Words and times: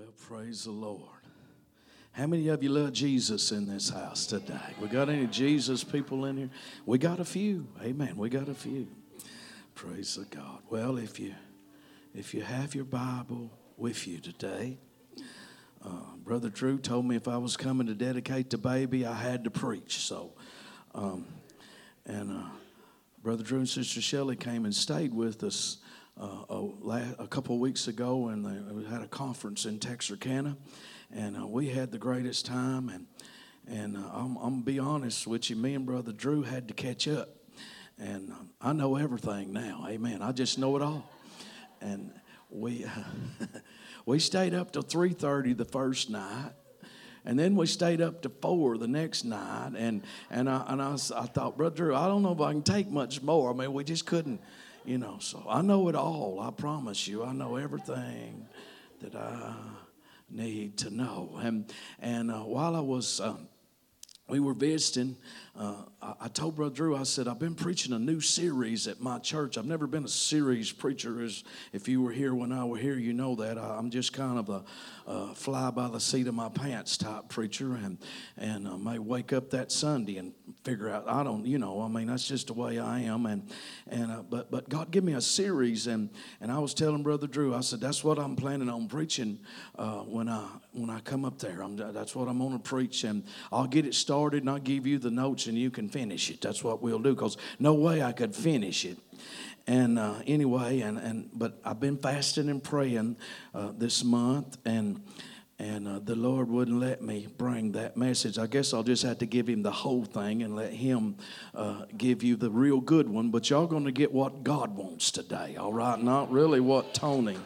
Well, 0.00 0.12
praise 0.16 0.64
the 0.64 0.70
Lord. 0.70 1.20
How 2.12 2.26
many 2.26 2.48
of 2.48 2.62
you 2.62 2.70
love 2.70 2.94
Jesus 2.94 3.52
in 3.52 3.66
this 3.66 3.90
house 3.90 4.24
today? 4.24 4.74
We 4.80 4.88
got 4.88 5.10
any 5.10 5.26
Jesus 5.26 5.84
people 5.84 6.24
in 6.24 6.38
here? 6.38 6.50
We 6.86 6.96
got 6.96 7.20
a 7.20 7.24
few. 7.24 7.66
Amen. 7.82 8.16
We 8.16 8.30
got 8.30 8.48
a 8.48 8.54
few. 8.54 8.88
Praise 9.74 10.14
the 10.14 10.24
God. 10.34 10.60
Well, 10.70 10.96
if 10.96 11.20
you 11.20 11.34
if 12.14 12.32
you 12.32 12.40
have 12.40 12.74
your 12.74 12.86
Bible 12.86 13.50
with 13.76 14.08
you 14.08 14.20
today, 14.20 14.78
uh, 15.84 16.14
Brother 16.24 16.48
Drew 16.48 16.78
told 16.78 17.04
me 17.04 17.14
if 17.14 17.28
I 17.28 17.36
was 17.36 17.58
coming 17.58 17.86
to 17.86 17.94
dedicate 17.94 18.48
the 18.48 18.56
baby, 18.56 19.04
I 19.04 19.12
had 19.14 19.44
to 19.44 19.50
preach. 19.50 19.98
So, 19.98 20.32
um, 20.94 21.26
and 22.06 22.32
uh, 22.32 22.48
Brother 23.22 23.42
Drew 23.42 23.58
and 23.58 23.68
Sister 23.68 24.00
Shelley 24.00 24.36
came 24.36 24.64
and 24.64 24.74
stayed 24.74 25.12
with 25.12 25.42
us 25.44 25.76
uh, 26.18 26.44
a, 26.50 27.14
a, 27.18 27.26
couple 27.26 27.54
of 27.54 27.60
weeks 27.60 27.88
ago, 27.88 28.28
and 28.28 28.44
they, 28.44 28.72
we 28.72 28.84
had 28.84 29.02
a 29.02 29.08
conference 29.08 29.64
in 29.64 29.78
Texarkana, 29.78 30.56
and 31.12 31.36
uh, 31.36 31.46
we 31.46 31.68
had 31.68 31.90
the 31.90 31.98
greatest 31.98 32.46
time. 32.46 32.88
And 32.88 33.06
and 33.66 33.96
uh, 33.96 34.10
I'm, 34.12 34.36
I'm 34.36 34.50
gonna 34.50 34.62
be 34.62 34.78
honest 34.78 35.26
with 35.26 35.50
you, 35.50 35.56
me 35.56 35.74
and 35.74 35.86
Brother 35.86 36.12
Drew 36.12 36.42
had 36.42 36.68
to 36.68 36.74
catch 36.74 37.06
up, 37.08 37.28
and 37.98 38.30
um, 38.32 38.50
I 38.60 38.72
know 38.72 38.96
everything 38.96 39.52
now. 39.52 39.86
Amen. 39.88 40.22
I 40.22 40.32
just 40.32 40.58
know 40.58 40.76
it 40.76 40.82
all, 40.82 41.08
and 41.80 42.12
we 42.50 42.84
we 44.06 44.18
stayed 44.18 44.54
up 44.54 44.72
till 44.72 44.82
three 44.82 45.12
thirty 45.12 45.52
the 45.52 45.64
first 45.64 46.10
night. 46.10 46.52
And 47.22 47.38
then 47.38 47.54
we 47.54 47.66
stayed 47.66 48.00
up 48.00 48.22
to 48.22 48.30
four 48.30 48.78
the 48.78 48.88
next 48.88 49.24
night, 49.24 49.72
and 49.76 50.02
and 50.30 50.48
I 50.48 50.64
and 50.68 50.80
I, 50.80 50.92
I 50.94 51.26
thought, 51.26 51.58
brother, 51.58 51.76
Drew, 51.76 51.94
I 51.94 52.06
don't 52.06 52.22
know 52.22 52.32
if 52.32 52.40
I 52.40 52.52
can 52.52 52.62
take 52.62 52.90
much 52.90 53.20
more. 53.20 53.50
I 53.50 53.54
mean, 53.54 53.74
we 53.74 53.84
just 53.84 54.06
couldn't 54.06 54.40
you 54.84 54.98
know, 54.98 55.18
so 55.20 55.44
I 55.48 55.62
know 55.62 55.88
it 55.88 55.94
all. 55.94 56.40
I 56.40 56.50
promise 56.50 57.06
you, 57.06 57.24
I 57.24 57.32
know 57.32 57.56
everything 57.56 58.46
that 59.00 59.14
I 59.14 59.54
need 60.30 60.78
to 60.78 60.90
know. 60.90 61.38
And 61.42 61.72
and 61.98 62.30
uh, 62.30 62.40
while 62.40 62.74
I 62.74 62.80
was, 62.80 63.20
um, 63.20 63.48
we 64.28 64.40
were 64.40 64.54
visiting. 64.54 65.16
Uh, 65.58 65.74
I, 66.00 66.14
I, 66.22 66.28
told 66.28 66.54
Brother 66.54 66.74
Drew, 66.74 66.96
I 66.96 67.02
said, 67.02 67.26
I've 67.26 67.40
been 67.40 67.56
preaching 67.56 67.92
a 67.92 67.98
new 67.98 68.20
series 68.20 68.86
at 68.86 69.00
my 69.00 69.18
church. 69.18 69.58
I've 69.58 69.66
never 69.66 69.86
been 69.86 70.04
a 70.04 70.08
series 70.08 70.70
preacher. 70.70 71.22
As 71.22 71.42
if 71.72 71.88
you 71.88 72.00
were 72.02 72.12
here 72.12 72.34
when 72.34 72.52
I 72.52 72.64
were 72.64 72.78
here, 72.78 72.96
you 72.96 73.12
know 73.12 73.34
that 73.36 73.58
I, 73.58 73.76
am 73.78 73.90
just 73.90 74.12
kind 74.12 74.38
of 74.38 74.48
a, 74.48 74.64
fly 75.34 75.70
by 75.70 75.88
the 75.88 75.98
seat 75.98 76.28
of 76.28 76.34
my 76.34 76.48
pants 76.48 76.96
type 76.96 77.28
preacher, 77.28 77.74
and 77.74 77.98
and 78.36 78.68
I 78.68 78.76
may 78.76 78.98
wake 78.98 79.32
up 79.32 79.50
that 79.50 79.72
Sunday 79.72 80.18
and 80.18 80.32
figure 80.62 80.88
out 80.88 81.08
I 81.08 81.24
don't, 81.24 81.44
you 81.44 81.58
know, 81.58 81.82
I 81.82 81.88
mean 81.88 82.06
that's 82.06 82.28
just 82.28 82.46
the 82.46 82.52
way 82.52 82.78
I 82.78 83.00
am, 83.00 83.26
and 83.26 83.50
and 83.88 84.10
uh, 84.10 84.22
but 84.22 84.50
but 84.50 84.68
God 84.68 84.90
give 84.92 85.02
me 85.02 85.14
a 85.14 85.20
series, 85.20 85.88
and 85.88 86.10
and 86.40 86.52
I 86.52 86.58
was 86.58 86.74
telling 86.74 87.02
Brother 87.02 87.26
Drew, 87.26 87.54
I 87.54 87.60
said 87.60 87.80
that's 87.80 88.04
what 88.04 88.18
I'm 88.18 88.36
planning 88.36 88.68
on 88.68 88.86
preaching 88.86 89.40
uh, 89.76 90.00
when 90.00 90.28
I 90.28 90.46
when 90.72 90.90
I 90.90 91.00
come 91.00 91.24
up 91.24 91.38
there. 91.38 91.60
I'm, 91.62 91.76
that's 91.76 92.14
what 92.14 92.28
I'm 92.28 92.38
going 92.38 92.52
to 92.52 92.58
preach, 92.58 93.02
and 93.02 93.24
I'll 93.50 93.66
get 93.66 93.86
it 93.86 93.94
started, 93.94 94.42
and 94.42 94.50
I'll 94.50 94.58
give 94.58 94.86
you 94.86 94.98
the 94.98 95.10
notes, 95.10 95.39
and 95.46 95.56
you 95.58 95.70
can 95.70 95.88
finish 95.88 96.30
it. 96.30 96.40
That's 96.40 96.62
what 96.64 96.82
we'll 96.82 96.98
do, 96.98 97.14
because 97.14 97.36
no 97.58 97.74
way 97.74 98.02
I 98.02 98.12
could 98.12 98.34
finish 98.34 98.84
it. 98.84 98.98
And 99.66 99.98
uh, 99.98 100.14
anyway, 100.26 100.80
and 100.80 100.98
and 100.98 101.30
but 101.32 101.60
I've 101.64 101.80
been 101.80 101.98
fasting 101.98 102.48
and 102.48 102.62
praying 102.62 103.16
uh, 103.54 103.72
this 103.76 104.02
month, 104.02 104.56
and 104.64 105.02
and 105.58 105.86
uh, 105.86 105.98
the 106.02 106.16
Lord 106.16 106.48
wouldn't 106.48 106.80
let 106.80 107.02
me 107.02 107.28
bring 107.36 107.72
that 107.72 107.94
message. 107.94 108.38
I 108.38 108.46
guess 108.46 108.72
I'll 108.72 108.82
just 108.82 109.02
have 109.02 109.18
to 109.18 109.26
give 109.26 109.46
him 109.46 109.62
the 109.62 109.70
whole 109.70 110.06
thing 110.06 110.42
and 110.42 110.56
let 110.56 110.72
him 110.72 111.16
uh, 111.54 111.84
give 111.98 112.22
you 112.22 112.36
the 112.36 112.50
real 112.50 112.80
good 112.80 113.10
one. 113.10 113.30
But 113.30 113.50
y'all 113.50 113.66
going 113.66 113.84
to 113.84 113.92
get 113.92 114.10
what 114.10 114.42
God 114.42 114.74
wants 114.74 115.10
today, 115.10 115.56
all 115.56 115.72
right? 115.72 116.02
Not 116.02 116.32
really 116.32 116.60
what 116.60 116.94
Tony 116.94 117.36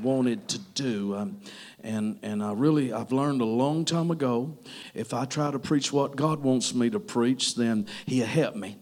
wanted 0.00 0.48
to 0.48 0.58
do. 0.58 1.14
Um, 1.14 1.40
and 1.82 2.18
and 2.22 2.42
I 2.42 2.52
really 2.52 2.92
I've 2.92 3.12
learned 3.12 3.40
a 3.40 3.46
long 3.46 3.84
time 3.84 4.10
ago, 4.10 4.56
if 4.94 5.12
I 5.12 5.24
try 5.24 5.50
to 5.50 5.58
preach 5.58 5.92
what 5.92 6.16
God 6.16 6.40
wants 6.40 6.74
me 6.74 6.90
to 6.90 7.00
preach, 7.00 7.54
then 7.54 7.86
He'll 8.06 8.26
help 8.26 8.56
me. 8.56 8.78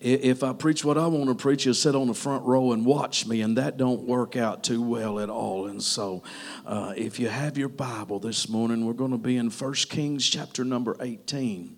If 0.00 0.42
I 0.42 0.52
preach 0.52 0.84
what 0.84 0.98
I 0.98 1.06
want 1.06 1.28
to 1.28 1.34
preach, 1.34 1.64
you'll 1.64 1.74
sit 1.74 1.94
on 1.94 2.06
the 2.06 2.14
front 2.14 2.44
row 2.44 2.72
and 2.72 2.84
watch 2.84 3.26
me, 3.26 3.40
and 3.40 3.56
that 3.58 3.76
don't 3.76 4.02
work 4.02 4.36
out 4.36 4.64
too 4.64 4.82
well 4.82 5.20
at 5.20 5.30
all. 5.30 5.66
And 5.66 5.82
so, 5.82 6.22
uh, 6.66 6.94
if 6.96 7.20
you 7.20 7.28
have 7.28 7.58
your 7.58 7.68
Bible 7.68 8.18
this 8.18 8.48
morning, 8.48 8.86
we're 8.86 8.92
going 8.92 9.10
to 9.10 9.18
be 9.18 9.36
in 9.36 9.50
1 9.50 9.74
Kings 9.88 10.28
chapter 10.28 10.64
number 10.64 10.96
18. 11.00 11.76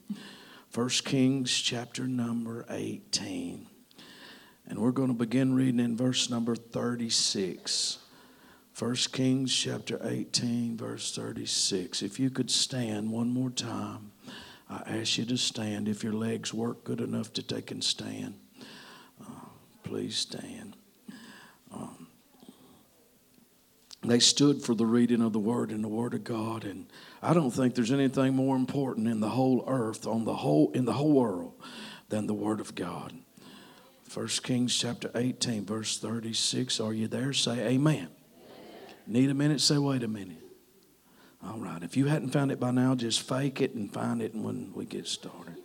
1 0.72 0.88
Kings 1.04 1.52
chapter 1.52 2.06
number 2.06 2.64
18. 2.70 3.66
And 4.68 4.78
we're 4.78 4.92
going 4.92 5.08
to 5.08 5.14
begin 5.14 5.54
reading 5.54 5.80
in 5.80 5.96
verse 5.96 6.30
number 6.30 6.54
36. 6.54 7.99
1 8.80 8.94
Kings 9.12 9.54
chapter 9.54 10.00
18, 10.02 10.78
verse 10.78 11.14
36. 11.14 12.00
If 12.02 12.18
you 12.18 12.30
could 12.30 12.50
stand 12.50 13.12
one 13.12 13.28
more 13.28 13.50
time. 13.50 14.10
I 14.70 15.00
ask 15.00 15.18
you 15.18 15.26
to 15.26 15.36
stand. 15.36 15.86
If 15.86 16.02
your 16.02 16.14
legs 16.14 16.54
work 16.54 16.82
good 16.82 17.02
enough 17.02 17.30
to 17.34 17.42
take 17.42 17.70
and 17.72 17.84
stand, 17.84 18.38
uh, 19.20 19.48
please 19.82 20.16
stand. 20.16 20.78
Um, 21.70 22.06
they 24.02 24.18
stood 24.18 24.62
for 24.62 24.74
the 24.74 24.86
reading 24.86 25.20
of 25.20 25.34
the 25.34 25.38
word 25.38 25.72
and 25.72 25.84
the 25.84 25.88
word 25.88 26.14
of 26.14 26.24
God, 26.24 26.64
and 26.64 26.86
I 27.20 27.34
don't 27.34 27.50
think 27.50 27.74
there's 27.74 27.92
anything 27.92 28.34
more 28.34 28.56
important 28.56 29.08
in 29.08 29.20
the 29.20 29.28
whole 29.28 29.62
earth, 29.66 30.06
on 30.06 30.24
the 30.24 30.36
whole 30.36 30.70
in 30.72 30.86
the 30.86 30.94
whole 30.94 31.12
world, 31.12 31.52
than 32.08 32.26
the 32.26 32.32
word 32.32 32.60
of 32.60 32.74
God. 32.74 33.12
1 34.14 34.26
Kings 34.42 34.74
chapter 34.74 35.10
18, 35.14 35.66
verse 35.66 35.98
36. 35.98 36.80
Are 36.80 36.94
you 36.94 37.08
there? 37.08 37.34
Say 37.34 37.58
amen. 37.58 38.08
Need 39.06 39.30
a 39.30 39.34
minute? 39.34 39.60
Say 39.60 39.78
wait 39.78 40.02
a 40.02 40.08
minute. 40.08 40.42
All 41.44 41.58
right. 41.58 41.82
If 41.82 41.96
you 41.96 42.06
hadn't 42.06 42.30
found 42.30 42.52
it 42.52 42.60
by 42.60 42.70
now, 42.70 42.94
just 42.94 43.22
fake 43.22 43.60
it 43.60 43.74
and 43.74 43.92
find 43.92 44.22
it 44.22 44.34
when 44.34 44.72
we 44.74 44.84
get 44.84 45.06
started. 45.06 45.56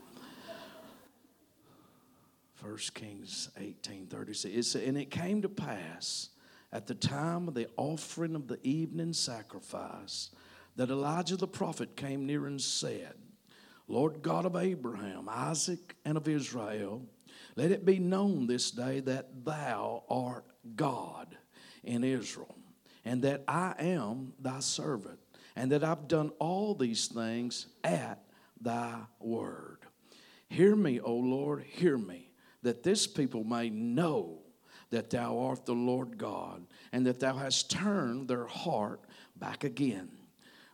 1 2.61 2.77
Kings 2.95 3.49
18 3.57 4.07
36. 4.07 4.75
and 4.75 4.97
it 4.97 5.11
came 5.11 5.41
to 5.43 5.49
pass 5.49 6.29
at 6.73 6.87
the 6.87 6.95
time 6.95 7.47
of 7.47 7.53
the 7.53 7.67
offering 7.77 8.35
of 8.35 8.47
the 8.47 8.59
evening 8.67 9.13
sacrifice 9.13 10.31
that 10.75 10.89
Elijah 10.89 11.37
the 11.37 11.47
prophet 11.47 11.95
came 11.95 12.25
near 12.25 12.47
and 12.47 12.59
said, 12.59 13.13
Lord 13.87 14.21
God 14.21 14.45
of 14.45 14.55
Abraham, 14.55 15.29
Isaac, 15.29 15.95
and 16.03 16.17
of 16.17 16.27
Israel, 16.27 17.03
let 17.55 17.71
it 17.71 17.85
be 17.85 17.99
known 17.99 18.47
this 18.47 18.71
day 18.71 18.99
that 19.01 19.45
thou 19.45 20.03
art 20.09 20.45
God 20.75 21.37
in 21.83 22.03
Israel, 22.03 22.55
and 23.05 23.21
that 23.21 23.43
I 23.47 23.75
am 23.79 24.33
thy 24.39 24.59
servant 24.59 25.19
and 25.55 25.71
that 25.71 25.83
I've 25.83 26.07
done 26.07 26.31
all 26.39 26.75
these 26.75 27.07
things 27.07 27.67
at 27.83 28.23
thy 28.59 28.95
word. 29.19 29.79
Hear 30.49 30.75
me, 30.75 30.99
O 30.99 31.13
Lord, 31.13 31.63
hear 31.63 31.97
me, 31.97 32.31
that 32.63 32.83
this 32.83 33.07
people 33.07 33.43
may 33.43 33.69
know 33.69 34.39
that 34.89 35.09
thou 35.09 35.39
art 35.39 35.65
the 35.65 35.73
Lord 35.73 36.17
God, 36.17 36.65
and 36.91 37.05
that 37.05 37.19
thou 37.19 37.35
hast 37.35 37.71
turned 37.71 38.27
their 38.27 38.45
heart 38.45 39.01
back 39.35 39.63
again. 39.63 40.09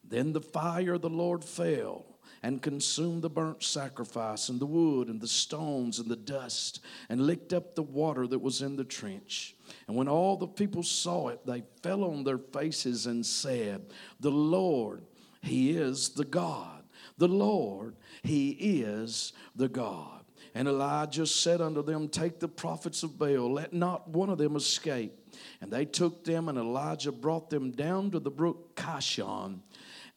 Then 0.03 0.33
the 0.33 0.41
fire 0.41 0.93
of 0.93 1.01
the 1.01 1.09
Lord 1.09 1.43
fell 1.43 2.05
and 2.43 2.61
consumed 2.61 3.21
the 3.21 3.29
burnt 3.29 3.63
sacrifice 3.63 4.49
and 4.49 4.59
the 4.59 4.65
wood 4.65 5.07
and 5.07 5.21
the 5.21 5.27
stones 5.27 5.99
and 5.99 6.09
the 6.09 6.15
dust 6.15 6.83
and 7.09 7.27
licked 7.27 7.53
up 7.53 7.75
the 7.75 7.83
water 7.83 8.25
that 8.27 8.39
was 8.39 8.61
in 8.61 8.75
the 8.75 8.83
trench. 8.83 9.55
And 9.87 9.95
when 9.95 10.07
all 10.07 10.37
the 10.37 10.47
people 10.47 10.83
saw 10.83 11.29
it, 11.29 11.45
they 11.45 11.63
fell 11.83 12.03
on 12.03 12.23
their 12.23 12.39
faces 12.39 13.05
and 13.05 13.25
said, 13.25 13.85
The 14.19 14.31
Lord, 14.31 15.03
He 15.41 15.71
is 15.71 16.09
the 16.09 16.25
God. 16.25 16.83
The 17.17 17.27
Lord, 17.27 17.95
He 18.23 18.49
is 18.49 19.33
the 19.55 19.69
God. 19.69 20.21
And 20.53 20.67
Elijah 20.67 21.27
said 21.27 21.61
unto 21.61 21.81
them, 21.81 22.09
Take 22.09 22.39
the 22.39 22.47
prophets 22.47 23.03
of 23.03 23.17
Baal, 23.17 23.53
let 23.53 23.73
not 23.73 24.09
one 24.09 24.29
of 24.29 24.37
them 24.37 24.55
escape. 24.55 25.17
And 25.61 25.71
they 25.71 25.85
took 25.85 26.25
them, 26.25 26.49
and 26.49 26.57
Elijah 26.57 27.11
brought 27.11 27.49
them 27.49 27.71
down 27.71 28.11
to 28.11 28.19
the 28.19 28.31
brook 28.31 28.75
Kishon 28.75 29.59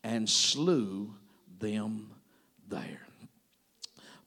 and 0.03 0.29
slew 0.29 1.15
them 1.65 2.11
there. 2.69 3.01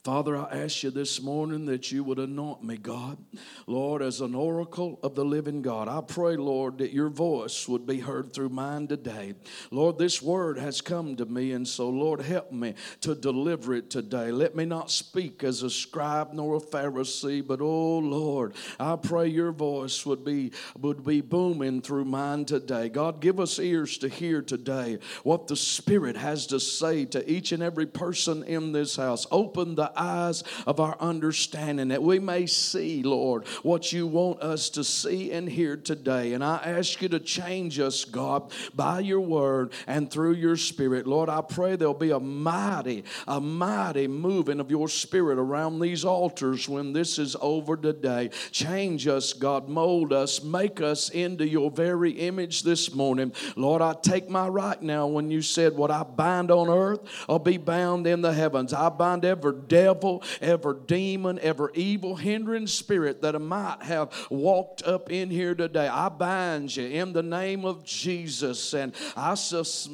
Father, 0.04 0.36
I 0.36 0.62
ask 0.62 0.84
you 0.84 0.90
this 0.90 1.20
morning 1.20 1.66
that 1.66 1.90
you 1.90 2.04
would 2.04 2.18
anoint 2.18 2.62
me, 2.62 2.76
God, 2.76 3.18
Lord, 3.66 4.00
as 4.00 4.20
an 4.20 4.34
oracle 4.34 5.00
of 5.02 5.14
the 5.16 5.24
living 5.24 5.60
God. 5.60 5.88
I 5.88 6.00
pray, 6.00 6.36
Lord, 6.36 6.78
that 6.78 6.92
your 6.92 7.08
voice 7.08 7.66
would 7.68 7.84
be 7.84 7.98
heard 7.98 8.32
through 8.32 8.50
mine 8.50 8.86
today. 8.86 9.34
Lord, 9.72 9.98
this 9.98 10.22
word 10.22 10.56
has 10.56 10.80
come 10.80 11.16
to 11.16 11.26
me, 11.26 11.50
and 11.52 11.66
so, 11.66 11.88
Lord, 11.90 12.22
help 12.22 12.52
me 12.52 12.74
to 13.00 13.14
deliver 13.14 13.74
it 13.74 13.90
today. 13.90 14.30
Let 14.30 14.54
me 14.54 14.64
not 14.64 14.90
speak 14.90 15.42
as 15.42 15.62
a 15.62 15.70
scribe 15.70 16.32
nor 16.32 16.56
a 16.56 16.60
Pharisee, 16.60 17.46
but 17.46 17.60
oh 17.60 17.98
Lord, 17.98 18.54
I 18.78 18.96
pray 18.96 19.26
your 19.26 19.52
voice 19.52 20.06
would 20.06 20.24
be 20.24 20.52
would 20.78 21.04
be 21.04 21.20
booming 21.20 21.82
through 21.82 22.04
mine 22.04 22.44
today. 22.44 22.88
God, 22.88 23.20
give 23.20 23.40
us 23.40 23.58
ears 23.58 23.98
to 23.98 24.08
hear 24.08 24.42
today 24.42 24.98
what 25.24 25.48
the 25.48 25.56
Spirit 25.56 26.16
has 26.16 26.46
to 26.48 26.60
say 26.60 27.04
to 27.06 27.30
each 27.30 27.52
and 27.52 27.62
every 27.62 27.86
person 27.86 28.44
in 28.44 28.72
this 28.72 28.96
house. 28.96 29.26
Open 29.30 29.74
the 29.74 29.87
eyes 29.96 30.44
of 30.66 30.80
our 30.80 30.96
understanding 31.00 31.88
that 31.88 32.02
we 32.02 32.18
may 32.18 32.46
see, 32.46 33.02
Lord, 33.02 33.46
what 33.62 33.92
you 33.92 34.06
want 34.06 34.42
us 34.42 34.68
to 34.70 34.84
see 34.84 35.32
and 35.32 35.48
hear 35.48 35.76
today. 35.76 36.32
And 36.32 36.44
I 36.44 36.56
ask 36.64 37.00
you 37.02 37.08
to 37.10 37.20
change 37.20 37.78
us, 37.78 38.04
God, 38.04 38.52
by 38.74 39.00
your 39.00 39.20
word 39.20 39.72
and 39.86 40.10
through 40.10 40.34
your 40.34 40.56
spirit. 40.56 41.06
Lord, 41.06 41.28
I 41.28 41.40
pray 41.40 41.76
there'll 41.76 41.94
be 41.94 42.10
a 42.10 42.20
mighty, 42.20 43.04
a 43.26 43.40
mighty 43.40 44.08
moving 44.08 44.60
of 44.60 44.70
your 44.70 44.88
spirit 44.88 45.38
around 45.38 45.80
these 45.80 46.04
altars 46.04 46.68
when 46.68 46.92
this 46.92 47.18
is 47.18 47.36
over 47.40 47.76
today. 47.76 48.30
Change 48.50 49.06
us, 49.06 49.32
God, 49.32 49.68
mold 49.68 50.12
us, 50.12 50.42
make 50.42 50.80
us 50.80 51.10
into 51.10 51.46
your 51.46 51.70
very 51.70 52.12
image 52.12 52.62
this 52.62 52.94
morning. 52.94 53.32
Lord, 53.56 53.82
I 53.82 53.94
take 53.94 54.28
my 54.28 54.48
right 54.48 54.80
now 54.80 55.06
when 55.06 55.30
you 55.30 55.42
said, 55.42 55.76
What 55.76 55.90
I 55.90 56.02
bind 56.02 56.50
on 56.50 56.68
earth 56.68 57.08
I'll 57.28 57.38
be 57.38 57.56
bound 57.56 58.06
in 58.06 58.22
the 58.22 58.32
heavens. 58.32 58.72
I 58.72 58.88
bind 58.88 59.24
every 59.24 59.52
devil, 59.78 60.24
every 60.40 60.74
demon, 60.86 61.38
every 61.40 61.70
evil 61.74 62.16
hindering 62.16 62.66
spirit 62.66 63.22
that 63.22 63.38
might 63.40 63.80
have 63.82 64.12
walked 64.28 64.82
up 64.82 65.08
in 65.10 65.30
here 65.30 65.54
today. 65.54 65.86
I 65.86 66.08
bind 66.08 66.74
you 66.74 66.84
in 66.84 67.12
the 67.12 67.22
name 67.22 67.64
of 67.64 67.84
Jesus 67.84 68.74
and 68.74 68.92
I, 69.16 69.36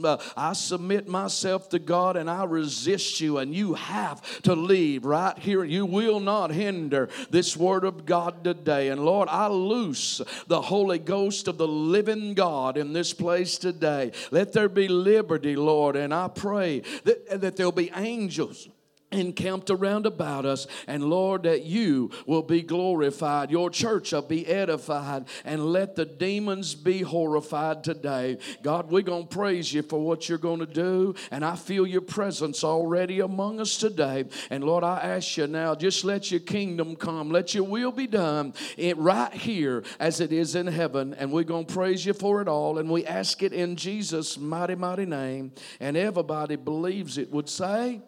uh, 0.04 0.16
I 0.36 0.54
submit 0.54 1.06
myself 1.06 1.68
to 1.68 1.78
God 1.78 2.16
and 2.16 2.30
I 2.30 2.44
resist 2.44 3.20
you, 3.20 3.38
and 3.38 3.54
you 3.54 3.74
have 3.74 4.22
to 4.42 4.54
leave 4.54 5.04
right 5.04 5.38
here. 5.38 5.64
You 5.64 5.84
will 5.84 6.20
not 6.20 6.50
hinder 6.50 7.10
this 7.30 7.54
word 7.54 7.84
of 7.84 8.06
God 8.06 8.42
today. 8.42 8.88
And 8.88 9.04
Lord, 9.04 9.28
I 9.28 9.48
loose 9.48 10.22
the 10.46 10.62
Holy 10.62 10.98
Ghost 10.98 11.46
of 11.46 11.58
the 11.58 11.68
living 11.68 12.32
God 12.32 12.78
in 12.78 12.92
this 12.94 13.12
place 13.12 13.58
today. 13.58 14.12
Let 14.30 14.52
there 14.52 14.68
be 14.68 14.88
liberty, 14.88 15.56
Lord, 15.56 15.96
and 15.96 16.14
I 16.14 16.28
pray 16.28 16.80
that, 17.04 17.40
that 17.42 17.56
there'll 17.56 17.72
be 17.72 17.90
angels 17.94 18.68
encamped 19.14 19.70
around 19.70 20.06
about 20.06 20.44
us. 20.44 20.66
And 20.86 21.04
Lord, 21.04 21.44
that 21.44 21.64
you 21.64 22.10
will 22.26 22.42
be 22.42 22.62
glorified, 22.62 23.50
your 23.50 23.70
church 23.70 24.12
will 24.12 24.22
be 24.22 24.46
edified, 24.46 25.26
and 25.44 25.66
let 25.66 25.96
the 25.96 26.04
demons 26.04 26.74
be 26.74 27.02
horrified 27.02 27.84
today. 27.84 28.38
God, 28.62 28.90
we're 28.90 29.02
going 29.02 29.26
to 29.26 29.34
praise 29.34 29.72
you 29.72 29.82
for 29.82 30.00
what 30.00 30.28
you're 30.28 30.38
going 30.38 30.60
to 30.60 30.66
do, 30.66 31.14
and 31.30 31.44
I 31.44 31.56
feel 31.56 31.86
your 31.86 32.00
presence 32.00 32.64
already 32.64 33.20
among 33.20 33.60
us 33.60 33.76
today. 33.76 34.24
And 34.50 34.64
Lord, 34.64 34.84
I 34.84 34.98
ask 34.98 35.36
you 35.36 35.46
now, 35.46 35.74
just 35.74 36.04
let 36.04 36.30
your 36.30 36.40
kingdom 36.40 36.96
come, 36.96 37.30
let 37.30 37.54
your 37.54 37.64
will 37.64 37.92
be 37.92 38.06
done 38.06 38.54
it 38.76 38.96
right 38.98 39.32
here 39.32 39.84
as 39.98 40.20
it 40.20 40.32
is 40.32 40.54
in 40.54 40.66
heaven. 40.66 41.14
And 41.14 41.32
we're 41.32 41.44
going 41.44 41.66
to 41.66 41.74
praise 41.74 42.04
you 42.04 42.12
for 42.12 42.40
it 42.40 42.48
all, 42.48 42.78
and 42.78 42.90
we 42.90 43.06
ask 43.06 43.42
it 43.42 43.52
in 43.52 43.76
Jesus' 43.76 44.38
mighty, 44.38 44.74
mighty 44.74 45.06
name. 45.06 45.52
And 45.80 45.96
everybody 45.96 46.56
believes 46.56 47.18
it 47.18 47.30
would 47.30 47.48
say, 47.48 48.00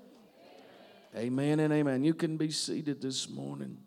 Amen 1.16 1.60
and 1.60 1.72
amen. 1.72 2.04
You 2.04 2.12
can 2.12 2.36
be 2.36 2.50
seated 2.50 3.00
this 3.00 3.30
morning 3.30 3.78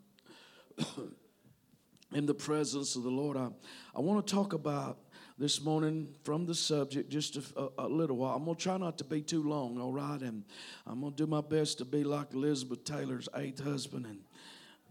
in 2.12 2.26
the 2.26 2.34
presence 2.34 2.96
of 2.96 3.04
the 3.04 3.10
Lord. 3.10 3.36
I, 3.36 3.50
I 3.94 4.00
want 4.00 4.26
to 4.26 4.34
talk 4.34 4.52
about 4.52 4.98
this 5.38 5.62
morning 5.62 6.08
from 6.24 6.44
the 6.44 6.56
subject 6.56 7.08
just 7.08 7.36
a, 7.36 7.68
a, 7.78 7.86
little 7.86 8.16
while. 8.16 8.34
I'm 8.34 8.44
going 8.44 8.56
to 8.56 8.62
try 8.62 8.76
not 8.78 8.98
to 8.98 9.04
be 9.04 9.22
too 9.22 9.48
long, 9.48 9.80
all 9.80 9.92
right? 9.92 10.20
And 10.20 10.42
I'm 10.84 11.02
going 11.02 11.12
to 11.12 11.16
do 11.16 11.28
my 11.28 11.40
best 11.40 11.78
to 11.78 11.84
be 11.84 12.02
like 12.02 12.34
Elizabeth 12.34 12.82
Taylor's 12.82 13.28
eighth 13.36 13.62
husband 13.62 14.06
and 14.06 14.18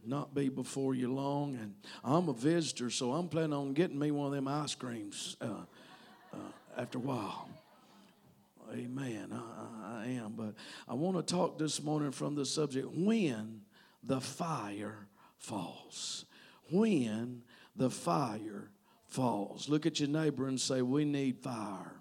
not 0.06 0.33
be 0.33 0.47
before 0.47 0.95
you 0.95 1.13
long. 1.13 1.56
And 1.56 1.75
I'm 2.06 2.30
a 2.30 2.33
visitor, 2.33 2.89
so 2.89 3.12
I'm 3.12 3.27
planning 3.27 3.51
on 3.51 3.74
getting 3.74 4.00
me 4.00 4.12
one 4.12 4.27
of 4.27 4.33
them 4.33 4.47
ice 4.47 4.75
creams 4.75 5.35
uh, 5.42 5.65
uh, 6.33 6.38
after 6.77 7.00
a 7.00 7.01
while. 7.01 7.50
Amen. 8.74 9.33
I, 9.33 10.04
I 10.04 10.06
am. 10.07 10.33
But 10.36 10.54
I 10.88 10.94
want 10.94 11.18
to 11.18 11.24
talk 11.24 11.57
this 11.57 11.81
morning 11.81 12.12
from 12.12 12.36
the 12.36 12.45
subject 12.45 12.88
when 12.94 13.62
the 14.04 14.21
fire 14.21 15.07
falls. 15.38 16.25
When 16.71 17.44
the 17.75 17.89
fire 17.89 18.69
falls. 19.07 19.69
Look 19.69 19.86
at 19.86 20.00
your 20.00 20.10
neighbor 20.10 20.48
and 20.48 20.60
say, 20.60 20.81
We 20.81 21.06
need 21.06 21.39
fire. 21.39 21.99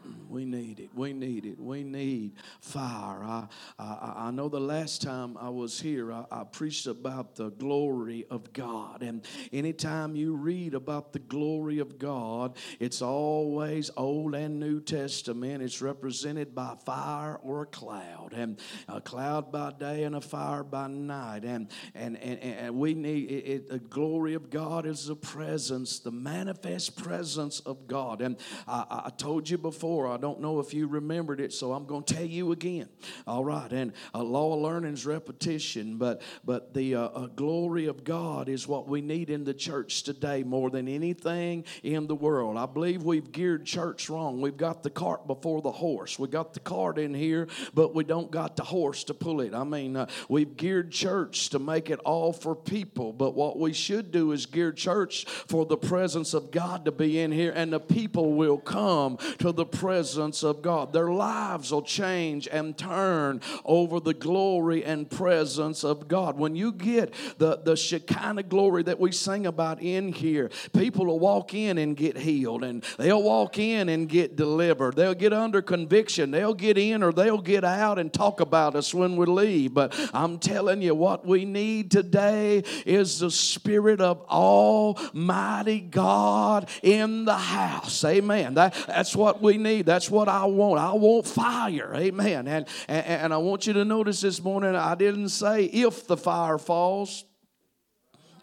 we 0.28 0.44
need 0.44 0.80
it. 0.80 0.90
We 0.94 1.12
need 1.12 1.44
it. 1.44 1.60
We 1.60 1.82
need 1.82 2.32
fire. 2.60 3.22
I, 3.22 3.46
I, 3.78 4.12
I 4.16 4.30
know 4.30 4.48
the 4.48 4.60
last 4.60 5.02
time 5.02 5.36
I 5.38 5.48
was 5.48 5.80
here, 5.80 6.12
I, 6.12 6.24
I, 6.30 6.44
preached 6.44 6.86
about 6.86 7.34
the 7.34 7.50
glory 7.50 8.26
of 8.30 8.52
God. 8.52 9.02
And 9.02 9.24
anytime 9.52 10.16
you 10.16 10.34
read 10.34 10.74
about 10.74 11.12
the 11.12 11.18
glory 11.18 11.78
of 11.78 11.98
God, 11.98 12.56
it's 12.80 13.02
always 13.02 13.90
Old 13.96 14.34
and 14.34 14.58
New 14.58 14.80
Testament. 14.80 15.62
It's 15.62 15.80
represented 15.82 16.54
by 16.54 16.76
fire 16.84 17.36
or 17.42 17.62
a 17.62 17.66
cloud, 17.66 18.32
and 18.34 18.58
a 18.88 19.00
cloud 19.00 19.52
by 19.52 19.72
day 19.78 20.04
and 20.04 20.16
a 20.16 20.20
fire 20.20 20.64
by 20.64 20.88
night. 20.88 21.44
And 21.44 21.68
and 21.94 22.16
and, 22.16 22.38
and 22.40 22.74
we 22.74 22.94
need 22.94 23.30
it, 23.30 23.46
it, 23.46 23.68
the 23.68 23.78
glory 23.78 24.34
of 24.34 24.50
God 24.50 24.86
is 24.86 25.06
the 25.06 25.16
presence, 25.16 25.98
the 25.98 26.10
manifest 26.10 26.96
presence 26.96 27.60
of 27.60 27.86
God. 27.86 28.22
And 28.22 28.36
I, 28.66 29.02
I 29.06 29.10
told 29.10 29.48
you 29.48 29.58
before 29.58 29.81
before. 29.82 30.06
I 30.06 30.16
don't 30.16 30.40
know 30.40 30.60
if 30.60 30.72
you 30.72 30.86
remembered 30.86 31.40
it, 31.40 31.52
so 31.52 31.72
I'm 31.72 31.86
going 31.86 32.04
to 32.04 32.14
tell 32.14 32.24
you 32.24 32.52
again. 32.52 32.88
All 33.26 33.44
right, 33.44 33.70
and 33.72 33.92
a 34.14 34.22
law 34.22 34.54
of 34.54 34.60
learning 34.60 34.92
is 34.92 35.04
repetition, 35.04 35.96
but 35.96 36.22
but 36.44 36.72
the 36.72 36.94
uh, 36.94 37.00
uh, 37.00 37.26
glory 37.26 37.86
of 37.86 38.04
God 38.04 38.48
is 38.48 38.68
what 38.68 38.86
we 38.86 39.00
need 39.00 39.28
in 39.28 39.42
the 39.42 39.52
church 39.52 40.04
today 40.04 40.44
more 40.44 40.70
than 40.70 40.86
anything 40.86 41.64
in 41.82 42.06
the 42.06 42.14
world. 42.14 42.56
I 42.56 42.66
believe 42.66 43.02
we've 43.02 43.32
geared 43.32 43.66
church 43.66 44.08
wrong. 44.08 44.40
We've 44.40 44.56
got 44.56 44.84
the 44.84 44.90
cart 44.90 45.26
before 45.26 45.60
the 45.60 45.72
horse. 45.72 46.16
We 46.16 46.28
got 46.28 46.54
the 46.54 46.60
cart 46.60 46.96
in 46.96 47.12
here, 47.12 47.48
but 47.74 47.92
we 47.92 48.04
don't 48.04 48.30
got 48.30 48.54
the 48.54 48.62
horse 48.62 49.02
to 49.04 49.14
pull 49.14 49.40
it. 49.40 49.52
I 49.52 49.64
mean, 49.64 49.96
uh, 49.96 50.06
we've 50.28 50.56
geared 50.56 50.92
church 50.92 51.48
to 51.48 51.58
make 51.58 51.90
it 51.90 51.98
all 52.04 52.32
for 52.32 52.54
people, 52.54 53.12
but 53.12 53.34
what 53.34 53.58
we 53.58 53.72
should 53.72 54.12
do 54.12 54.30
is 54.30 54.46
gear 54.46 54.70
church 54.70 55.24
for 55.24 55.66
the 55.66 55.76
presence 55.76 56.34
of 56.34 56.52
God 56.52 56.84
to 56.84 56.92
be 56.92 57.18
in 57.18 57.32
here, 57.32 57.52
and 57.52 57.72
the 57.72 57.80
people 57.80 58.34
will 58.34 58.58
come 58.58 59.16
to 59.38 59.50
the 59.50 59.61
presence 59.66 60.42
of 60.42 60.62
God. 60.62 60.92
Their 60.92 61.10
lives 61.10 61.72
will 61.72 61.82
change 61.82 62.48
and 62.50 62.76
turn 62.76 63.40
over 63.64 64.00
the 64.00 64.14
glory 64.14 64.84
and 64.84 65.10
presence 65.10 65.84
of 65.84 66.08
God. 66.08 66.38
When 66.38 66.54
you 66.54 66.72
get 66.72 67.14
the, 67.38 67.56
the 67.56 67.76
Shekinah 67.76 68.44
glory 68.44 68.82
that 68.84 68.98
we 68.98 69.12
sing 69.12 69.46
about 69.46 69.82
in 69.82 70.12
here, 70.12 70.50
people 70.72 71.06
will 71.06 71.18
walk 71.18 71.54
in 71.54 71.78
and 71.78 71.96
get 71.96 72.16
healed, 72.16 72.64
and 72.64 72.82
they'll 72.98 73.22
walk 73.22 73.58
in 73.58 73.88
and 73.88 74.08
get 74.08 74.36
delivered. 74.36 74.96
They'll 74.96 75.14
get 75.14 75.32
under 75.32 75.62
conviction. 75.62 76.30
They'll 76.30 76.54
get 76.54 76.78
in 76.78 77.02
or 77.02 77.12
they'll 77.12 77.40
get 77.40 77.64
out 77.64 77.98
and 77.98 78.12
talk 78.12 78.40
about 78.40 78.74
us 78.76 78.94
when 78.94 79.16
we 79.16 79.26
leave. 79.26 79.74
But 79.74 79.94
I'm 80.12 80.38
telling 80.38 80.82
you, 80.82 80.94
what 80.94 81.26
we 81.26 81.44
need 81.44 81.90
today 81.90 82.64
is 82.86 83.18
the 83.18 83.30
Spirit 83.30 84.00
of 84.00 84.22
Almighty 84.28 85.80
God 85.80 86.68
in 86.82 87.24
the 87.24 87.36
house. 87.36 88.04
Amen. 88.04 88.54
That, 88.54 88.74
that's 88.86 89.16
what 89.16 89.42
we 89.42 89.51
need. 89.58 89.86
That's 89.86 90.10
what 90.10 90.28
I 90.28 90.44
want. 90.46 90.80
I 90.80 90.92
want 90.92 91.26
fire. 91.26 91.94
Amen. 91.94 92.46
And, 92.48 92.66
and, 92.88 93.06
and 93.06 93.34
I 93.34 93.38
want 93.38 93.66
you 93.66 93.72
to 93.74 93.84
notice 93.84 94.20
this 94.20 94.42
morning, 94.42 94.74
I 94.74 94.94
didn't 94.94 95.30
say 95.30 95.64
if 95.64 96.06
the 96.06 96.16
fire 96.16 96.58
falls. 96.58 97.24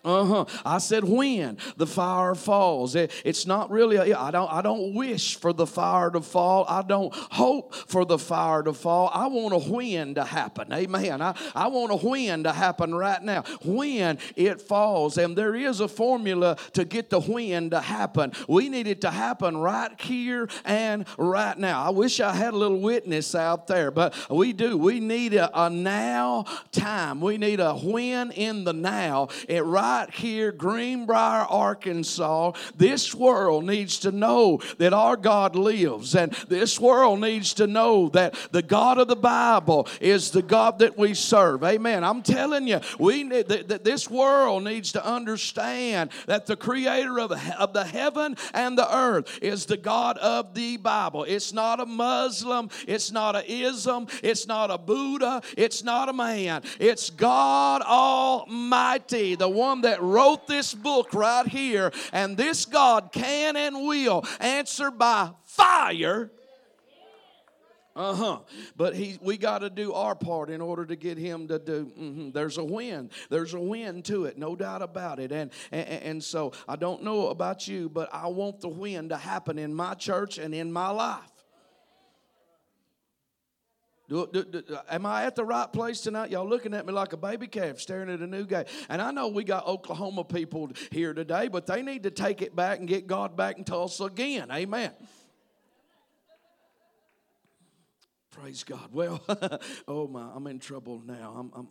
Uh 0.04 0.24
huh. 0.24 0.46
I 0.66 0.78
said 0.78 1.04
when 1.04 1.58
the 1.76 1.86
fire 1.86 2.36
falls. 2.36 2.96
It, 2.96 3.12
it's 3.26 3.46
not 3.46 3.70
really. 3.70 3.98
A, 3.98 4.18
I 4.18 4.32
don't. 4.32 4.52
I 4.52 4.62
don't 4.62 4.94
wish 4.94 5.36
for 5.36 5.52
the 5.52 5.68
fire 5.68 6.10
to 6.12 6.22
fall. 6.22 6.66
I 6.70 6.82
don't 6.82 7.14
hope 7.14 7.76
for 7.76 8.06
the 8.06 8.18
fire 8.18 8.64
to 8.64 8.74
fall. 8.74 9.12
I 9.14 9.28
want 9.28 9.54
a 9.54 9.60
when 9.70 10.16
to 10.16 10.24
happen. 10.24 10.72
Amen. 10.72 11.22
I, 11.22 11.36
I 11.54 11.68
want 11.68 11.92
a 11.92 11.96
when 11.96 12.44
to 12.44 12.54
happen 12.54 12.96
right 12.96 13.22
now. 13.22 13.44
When 13.64 14.20
it 14.36 14.62
falls, 14.62 15.18
and 15.18 15.36
there 15.36 15.56
is 15.56 15.80
a 15.82 15.88
formula 15.88 16.58
to 16.74 16.86
get 16.86 17.10
the 17.10 17.20
when 17.20 17.72
to 17.72 17.82
happen. 17.82 18.32
We 18.48 18.70
need 18.70 18.88
it 18.88 19.02
to 19.02 19.12
happen 19.12 19.58
right 19.58 20.00
here 20.00 20.48
and 20.64 21.06
right 21.18 21.58
now. 21.58 21.84
I 21.84 21.90
wish 21.90 22.20
I 22.20 22.34
had 22.34 22.54
a 22.54 22.58
little 22.58 22.80
witness 22.80 23.36
out 23.36 23.68
there, 23.68 23.92
but 23.92 24.16
we 24.30 24.54
do. 24.54 24.78
We 24.78 25.00
need 25.00 25.34
a, 25.34 25.66
a 25.66 25.70
now 25.70 26.46
time. 26.72 27.20
We 27.20 27.38
need 27.38 27.60
a 27.60 27.74
when 27.74 28.32
in 28.32 28.64
the 28.64 28.74
now. 28.74 29.28
It 29.48 29.66
right 29.66 29.89
right 29.90 30.14
here, 30.14 30.52
Greenbrier, 30.52 31.46
Arkansas, 31.50 32.52
this 32.76 33.16
world 33.16 33.66
needs 33.66 34.00
to 34.00 34.12
know 34.12 34.60
that 34.78 34.94
our 34.94 35.18
God 35.18 35.56
lives. 35.56 36.16
And 36.16 36.32
this 36.48 36.80
world 36.80 37.20
needs 37.20 37.54
to 37.56 37.68
know 37.68 38.10
that 38.10 38.36
the 38.52 38.62
God 38.62 38.98
of 38.98 39.08
the 39.08 39.16
Bible 39.16 39.88
is 40.00 40.32
the 40.32 40.42
God 40.42 40.80
that 40.80 40.98
we 40.98 41.14
serve. 41.14 41.64
Amen. 41.64 42.04
I'm 42.04 42.22
telling 42.22 42.68
you, 42.68 42.80
we 43.00 43.24
need, 43.24 43.48
that 43.48 43.84
this 43.84 44.10
world 44.10 44.64
needs 44.64 44.92
to 44.94 45.06
understand 45.06 46.12
that 46.28 46.46
the 46.46 46.56
creator 46.56 47.20
of, 47.20 47.32
of 47.32 47.74
the 47.74 47.86
heaven 47.86 48.38
and 48.54 48.78
the 48.78 48.96
earth 48.96 49.40
is 49.42 49.66
the 49.66 49.78
God 49.78 50.18
of 50.20 50.54
the 50.54 50.78
Bible. 50.78 51.24
It's 51.24 51.52
not 51.52 51.80
a 51.80 51.86
Muslim, 51.86 52.70
it's 52.88 53.12
not 53.12 53.36
a 53.36 53.52
ism, 53.52 54.08
it's 54.22 54.48
not 54.48 54.70
a 54.72 54.78
Buddha, 54.78 55.42
it's 55.58 55.84
not 55.84 56.10
a 56.10 56.14
man. 56.14 56.62
It's 56.80 57.10
God 57.10 57.82
Almighty, 57.82 59.36
the 59.36 59.50
one 59.50 59.79
that 59.82 60.02
wrote 60.02 60.48
this 60.48 60.74
book 60.74 61.14
right 61.14 61.48
here. 61.48 61.92
And 62.14 62.38
this 62.38 62.66
God 62.66 63.12
can 63.12 63.56
and 63.56 63.88
will 63.88 64.26
answer 64.40 64.92
by 64.92 65.32
fire 65.44 66.32
Uh 67.96 68.14
huh. 68.14 68.40
But 68.78 68.96
he, 68.96 69.18
we 69.22 69.38
got 69.38 69.60
to 69.60 69.70
do 69.70 69.92
our 69.92 70.16
part 70.16 70.50
in 70.50 70.62
order 70.62 70.86
to 70.86 70.96
get 70.96 71.18
him 71.18 71.50
to 71.50 71.60
do. 71.60 71.92
Mm-hmm. 72.00 72.32
There's 72.32 72.58
a 72.58 72.64
win. 72.64 73.10
There's 73.30 73.54
a 73.54 73.60
win 73.60 74.04
to 74.04 74.24
it, 74.26 74.38
no 74.38 74.56
doubt 74.56 74.82
about 74.82 75.20
it. 75.20 75.34
And, 75.34 75.52
and 75.72 75.88
and 75.88 76.24
so 76.24 76.54
I 76.68 76.78
don't 76.78 77.04
know 77.04 77.28
about 77.28 77.68
you, 77.68 77.90
but 77.90 78.08
I 78.14 78.28
want 78.28 78.62
the 78.62 78.70
win 78.70 79.10
to 79.10 79.18
happen 79.18 79.60
in 79.60 79.74
my 79.74 79.96
church 79.96 80.38
and 80.38 80.56
in 80.56 80.72
my 80.72 80.90
life. 80.92 81.39
Do, 84.10 84.28
do, 84.34 84.44
do, 84.44 84.64
am 84.90 85.06
I 85.06 85.26
at 85.26 85.36
the 85.36 85.46
right 85.46 85.72
place 85.72 86.02
tonight? 86.02 86.32
Y'all 86.32 86.50
looking 86.50 86.74
at 86.74 86.84
me 86.84 86.92
like 86.92 87.14
a 87.14 87.18
baby 87.18 87.46
calf 87.46 87.80
staring 87.80 88.10
at 88.10 88.22
a 88.22 88.28
new 88.28 88.44
guy. 88.44 88.66
And 88.90 89.04
I 89.04 89.12
know 89.12 89.28
we 89.28 89.44
got 89.44 89.68
Oklahoma 89.68 90.24
people 90.24 90.72
here 90.92 91.14
today, 91.14 91.48
but 91.48 91.68
they 91.68 91.84
need 91.84 92.02
to 92.04 92.10
take 92.10 92.42
it 92.42 92.56
back 92.56 92.80
and 92.80 92.88
get 92.88 93.06
God 93.06 93.38
back 93.38 93.60
in 93.60 93.64
Tulsa 93.64 94.06
again. 94.06 94.50
Amen. 94.52 94.92
Praise 98.32 98.64
God. 98.64 98.90
Well, 98.92 99.22
oh 99.88 100.08
my, 100.08 100.32
I'm 100.34 100.48
in 100.48 100.58
trouble 100.58 101.04
now. 101.06 101.36
I'm, 101.38 101.52
I'm 101.54 101.68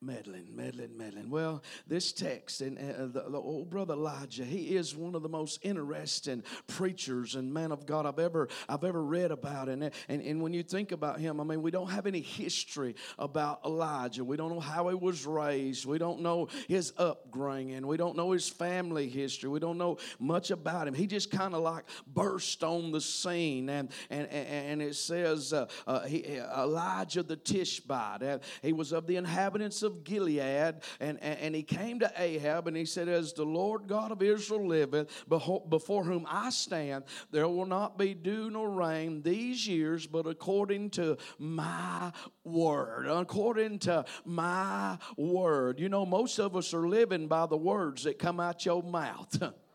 meddling, 0.00 0.46
meddling, 0.54 0.96
meddling. 0.96 1.28
Well, 1.28 1.62
this 1.86 2.12
text 2.12 2.60
and 2.60 2.78
uh, 2.78 3.06
the, 3.06 3.30
the, 3.30 3.38
old 3.38 3.68
brother 3.68 3.94
Elijah, 3.94 4.44
he 4.44 4.76
is 4.76 4.94
one 4.94 5.14
of 5.14 5.22
the 5.22 5.28
most 5.28 5.58
interesting 5.62 6.44
preachers 6.66 7.34
and 7.34 7.52
man 7.52 7.72
of 7.72 7.84
God 7.84 8.06
I've 8.06 8.18
ever 8.18 8.48
I've 8.68 8.84
ever 8.84 9.02
read 9.02 9.30
about. 9.30 9.68
And, 9.68 9.90
and 10.08 10.22
and 10.22 10.40
when 10.40 10.52
you 10.52 10.62
think 10.62 10.92
about 10.92 11.18
him, 11.18 11.40
I 11.40 11.44
mean, 11.44 11.62
we 11.62 11.70
don't 11.70 11.90
have 11.90 12.06
any 12.06 12.20
history 12.20 12.94
about 13.18 13.60
Elijah. 13.64 14.24
We 14.24 14.36
don't 14.36 14.52
know 14.52 14.60
how 14.60 14.88
he 14.88 14.94
was 14.94 15.26
raised. 15.26 15.84
We 15.84 15.98
don't 15.98 16.20
know 16.20 16.48
his 16.68 16.92
upbringing. 16.96 17.86
We 17.86 17.96
don't 17.96 18.16
know 18.16 18.30
his 18.32 18.48
family 18.48 19.08
history. 19.08 19.50
We 19.50 19.60
don't 19.60 19.78
know 19.78 19.98
much 20.20 20.50
about 20.50 20.86
him. 20.86 20.94
He 20.94 21.06
just 21.06 21.30
kind 21.30 21.54
of 21.54 21.62
like 21.62 21.84
burst 22.06 22.62
on 22.62 22.92
the 22.92 23.00
scene, 23.00 23.68
and 23.68 23.90
and 24.10 24.28
and 24.28 24.80
it 24.80 24.94
says 24.94 25.52
uh, 25.52 25.66
uh, 25.86 26.00
he, 26.02 26.38
Elijah 26.38 27.24
the 27.24 27.36
Tishbite. 27.36 28.22
Uh, 28.22 28.38
he 28.62 28.72
was 28.72 28.92
of 28.92 29.06
the 29.06 29.16
inhabitants 29.16 29.82
of 29.82 29.87
of 29.88 30.04
Gilead, 30.04 30.76
and, 31.00 31.18
and, 31.20 31.38
and 31.40 31.54
he 31.54 31.62
came 31.62 31.98
to 32.00 32.12
Ahab 32.16 32.68
and 32.68 32.76
he 32.76 32.84
said, 32.84 33.08
As 33.08 33.32
the 33.32 33.44
Lord 33.44 33.88
God 33.88 34.12
of 34.12 34.22
Israel 34.22 34.66
liveth, 34.66 35.24
before 35.68 36.04
whom 36.04 36.26
I 36.28 36.50
stand, 36.50 37.04
there 37.32 37.48
will 37.48 37.66
not 37.66 37.98
be 37.98 38.14
dew 38.14 38.50
nor 38.50 38.70
rain 38.70 39.22
these 39.22 39.66
years, 39.66 40.06
but 40.06 40.26
according 40.26 40.90
to 40.90 41.16
my 41.38 42.12
word. 42.44 43.06
According 43.08 43.80
to 43.80 44.04
my 44.24 44.98
word. 45.16 45.80
You 45.80 45.88
know, 45.88 46.06
most 46.06 46.38
of 46.38 46.54
us 46.54 46.72
are 46.74 46.86
living 46.86 47.26
by 47.26 47.46
the 47.46 47.56
words 47.56 48.04
that 48.04 48.18
come 48.18 48.38
out 48.38 48.64
your 48.64 48.82
mouth. 48.82 49.42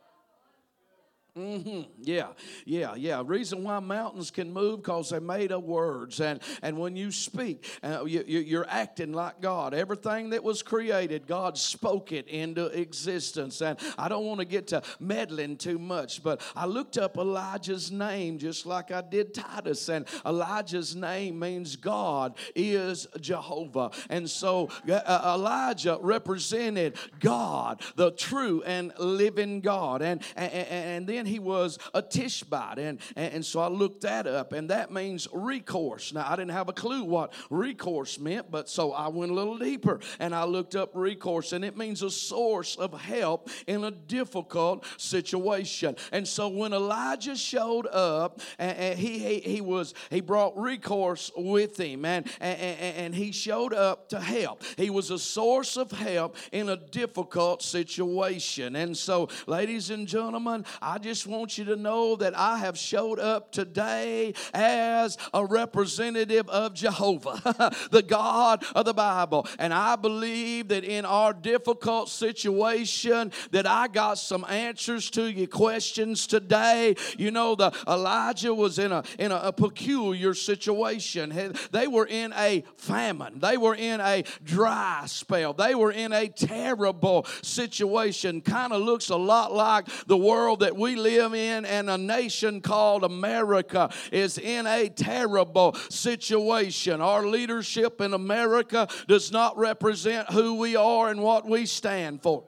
Mm-hmm. 1.35 1.89
Yeah, 1.99 2.27
yeah, 2.63 2.93
yeah. 2.93 3.23
Reason 3.25 3.63
why 3.63 3.79
mountains 3.79 4.29
can 4.29 4.53
move 4.53 4.83
because 4.83 5.09
they're 5.09 5.19
made 5.19 5.51
of 5.51 5.63
words, 5.63 6.21
and 6.21 6.39
and 6.61 6.77
when 6.77 6.95
you 6.95 7.11
speak, 7.11 7.65
uh, 7.81 8.05
you, 8.05 8.21
you're 8.23 8.69
acting 8.69 9.13
like 9.13 9.41
God. 9.41 9.73
Everything 9.73 10.29
that 10.29 10.43
was 10.43 10.61
created, 10.61 11.25
God 11.25 11.57
spoke 11.57 12.11
it 12.11 12.27
into 12.27 12.67
existence. 12.67 13.61
And 13.61 13.79
I 13.97 14.09
don't 14.09 14.25
want 14.25 14.41
to 14.41 14.45
get 14.45 14.67
to 14.67 14.83
meddling 14.99 15.57
too 15.57 15.79
much, 15.79 16.21
but 16.21 16.39
I 16.55 16.67
looked 16.67 16.99
up 16.99 17.17
Elijah's 17.17 17.91
name 17.91 18.37
just 18.37 18.67
like 18.67 18.91
I 18.91 19.01
did 19.01 19.33
Titus, 19.33 19.89
and 19.89 20.05
Elijah's 20.27 20.95
name 20.95 21.39
means 21.39 21.75
God 21.75 22.37
is 22.55 23.07
Jehovah, 23.19 23.89
and 24.11 24.29
so 24.29 24.69
uh, 24.87 25.33
Elijah 25.33 25.97
represented 25.99 26.95
God, 27.19 27.81
the 27.95 28.11
true 28.11 28.61
and 28.67 28.93
living 28.99 29.61
God, 29.61 30.03
and 30.03 30.21
and, 30.35 30.53
and 30.53 31.07
then 31.07 31.22
he 31.27 31.39
was 31.39 31.79
a 31.93 32.01
Tishbite. 32.01 32.79
And, 32.79 32.99
and 33.15 33.45
so 33.45 33.59
I 33.59 33.67
looked 33.67 34.01
that 34.01 34.27
up, 34.27 34.53
and 34.53 34.69
that 34.69 34.91
means 34.91 35.27
recourse. 35.33 36.13
Now, 36.13 36.25
I 36.27 36.35
didn't 36.35 36.51
have 36.51 36.69
a 36.69 36.73
clue 36.73 37.03
what 37.03 37.33
recourse 37.49 38.19
meant, 38.19 38.51
but 38.51 38.69
so 38.69 38.91
I 38.91 39.07
went 39.07 39.31
a 39.31 39.35
little 39.35 39.57
deeper 39.57 39.99
and 40.19 40.33
I 40.33 40.45
looked 40.45 40.75
up 40.75 40.91
recourse, 40.93 41.53
and 41.53 41.63
it 41.63 41.77
means 41.77 42.01
a 42.01 42.09
source 42.09 42.75
of 42.75 42.99
help 42.99 43.49
in 43.67 43.83
a 43.83 43.91
difficult 43.91 44.85
situation. 44.97 45.95
And 46.11 46.27
so 46.27 46.47
when 46.47 46.73
Elijah 46.73 47.35
showed 47.35 47.87
up, 47.87 48.41
and, 48.57 48.97
he, 48.97 49.19
he, 49.19 49.39
he 49.39 49.61
was 49.61 49.93
he 50.09 50.21
brought 50.21 50.57
recourse 50.57 51.31
with 51.35 51.79
him, 51.79 52.05
and, 52.05 52.27
and, 52.39 52.59
and 52.59 53.15
he 53.15 53.31
showed 53.31 53.73
up 53.73 54.09
to 54.09 54.19
help. 54.19 54.63
He 54.77 54.89
was 54.89 55.11
a 55.11 55.19
source 55.19 55.77
of 55.77 55.91
help 55.91 56.37
in 56.51 56.69
a 56.69 56.77
difficult 56.77 57.61
situation. 57.61 58.75
And 58.75 58.95
so, 58.95 59.29
ladies 59.47 59.89
and 59.89 60.07
gentlemen, 60.07 60.65
I 60.81 60.97
just 60.97 61.12
just 61.13 61.27
want 61.27 61.59
you 61.59 61.65
to 61.65 61.75
know 61.75 62.15
that 62.15 62.35
I 62.35 62.57
have 62.57 62.75
showed 62.75 63.19
up 63.19 63.51
today 63.51 64.33
as 64.51 65.15
a 65.31 65.45
representative 65.45 66.49
of 66.49 66.73
Jehovah, 66.73 67.39
the 67.91 68.01
God 68.01 68.65
of 68.73 68.85
the 68.85 68.95
Bible. 68.95 69.45
And 69.59 69.71
I 69.71 69.95
believe 69.95 70.69
that 70.69 70.83
in 70.83 71.05
our 71.05 71.31
difficult 71.31 72.09
situation 72.09 73.31
that 73.51 73.67
I 73.67 73.89
got 73.89 74.17
some 74.17 74.43
answers 74.49 75.11
to 75.11 75.31
your 75.31 75.45
questions 75.45 76.25
today. 76.25 76.95
You 77.15 77.29
know, 77.29 77.53
the 77.53 77.71
Elijah 77.87 78.51
was 78.51 78.79
in 78.79 78.91
a 78.91 79.03
in 79.19 79.31
a, 79.31 79.35
a 79.35 79.53
peculiar 79.53 80.33
situation. 80.33 81.53
They 81.71 81.85
were 81.85 82.07
in 82.07 82.33
a 82.33 82.63
famine. 82.77 83.39
They 83.39 83.57
were 83.57 83.75
in 83.75 84.01
a 84.01 84.23
dry 84.43 85.03
spell. 85.05 85.53
They 85.53 85.75
were 85.75 85.91
in 85.91 86.11
a 86.11 86.27
terrible 86.27 87.27
situation. 87.43 88.41
Kind 88.41 88.73
of 88.73 88.81
looks 88.81 89.09
a 89.09 89.15
lot 89.15 89.53
like 89.53 89.85
the 90.07 90.17
world 90.17 90.61
that 90.61 90.75
we 90.75 91.02
live 91.03 91.33
in, 91.33 91.65
and 91.65 91.89
a 91.89 91.97
nation 91.97 92.61
called 92.61 93.03
America 93.03 93.89
is 94.11 94.37
in 94.37 94.65
a 94.65 94.89
terrible 94.89 95.73
situation. 95.89 97.01
Our 97.01 97.27
leadership 97.27 98.01
in 98.01 98.13
America 98.13 98.87
does 99.07 99.31
not 99.31 99.57
represent 99.57 100.31
who 100.31 100.55
we 100.55 100.75
are 100.75 101.09
and 101.09 101.21
what 101.21 101.47
we 101.47 101.65
stand 101.65 102.23
for. 102.23 102.45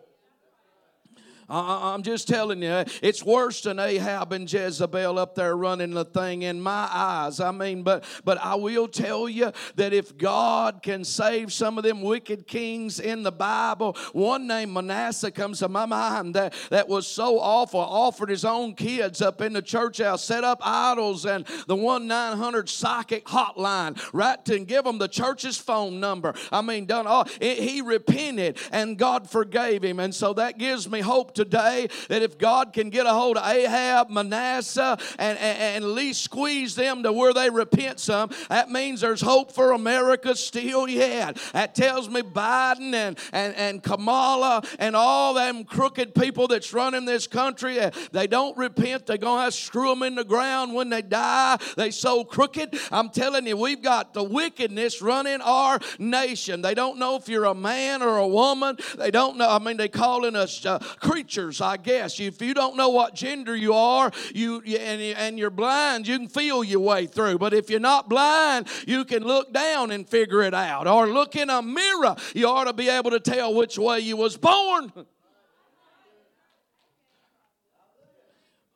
I'm 1.47 2.03
just 2.03 2.27
telling 2.27 2.61
you, 2.61 2.83
it's 3.01 3.23
worse 3.23 3.61
than 3.61 3.79
Ahab 3.79 4.33
and 4.33 4.51
Jezebel 4.51 5.19
up 5.19 5.35
there 5.35 5.55
running 5.55 5.91
the 5.91 6.05
thing 6.05 6.41
in 6.41 6.59
my 6.59 6.87
eyes. 6.91 7.39
I 7.39 7.51
mean, 7.51 7.83
but 7.83 8.03
but 8.23 8.39
I 8.39 8.55
will 8.55 8.87
tell 8.87 9.29
you 9.29 9.51
that 9.75 9.93
if 9.93 10.17
God 10.17 10.81
can 10.81 11.03
save 11.03 11.53
some 11.53 11.77
of 11.77 11.83
them 11.83 12.01
wicked 12.01 12.47
kings 12.47 12.99
in 12.99 13.23
the 13.23 13.31
Bible, 13.31 13.95
one 14.13 14.47
named 14.47 14.73
Manasseh 14.73 15.31
comes 15.31 15.59
to 15.59 15.69
my 15.69 15.85
mind 15.85 16.35
that, 16.35 16.53
that 16.69 16.87
was 16.87 17.07
so 17.07 17.39
awful, 17.39 17.79
offered 17.79 18.29
his 18.29 18.45
own 18.45 18.73
kids 18.73 19.21
up 19.21 19.41
in 19.41 19.53
the 19.53 19.61
church 19.61 19.99
house, 19.99 20.23
set 20.23 20.43
up 20.43 20.59
idols 20.61 21.25
and 21.25 21.45
the 21.67 21.75
1 21.75 22.07
900 22.07 22.69
psychic 22.69 23.25
hotline, 23.25 24.01
right? 24.13 24.43
To 24.45 24.59
give 24.59 24.83
them 24.83 24.97
the 24.97 25.07
church's 25.07 25.57
phone 25.57 25.99
number. 25.99 26.33
I 26.51 26.61
mean, 26.61 26.85
done 26.85 27.07
all. 27.07 27.27
He 27.39 27.81
repented 27.81 28.57
and 28.71 28.97
God 28.97 29.29
forgave 29.29 29.83
him. 29.83 29.99
And 29.99 30.13
so 30.13 30.33
that 30.33 30.57
gives 30.57 30.89
me 30.89 31.01
hope 31.01 31.34
today 31.35 31.87
that 32.09 32.21
if 32.21 32.37
God 32.37 32.73
can 32.73 32.89
get 32.89 33.05
a 33.05 33.13
hold 33.13 33.37
of 33.37 33.47
Ahab, 33.47 34.09
Manasseh, 34.09 34.97
and, 35.19 35.37
and, 35.37 35.59
and 35.59 35.83
at 35.83 35.89
least 35.89 36.23
squeeze 36.23 36.75
them 36.75 37.03
to 37.03 37.11
where 37.11 37.33
they 37.33 37.49
repent 37.49 37.99
some, 37.99 38.31
that 38.49 38.71
means 38.71 39.01
there's 39.01 39.21
hope 39.21 39.51
for 39.51 39.73
America 39.73 40.35
still 40.35 40.87
yet. 40.87 41.37
That 41.53 41.75
tells 41.75 42.09
me 42.09 42.21
Biden 42.21 42.93
and, 42.93 43.19
and, 43.31 43.55
and 43.55 43.83
Kamala 43.83 44.63
and 44.79 44.95
all 44.95 45.33
them 45.33 45.63
crooked 45.63 46.15
people 46.15 46.47
that's 46.47 46.73
running 46.73 47.05
this 47.05 47.27
country, 47.27 47.79
eh, 47.79 47.91
they 48.11 48.27
don't 48.27 48.57
repent. 48.57 49.05
They're 49.05 49.17
going 49.17 49.45
to 49.45 49.51
screw 49.51 49.89
them 49.89 50.03
in 50.03 50.15
the 50.15 50.23
ground 50.23 50.73
when 50.73 50.89
they 50.89 51.01
die. 51.01 51.57
They 51.75 51.91
so 51.91 52.23
crooked. 52.23 52.79
I'm 52.91 53.09
telling 53.09 53.45
you, 53.45 53.57
we've 53.57 53.81
got 53.81 54.13
the 54.13 54.23
wickedness 54.23 55.01
running 55.01 55.41
our 55.41 55.79
nation. 55.99 56.61
They 56.61 56.73
don't 56.73 56.97
know 56.97 57.15
if 57.15 57.27
you're 57.27 57.45
a 57.45 57.53
man 57.53 58.01
or 58.01 58.17
a 58.17 58.27
woman. 58.27 58.77
They 58.97 59.11
don't 59.11 59.37
know. 59.37 59.49
I 59.49 59.59
mean, 59.59 59.77
they 59.77 59.89
calling 59.89 60.35
us 60.35 60.65
uh, 60.65 60.79
creatures 60.79 61.24
I 61.61 61.77
guess. 61.77 62.19
If 62.19 62.41
you 62.41 62.53
don't 62.53 62.75
know 62.77 62.89
what 62.89 63.15
gender 63.15 63.55
you 63.55 63.73
are, 63.73 64.11
you 64.33 64.61
and, 64.61 65.01
and 65.01 65.39
you're 65.39 65.49
blind, 65.49 66.07
you 66.07 66.17
can 66.17 66.27
feel 66.27 66.63
your 66.63 66.79
way 66.79 67.05
through. 67.05 67.37
But 67.37 67.53
if 67.53 67.69
you're 67.69 67.79
not 67.79 68.09
blind, 68.09 68.67
you 68.87 69.05
can 69.05 69.23
look 69.23 69.53
down 69.53 69.91
and 69.91 70.07
figure 70.07 70.41
it 70.43 70.53
out. 70.53 70.87
Or 70.87 71.07
look 71.07 71.35
in 71.35 71.49
a 71.49 71.61
mirror, 71.61 72.15
you 72.33 72.47
ought 72.47 72.65
to 72.65 72.73
be 72.73 72.89
able 72.89 73.11
to 73.11 73.19
tell 73.19 73.53
which 73.53 73.77
way 73.77 73.99
you 73.99 74.17
was 74.17 74.37
born. 74.37 74.91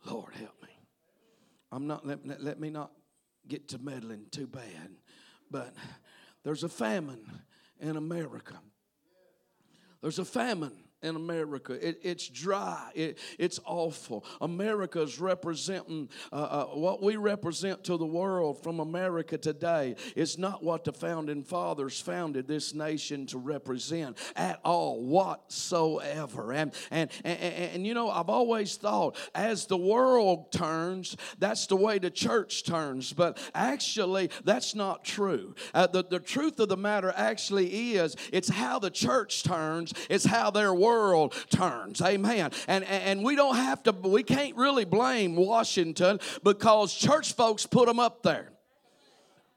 Lord 0.05 0.33
help 0.33 0.61
me. 0.61 0.69
I'm 1.71 1.87
not 1.87 2.05
let, 2.05 2.41
let 2.41 2.59
me 2.59 2.69
not 2.69 2.91
get 3.47 3.67
to 3.69 3.77
meddling 3.77 4.25
too 4.31 4.47
bad. 4.47 4.91
But 5.51 5.73
there's 6.43 6.63
a 6.63 6.69
famine 6.69 7.25
in 7.79 7.97
America. 7.97 8.55
There's 10.01 10.19
a 10.19 10.25
famine 10.25 10.77
in 11.01 11.15
America. 11.15 11.73
It, 11.73 11.99
it's 12.03 12.27
dry. 12.27 12.91
It, 12.93 13.17
it's 13.37 13.59
awful. 13.65 14.25
America 14.41 15.01
is 15.01 15.19
representing 15.19 16.09
uh, 16.31 16.35
uh, 16.35 16.65
what 16.65 17.01
we 17.01 17.15
represent 17.15 17.83
to 17.85 17.97
the 17.97 18.05
world 18.05 18.61
from 18.61 18.79
America 18.79 19.37
today. 19.37 19.95
Is 20.15 20.37
not 20.37 20.63
what 20.63 20.83
the 20.83 20.91
founding 20.93 21.43
fathers 21.43 21.99
founded 21.99 22.47
this 22.47 22.73
nation 22.73 23.25
to 23.27 23.37
represent 23.37 24.17
at 24.35 24.59
all, 24.65 25.01
whatsoever. 25.01 26.51
And 26.53 26.73
and 26.91 27.09
and, 27.23 27.39
and, 27.39 27.75
and 27.75 27.87
you 27.87 27.93
know, 27.93 28.09
I've 28.09 28.29
always 28.29 28.75
thought 28.75 29.15
as 29.33 29.65
the 29.65 29.77
world 29.77 30.51
turns, 30.51 31.15
that's 31.37 31.67
the 31.67 31.75
way 31.75 31.99
the 31.99 32.11
church 32.11 32.63
turns. 32.63 33.13
But 33.13 33.37
actually, 33.55 34.31
that's 34.43 34.75
not 34.75 35.05
true. 35.05 35.55
Uh, 35.73 35.87
the, 35.87 36.03
the 36.03 36.19
truth 36.19 36.59
of 36.59 36.69
the 36.69 36.77
matter 36.77 37.13
actually 37.15 37.93
is 37.95 38.15
it's 38.33 38.49
how 38.49 38.79
the 38.79 38.89
church 38.89 39.43
turns. 39.43 39.93
It's 40.09 40.25
how 40.25 40.51
their 40.51 40.73
world 40.73 40.88
world 40.89 41.33
turns. 41.49 42.01
Amen. 42.01 42.51
And, 42.67 42.83
and 42.85 43.23
we 43.23 43.35
don't 43.35 43.55
have 43.55 43.83
to, 43.83 43.91
we 43.91 44.23
can't 44.23 44.55
really 44.55 44.85
blame 44.85 45.35
Washington 45.35 46.19
because 46.43 46.93
church 46.93 47.33
folks 47.33 47.65
put 47.65 47.87
them 47.87 47.99
up 47.99 48.23
there. 48.23 48.49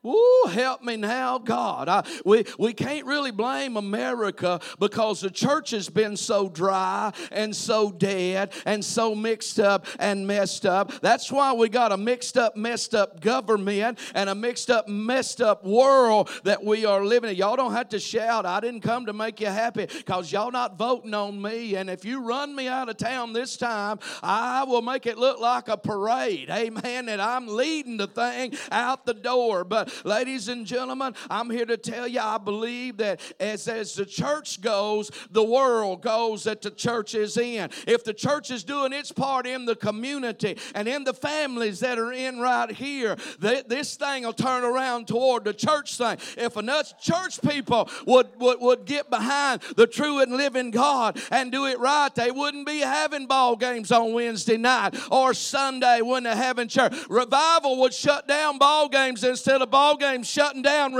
Ooh, 0.04 0.48
help 0.50 0.82
me 0.82 0.96
now, 0.96 1.38
God. 1.38 1.88
I, 1.88 2.04
we, 2.24 2.44
we 2.58 2.72
can't 2.72 3.06
really 3.06 3.30
blame 3.30 3.76
America 3.76 4.60
because 4.80 5.20
the 5.20 5.30
church 5.30 5.70
has 5.70 5.88
been 5.88 6.16
so 6.16 6.48
dry 6.48 7.12
and 7.30 7.54
so 7.54 7.92
dead 7.92 8.52
and 8.66 8.84
so 8.84 9.14
mixed 9.14 9.60
up 9.60 9.86
and 10.00 10.26
messed 10.26 10.66
up. 10.66 10.92
That's 11.02 11.30
why 11.30 11.52
we 11.52 11.68
got 11.68 11.92
a 11.92 11.96
mixed 11.96 12.36
up, 12.36 12.56
messed 12.56 12.96
up 12.96 13.20
government 13.20 14.00
and 14.14 14.28
a 14.28 14.34
mixed 14.34 14.70
up, 14.70 14.88
messed 14.88 15.40
up 15.40 15.64
world 15.64 16.28
that 16.42 16.64
we 16.64 16.84
are 16.84 17.04
living 17.04 17.30
in. 17.30 17.36
Y'all 17.36 17.56
don't 17.56 17.72
have 17.72 17.90
to 17.90 18.00
shout. 18.00 18.44
I 18.44 18.58
didn't 18.58 18.80
come 18.80 19.06
to 19.06 19.12
make 19.12 19.40
you 19.40 19.46
happy 19.46 19.86
because 19.86 20.32
y'all 20.32 20.50
not 20.50 20.76
voting 20.76 21.14
on 21.14 21.40
me. 21.40 21.76
And 21.76 21.88
if 21.88 22.04
you 22.04 22.26
run 22.26 22.56
me 22.56 22.66
out 22.66 22.88
of 22.88 22.96
town 22.96 23.32
this 23.32 23.56
time, 23.56 24.00
I 24.20 24.64
will 24.64 24.82
make 24.82 25.06
it 25.06 25.16
look 25.16 25.38
like 25.38 25.68
a 25.68 25.76
parade. 25.76 26.50
Amen. 26.50 27.06
That 27.06 27.20
I'm 27.20 27.46
leading 27.46 27.98
the 27.98 28.08
thing 28.08 28.54
out 28.72 29.06
the 29.06 29.14
door. 29.14 29.62
But 29.62 29.91
Ladies 30.04 30.48
and 30.48 30.66
gentlemen, 30.66 31.14
I'm 31.30 31.50
here 31.50 31.66
to 31.66 31.76
tell 31.76 32.06
you 32.06 32.20
I 32.20 32.38
believe 32.38 32.98
that 32.98 33.20
as, 33.40 33.68
as 33.68 33.94
the 33.94 34.06
church 34.06 34.60
goes, 34.60 35.10
the 35.30 35.42
world 35.42 36.02
goes 36.02 36.44
that 36.44 36.62
the 36.62 36.70
church 36.70 37.14
is 37.14 37.36
in. 37.36 37.70
If 37.86 38.04
the 38.04 38.14
church 38.14 38.50
is 38.50 38.64
doing 38.64 38.92
its 38.92 39.12
part 39.12 39.46
in 39.46 39.64
the 39.64 39.76
community 39.76 40.56
and 40.74 40.88
in 40.88 41.04
the 41.04 41.14
families 41.14 41.80
that 41.80 41.98
are 41.98 42.12
in 42.12 42.38
right 42.38 42.70
here, 42.70 43.16
this 43.38 43.96
thing 43.96 44.24
will 44.24 44.32
turn 44.32 44.64
around 44.64 45.06
toward 45.06 45.44
the 45.44 45.54
church 45.54 45.96
thing. 45.96 46.18
If 46.36 46.56
enough 46.56 47.00
church 47.00 47.40
people 47.42 47.88
would, 48.06 48.28
would, 48.38 48.60
would 48.60 48.84
get 48.84 49.10
behind 49.10 49.62
the 49.76 49.86
true 49.86 50.20
and 50.20 50.32
living 50.32 50.70
God 50.70 51.20
and 51.30 51.50
do 51.50 51.66
it 51.66 51.78
right, 51.78 52.14
they 52.14 52.30
wouldn't 52.30 52.66
be 52.66 52.80
having 52.80 53.26
ball 53.26 53.56
games 53.56 53.90
on 53.92 54.12
Wednesday 54.12 54.56
night 54.56 54.96
or 55.10 55.34
Sunday 55.34 56.00
when 56.00 56.22
they're 56.22 56.36
having 56.36 56.68
church. 56.68 56.94
Revival 57.08 57.80
would 57.80 57.92
shut 57.92 58.26
down 58.28 58.58
ball 58.58 58.88
games 58.88 59.24
instead 59.24 59.60
of 59.62 59.70
ball 59.70 59.81
ball 59.82 59.96
game 59.96 60.22
shutting 60.22 60.62
down. 60.62 60.92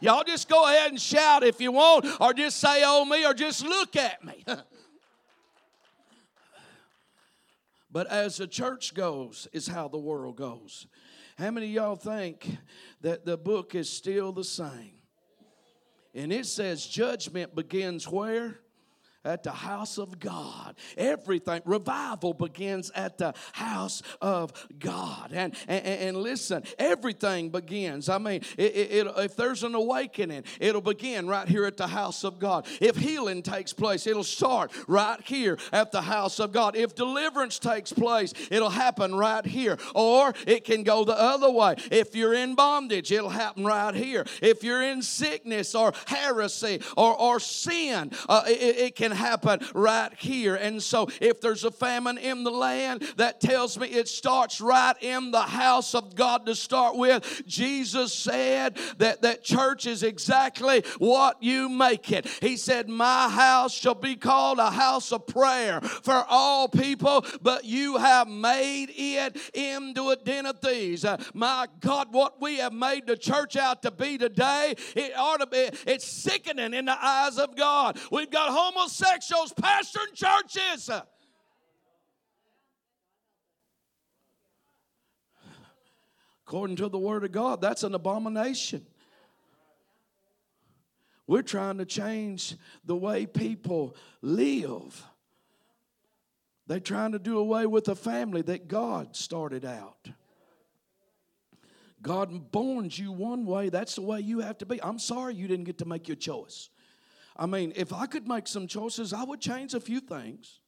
Y'all 0.00 0.24
just 0.24 0.48
go 0.48 0.64
ahead 0.64 0.90
and 0.90 1.00
shout 1.00 1.44
if 1.44 1.60
you 1.60 1.70
want, 1.70 2.06
or 2.20 2.32
just 2.32 2.58
say, 2.58 2.82
oh, 2.84 3.04
me, 3.04 3.24
or 3.24 3.32
just 3.32 3.64
look 3.64 3.94
at 3.94 4.24
me. 4.24 4.44
but 7.92 8.08
as 8.08 8.38
the 8.38 8.46
church 8.48 8.94
goes, 8.94 9.46
is 9.52 9.68
how 9.68 9.86
the 9.88 9.98
world 9.98 10.36
goes. 10.36 10.86
How 11.38 11.50
many 11.50 11.66
y'all 11.66 11.96
think 11.96 12.58
that 13.02 13.24
the 13.24 13.36
book 13.36 13.74
is 13.74 13.88
still 13.88 14.32
the 14.32 14.44
same? 14.44 14.92
And 16.14 16.32
it 16.32 16.46
says 16.46 16.86
judgment 16.86 17.54
begins 17.54 18.08
where? 18.08 18.60
At 19.24 19.42
the 19.42 19.52
house 19.52 19.98
of 19.98 20.18
God. 20.18 20.74
Everything, 20.96 21.62
revival 21.64 22.34
begins 22.34 22.90
at 22.94 23.18
the 23.18 23.34
house 23.52 24.02
of 24.20 24.52
God. 24.78 25.30
And, 25.32 25.54
and, 25.68 25.84
and 25.86 26.16
listen, 26.16 26.62
everything 26.78 27.50
begins. 27.50 28.08
I 28.08 28.18
mean, 28.18 28.42
it, 28.58 28.74
it, 28.74 29.06
if 29.18 29.36
there's 29.36 29.62
an 29.62 29.74
awakening, 29.74 30.44
it'll 30.60 30.80
begin 30.80 31.26
right 31.26 31.48
here 31.48 31.64
at 31.64 31.76
the 31.76 31.86
house 31.86 32.24
of 32.24 32.38
God. 32.38 32.66
If 32.80 32.96
healing 32.96 33.42
takes 33.42 33.72
place, 33.72 34.06
it'll 34.06 34.24
start 34.24 34.72
right 34.86 35.20
here 35.24 35.58
at 35.72 35.92
the 35.92 36.02
house 36.02 36.38
of 36.38 36.52
God. 36.52 36.76
If 36.76 36.94
deliverance 36.94 37.58
takes 37.58 37.92
place, 37.92 38.32
it'll 38.50 38.70
happen 38.70 39.14
right 39.14 39.44
here. 39.44 39.78
Or 39.94 40.34
it 40.46 40.64
can 40.64 40.82
go 40.82 41.04
the 41.04 41.18
other 41.18 41.50
way. 41.50 41.76
If 41.90 42.14
you're 42.14 42.34
in 42.34 42.54
bondage, 42.54 43.10
it'll 43.12 43.30
happen 43.30 43.64
right 43.64 43.94
here. 43.94 44.26
If 44.42 44.62
you're 44.62 44.82
in 44.82 45.02
sickness 45.02 45.74
or 45.74 45.92
heresy 46.06 46.80
or, 46.96 47.18
or 47.18 47.40
sin, 47.40 48.10
uh, 48.28 48.42
it, 48.46 48.76
it 48.76 48.96
can 48.96 49.13
happen 49.14 49.60
right 49.74 50.12
here. 50.18 50.54
And 50.54 50.82
so, 50.82 51.08
if 51.20 51.40
there's 51.40 51.64
a 51.64 51.70
famine 51.70 52.18
in 52.18 52.44
the 52.44 52.50
land, 52.50 53.02
that 53.16 53.40
tells 53.40 53.78
me 53.78 53.88
it 53.88 54.08
starts 54.08 54.60
right 54.60 54.94
in 55.00 55.30
the 55.30 55.42
house 55.42 55.94
of 55.94 56.14
God 56.14 56.46
to 56.46 56.54
start 56.54 56.96
with. 56.96 57.42
Jesus 57.46 58.12
said 58.12 58.76
that 58.98 59.22
that 59.22 59.44
church 59.44 59.86
is 59.86 60.02
exactly 60.02 60.84
what 60.98 61.42
you 61.42 61.68
make 61.68 62.10
it. 62.10 62.26
He 62.40 62.56
said, 62.56 62.88
My 62.88 63.28
house 63.28 63.72
shall 63.72 63.94
be 63.94 64.16
called 64.16 64.58
a 64.58 64.70
house 64.70 65.12
of 65.12 65.26
prayer 65.26 65.80
for 65.80 66.24
all 66.28 66.68
people, 66.68 67.24
but 67.42 67.64
you 67.64 67.98
have 67.98 68.28
made 68.28 68.90
it 68.96 69.36
into 69.54 70.10
a 70.10 70.16
den 70.16 70.46
of 70.46 70.58
thieves. 70.60 71.04
Uh, 71.04 71.16
my 71.32 71.66
God, 71.80 72.08
what 72.12 72.40
we 72.40 72.58
have 72.58 72.72
made 72.72 73.06
the 73.06 73.16
church 73.16 73.56
out 73.56 73.82
to 73.82 73.90
be 73.90 74.18
today, 74.18 74.74
it 74.96 75.12
ought 75.16 75.38
to 75.38 75.46
be, 75.46 75.68
it's 75.86 76.06
sickening 76.06 76.74
in 76.74 76.84
the 76.86 77.04
eyes 77.04 77.38
of 77.38 77.56
God. 77.56 77.98
We've 78.10 78.30
got 78.30 78.50
homosexuals 78.50 79.03
homosexuals 79.04 79.52
pastoring 79.52 80.14
churches. 80.14 80.90
According 86.46 86.76
to 86.76 86.88
the 86.88 86.98
Word 86.98 87.24
of 87.24 87.32
God, 87.32 87.60
that's 87.60 87.82
an 87.82 87.94
abomination. 87.94 88.84
We're 91.26 91.42
trying 91.42 91.78
to 91.78 91.86
change 91.86 92.54
the 92.84 92.94
way 92.94 93.24
people 93.24 93.96
live. 94.20 95.02
They're 96.66 96.80
trying 96.80 97.12
to 97.12 97.18
do 97.18 97.38
away 97.38 97.66
with 97.66 97.86
the 97.86 97.96
family 97.96 98.42
that 98.42 98.68
God 98.68 99.16
started 99.16 99.64
out. 99.64 100.08
God 102.02 102.52
borns 102.52 102.98
you 102.98 103.10
one 103.10 103.46
way, 103.46 103.70
that's 103.70 103.94
the 103.94 104.02
way 104.02 104.20
you 104.20 104.40
have 104.40 104.58
to 104.58 104.66
be. 104.66 104.82
I'm 104.82 104.98
sorry 104.98 105.34
you 105.34 105.48
didn't 105.48 105.64
get 105.64 105.78
to 105.78 105.86
make 105.86 106.06
your 106.06 106.16
choice. 106.16 106.68
I 107.36 107.46
mean, 107.46 107.72
if 107.74 107.92
I 107.92 108.06
could 108.06 108.28
make 108.28 108.46
some 108.46 108.66
choices, 108.66 109.12
I 109.12 109.24
would 109.24 109.40
change 109.40 109.74
a 109.74 109.80
few 109.80 110.00
things. 110.00 110.60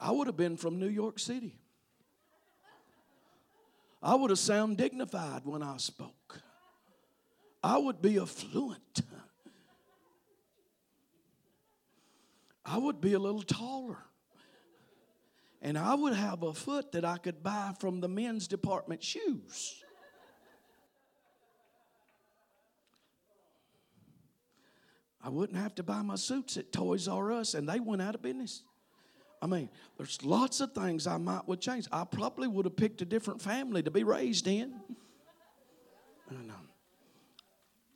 I 0.00 0.12
would 0.12 0.26
have 0.26 0.36
been 0.36 0.56
from 0.56 0.78
New 0.78 0.88
York 0.88 1.18
City. 1.18 1.58
I 4.02 4.14
would 4.14 4.30
have 4.30 4.38
sounded 4.38 4.78
dignified 4.78 5.42
when 5.44 5.62
I 5.62 5.76
spoke. 5.76 6.40
I 7.62 7.76
would 7.78 8.00
be 8.00 8.18
affluent. 8.18 9.02
I 12.64 12.78
would 12.78 13.00
be 13.00 13.14
a 13.14 13.18
little 13.18 13.42
taller. 13.42 13.98
And 15.60 15.76
I 15.76 15.94
would 15.94 16.14
have 16.14 16.44
a 16.44 16.54
foot 16.54 16.92
that 16.92 17.04
I 17.04 17.16
could 17.18 17.42
buy 17.42 17.72
from 17.80 18.00
the 18.00 18.08
men's 18.08 18.46
department 18.46 19.02
shoes. 19.02 19.82
I 25.28 25.30
wouldn't 25.30 25.58
have 25.58 25.74
to 25.74 25.82
buy 25.82 26.00
my 26.00 26.14
suits 26.14 26.56
at 26.56 26.72
Toys 26.72 27.06
R 27.06 27.32
Us, 27.32 27.52
and 27.52 27.68
they 27.68 27.80
went 27.80 28.00
out 28.00 28.14
of 28.14 28.22
business. 28.22 28.62
I 29.42 29.46
mean, 29.46 29.68
there's 29.98 30.24
lots 30.24 30.62
of 30.62 30.72
things 30.72 31.06
I 31.06 31.18
might 31.18 31.46
would 31.46 31.60
change. 31.60 31.86
I 31.92 32.04
probably 32.04 32.48
would 32.48 32.64
have 32.64 32.76
picked 32.76 33.02
a 33.02 33.04
different 33.04 33.42
family 33.42 33.82
to 33.82 33.90
be 33.90 34.04
raised 34.04 34.46
in. 34.46 34.80
I. 36.30 36.54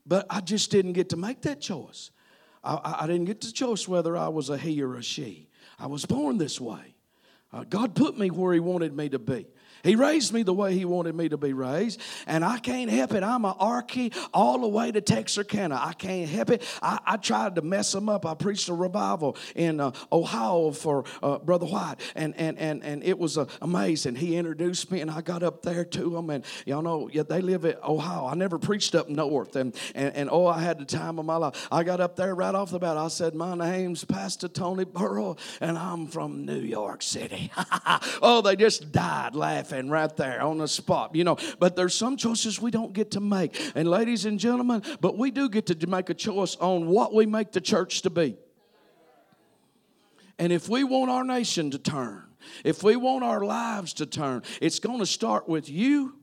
But 0.04 0.26
I 0.28 0.42
just 0.42 0.70
didn't 0.70 0.92
get 0.92 1.08
to 1.08 1.16
make 1.16 1.40
that 1.42 1.62
choice. 1.62 2.10
I, 2.62 2.98
I, 3.00 3.06
didn't 3.06 3.24
get 3.24 3.40
the 3.40 3.50
choice 3.50 3.88
whether 3.88 4.14
I 4.14 4.28
was 4.28 4.50
a 4.50 4.58
he 4.58 4.82
or 4.82 4.96
a 4.96 5.02
she. 5.02 5.48
I 5.78 5.86
was 5.86 6.04
born 6.04 6.36
this 6.36 6.60
way. 6.60 6.94
Uh, 7.50 7.64
God 7.64 7.94
put 7.94 8.18
me 8.18 8.30
where 8.30 8.52
He 8.52 8.60
wanted 8.60 8.94
me 8.94 9.08
to 9.08 9.18
be. 9.18 9.46
He 9.82 9.96
raised 9.96 10.32
me 10.32 10.42
the 10.42 10.54
way 10.54 10.74
He 10.74 10.84
wanted 10.84 11.14
me 11.14 11.28
to 11.28 11.36
be 11.36 11.52
raised, 11.52 12.00
and 12.26 12.44
I 12.44 12.58
can't 12.58 12.90
help 12.90 13.12
it. 13.14 13.22
I'm 13.22 13.44
an 13.44 13.54
Arkie 13.54 14.14
all 14.32 14.58
the 14.58 14.68
way 14.68 14.92
to 14.92 15.00
Texarkana. 15.00 15.80
I 15.82 15.92
can't 15.92 16.28
help 16.28 16.50
it. 16.50 16.62
I, 16.80 16.98
I 17.04 17.16
tried 17.16 17.56
to 17.56 17.62
mess 17.62 17.90
them 17.90 18.08
up. 18.08 18.24
I 18.24 18.34
preached 18.34 18.68
a 18.68 18.74
revival 18.74 19.36
in 19.56 19.80
uh, 19.80 19.92
Ohio 20.12 20.70
for 20.70 21.04
uh, 21.22 21.38
Brother 21.38 21.66
White, 21.66 21.96
and, 22.14 22.34
and, 22.36 22.58
and, 22.58 22.84
and 22.84 23.02
it 23.02 23.18
was 23.18 23.38
uh, 23.38 23.46
amazing. 23.60 24.14
He 24.14 24.36
introduced 24.36 24.90
me, 24.92 25.00
and 25.00 25.10
I 25.10 25.20
got 25.20 25.42
up 25.42 25.62
there 25.62 25.84
to 25.84 26.10
them, 26.10 26.30
and 26.30 26.44
y'all 26.64 26.82
know 26.82 27.08
yeah, 27.12 27.24
they 27.24 27.40
live 27.40 27.64
in 27.64 27.74
Ohio. 27.82 28.26
I 28.26 28.34
never 28.34 28.58
preached 28.58 28.94
up 28.94 29.08
north, 29.08 29.56
and, 29.56 29.74
and, 29.94 30.14
and 30.14 30.30
oh, 30.30 30.46
I 30.46 30.60
had 30.60 30.78
the 30.78 30.84
time 30.84 31.18
of 31.18 31.24
my 31.24 31.36
life. 31.36 31.68
I 31.72 31.82
got 31.82 32.00
up 32.00 32.14
there 32.14 32.34
right 32.34 32.54
off 32.54 32.70
the 32.70 32.78
bat. 32.78 32.96
I 32.96 33.08
said, 33.08 33.34
My 33.34 33.56
name's 33.56 34.04
Pastor 34.04 34.46
Tony 34.46 34.84
Burrow, 34.84 35.36
and 35.60 35.76
I'm 35.76 36.06
from 36.06 36.44
New 36.44 36.60
York 36.60 37.02
City. 37.02 37.50
oh, 38.22 38.42
they 38.42 38.54
just 38.54 38.92
died 38.92 39.34
laughing 39.34 39.71
laughing 39.72 39.90
right 39.90 40.16
there 40.16 40.42
on 40.42 40.58
the 40.58 40.68
spot, 40.68 41.14
you 41.14 41.24
know. 41.24 41.36
But 41.58 41.76
there's 41.76 41.94
some 41.94 42.16
choices 42.16 42.60
we 42.60 42.70
don't 42.70 42.92
get 42.92 43.12
to 43.12 43.20
make. 43.20 43.60
And 43.74 43.88
ladies 43.88 44.24
and 44.24 44.38
gentlemen, 44.38 44.82
but 45.00 45.16
we 45.16 45.30
do 45.30 45.48
get 45.48 45.66
to 45.66 45.86
make 45.86 46.10
a 46.10 46.14
choice 46.14 46.56
on 46.56 46.86
what 46.86 47.14
we 47.14 47.26
make 47.26 47.52
the 47.52 47.60
church 47.60 48.02
to 48.02 48.10
be. 48.10 48.36
And 50.38 50.52
if 50.52 50.68
we 50.68 50.84
want 50.84 51.10
our 51.10 51.24
nation 51.24 51.70
to 51.70 51.78
turn, 51.78 52.24
if 52.64 52.82
we 52.82 52.96
want 52.96 53.22
our 53.24 53.44
lives 53.44 53.92
to 53.94 54.06
turn, 54.06 54.42
it's 54.60 54.80
going 54.80 54.98
to 54.98 55.06
start 55.06 55.48
with 55.48 55.68
you. 55.68 56.18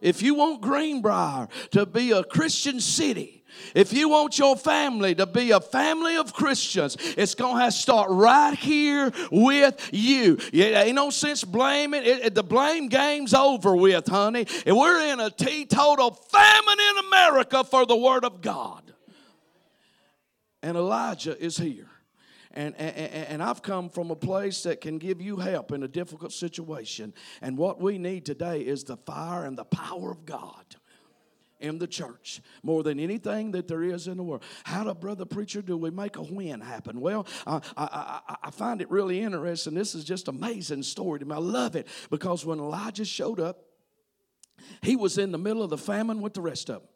If 0.00 0.22
you 0.22 0.34
want 0.34 0.62
Greenbrier 0.62 1.48
to 1.72 1.84
be 1.84 2.12
a 2.12 2.24
Christian 2.24 2.80
city, 2.80 3.39
if 3.74 3.92
you 3.92 4.08
want 4.08 4.38
your 4.38 4.56
family 4.56 5.14
to 5.14 5.26
be 5.26 5.50
a 5.50 5.60
family 5.60 6.16
of 6.16 6.32
Christians, 6.32 6.96
it's 7.16 7.34
going 7.34 7.56
to 7.56 7.60
have 7.62 7.72
to 7.72 7.78
start 7.78 8.10
right 8.10 8.56
here 8.56 9.12
with 9.30 9.90
you. 9.92 10.38
It 10.52 10.74
ain't 10.74 10.94
no 10.94 11.10
sense 11.10 11.44
blaming. 11.44 12.02
It, 12.02 12.26
it, 12.26 12.34
the 12.34 12.42
blame 12.42 12.88
game's 12.88 13.34
over 13.34 13.76
with, 13.76 14.06
honey. 14.08 14.46
And 14.66 14.76
we're 14.76 15.12
in 15.12 15.20
a 15.20 15.30
teetotal 15.30 16.12
famine 16.12 16.78
in 16.78 17.04
America 17.06 17.64
for 17.64 17.86
the 17.86 17.96
Word 17.96 18.24
of 18.24 18.40
God. 18.40 18.92
And 20.62 20.76
Elijah 20.76 21.38
is 21.42 21.56
here. 21.56 21.88
And, 22.52 22.74
and, 22.76 22.96
and, 22.96 23.42
I've 23.44 23.62
come 23.62 23.88
from 23.88 24.10
a 24.10 24.16
place 24.16 24.64
that 24.64 24.80
can 24.80 24.98
give 24.98 25.22
you 25.22 25.36
help 25.36 25.70
in 25.70 25.84
a 25.84 25.88
difficult 25.88 26.32
situation. 26.32 27.14
And 27.40 27.56
what 27.56 27.80
we 27.80 27.96
need 27.96 28.26
today 28.26 28.62
is 28.62 28.82
the 28.82 28.96
fire 28.96 29.44
and 29.44 29.56
the 29.56 29.64
power 29.64 30.10
of 30.10 30.26
God 30.26 30.64
in 31.60 31.78
the 31.78 31.86
church 31.86 32.40
more 32.62 32.82
than 32.82 32.98
anything 32.98 33.52
that 33.52 33.68
there 33.68 33.82
is 33.82 34.08
in 34.08 34.16
the 34.16 34.22
world. 34.22 34.42
How 34.64 34.84
do, 34.84 34.94
brother 34.94 35.24
preacher, 35.24 35.62
do 35.62 35.76
we 35.76 35.90
make 35.90 36.16
a 36.16 36.22
win 36.22 36.60
happen? 36.60 37.00
Well, 37.00 37.26
I, 37.46 37.60
I, 37.76 38.36
I 38.44 38.50
find 38.50 38.80
it 38.80 38.90
really 38.90 39.20
interesting. 39.20 39.74
This 39.74 39.94
is 39.94 40.04
just 40.04 40.28
amazing 40.28 40.82
story 40.82 41.20
to 41.20 41.24
me. 41.24 41.34
I 41.34 41.38
love 41.38 41.76
it 41.76 41.86
because 42.10 42.44
when 42.44 42.58
Elijah 42.58 43.04
showed 43.04 43.40
up, 43.40 43.64
he 44.82 44.96
was 44.96 45.18
in 45.18 45.32
the 45.32 45.38
middle 45.38 45.62
of 45.62 45.70
the 45.70 45.78
famine 45.78 46.20
with 46.20 46.34
the 46.34 46.42
rest 46.42 46.70
of 46.70 46.82
them. 46.82 46.89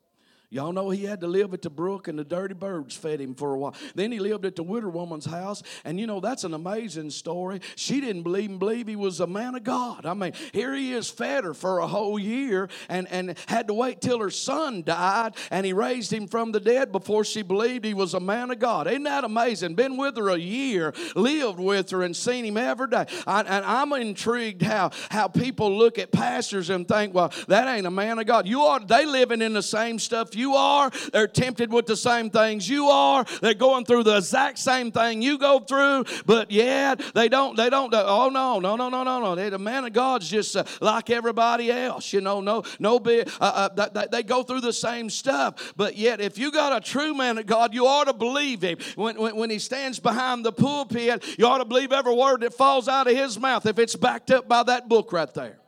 Y'all 0.55 0.73
know 0.73 0.89
he 0.89 1.03
had 1.03 1.21
to 1.21 1.27
live 1.27 1.53
at 1.53 1.63
the 1.63 1.69
brook 1.69 2.07
and 2.07 2.17
the 2.17 2.23
dirty 2.23 2.55
birds 2.55 2.95
fed 2.95 3.21
him 3.21 3.35
for 3.35 3.55
a 3.55 3.59
while. 3.59 3.75
Then 3.97 4.13
he 4.13 4.21
lived 4.21 4.45
at 4.45 4.55
the 4.55 4.63
widow 4.63 4.89
woman's 4.89 5.25
house. 5.25 5.65
And 5.85 5.99
you 5.99 6.07
know, 6.07 6.21
that's 6.21 6.45
an 6.45 6.55
amazing 6.55 7.11
story. 7.11 7.61
She 7.75 8.01
didn't 8.01 8.23
believe 8.23 8.57
believe 8.61 8.87
he 8.87 8.95
was 8.95 9.19
a 9.19 9.27
man 9.27 9.57
of 9.57 9.65
God. 9.65 10.07
I 10.07 10.15
mean, 10.15 10.33
here 10.53 10.73
he 10.73 10.93
is 10.93 11.11
fed 11.11 11.43
her 11.43 11.55
for 11.55 11.81
a 11.81 11.89
whole 11.89 12.21
year 12.21 12.69
and, 12.89 13.09
and 13.11 13.37
had 13.49 13.67
to 13.67 13.75
wait 13.75 14.01
till 14.01 14.21
her 14.21 14.31
son 14.31 14.85
died 14.85 15.35
and 15.51 15.67
he 15.67 15.73
raised 15.73 16.13
him 16.13 16.29
from 16.29 16.53
the 16.53 16.61
dead 16.61 16.93
before 16.93 17.25
she 17.25 17.43
believed 17.43 17.85
he 17.85 17.95
was 17.95 18.15
a 18.15 18.21
man 18.21 18.53
of 18.53 18.61
God. 18.61 18.87
Isn't 18.87 19.03
that 19.03 19.25
amazing? 19.25 19.75
Been 19.75 19.97
with 19.97 20.17
her 20.19 20.29
a 20.29 20.37
year, 20.37 20.95
lived 21.17 21.59
with 21.59 21.91
her 21.91 22.03
and 22.05 22.15
seen 22.15 22.45
him 22.45 22.59
every 22.59 22.91
day. 22.91 23.07
I, 23.27 23.41
and 23.41 23.65
I'm 23.65 23.93
intrigued 23.95 24.63
how, 24.63 24.93
how 25.11 25.27
people 25.27 25.77
look 25.77 25.99
at 25.99 26.13
pastors 26.13 26.71
and 26.71 26.87
think, 26.87 27.13
well, 27.13 27.33
that 27.49 27.67
ain't 27.67 27.89
a 27.89 27.91
man 27.91 28.21
of 28.21 28.27
God. 28.27 28.47
You 28.47 28.61
are 28.61 28.79
they 28.79 29.05
living 29.05 29.43
in 29.43 29.53
the 29.53 29.61
same 29.61 29.99
stuff 29.99 30.37
you 30.37 30.44
you 30.45 30.55
are. 30.55 30.91
They're 31.13 31.27
tempted 31.27 31.73
with 31.73 31.87
the 31.87 31.97
same 31.97 32.29
things 32.29 32.69
you 32.69 32.89
are. 32.89 33.25
They're 33.41 33.55
going 33.55 33.87
through 33.87 34.05
the 34.05 34.19
exact 34.19 34.59
same 34.59 34.93
thing 34.93 35.23
you 35.23 35.39
go 35.39 35.59
through, 35.61 36.05
but 36.27 36.51
yet 36.51 37.01
they 37.15 37.29
don't, 37.31 37.57
they 37.57 37.71
don't, 37.71 37.93
oh 37.95 38.29
no, 38.29 38.61
no, 38.61 38.77
no, 38.77 38.91
no, 38.91 39.03
no, 39.03 39.21
no. 39.21 39.51
The 39.51 39.59
man 39.59 39.85
of 39.85 39.93
God's 39.95 40.29
just 40.29 40.55
uh, 40.55 40.65
like 40.81 41.09
everybody 41.09 41.73
else, 41.73 42.13
you 42.13 42.21
know, 42.21 42.41
no, 42.41 42.63
no 42.79 42.99
big, 42.99 43.31
uh, 43.41 43.69
uh, 43.77 43.89
they, 43.89 44.07
they 44.13 44.23
go 44.23 44.43
through 44.43 44.61
the 44.61 44.73
same 44.73 45.09
stuff, 45.09 45.73
but 45.77 45.97
yet 45.97 46.21
if 46.21 46.37
you 46.37 46.53
got 46.53 46.77
a 46.77 46.81
true 46.81 47.15
man 47.15 47.39
of 47.39 47.47
God, 47.47 47.73
you 47.73 47.87
ought 47.87 48.05
to 48.05 48.13
believe 48.13 48.63
him. 48.63 48.77
When, 48.97 49.19
when, 49.19 49.37
when 49.37 49.51
he 49.51 49.59
stands 49.59 49.99
behind 49.99 50.45
the 50.45 50.53
pulpit, 50.53 51.25
you 51.39 51.47
ought 51.47 51.59
to 51.59 51.65
believe 51.65 51.93
every 51.93 52.15
word 52.15 52.43
that 52.43 52.53
falls 52.53 52.87
out 52.89 53.07
of 53.07 53.17
his 53.17 53.39
mouth 53.39 53.65
if 53.67 53.79
it's 53.79 53.97
backed 53.97 54.31
up 54.31 54.47
by 54.47 54.63
that 54.65 54.89
book 54.89 55.13
right 55.13 55.33
there. 55.33 55.59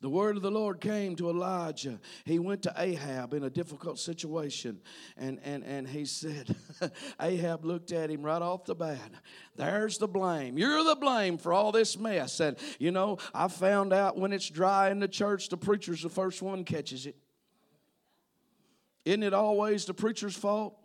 The 0.00 0.08
word 0.08 0.36
of 0.36 0.42
the 0.42 0.50
Lord 0.50 0.80
came 0.80 1.16
to 1.16 1.28
Elijah. 1.28 1.98
He 2.24 2.38
went 2.38 2.62
to 2.62 2.74
Ahab 2.76 3.34
in 3.34 3.42
a 3.42 3.50
difficult 3.50 3.98
situation, 3.98 4.80
and, 5.16 5.40
and, 5.42 5.64
and 5.64 5.88
he 5.88 6.04
said, 6.04 6.54
Ahab 7.20 7.64
looked 7.64 7.90
at 7.90 8.08
him 8.08 8.22
right 8.22 8.40
off 8.40 8.64
the 8.64 8.76
bat. 8.76 9.10
There's 9.56 9.98
the 9.98 10.06
blame. 10.06 10.56
You're 10.56 10.84
the 10.84 10.94
blame 10.94 11.36
for 11.36 11.52
all 11.52 11.72
this 11.72 11.98
mess. 11.98 12.38
And, 12.38 12.56
you 12.78 12.92
know, 12.92 13.18
I 13.34 13.48
found 13.48 13.92
out 13.92 14.16
when 14.16 14.32
it's 14.32 14.48
dry 14.48 14.90
in 14.90 15.00
the 15.00 15.08
church, 15.08 15.48
the 15.48 15.56
preacher's 15.56 16.02
the 16.02 16.08
first 16.08 16.42
one 16.42 16.62
catches 16.62 17.06
it. 17.06 17.16
Isn't 19.04 19.24
it 19.24 19.34
always 19.34 19.84
the 19.84 19.94
preacher's 19.94 20.36
fault? 20.36 20.76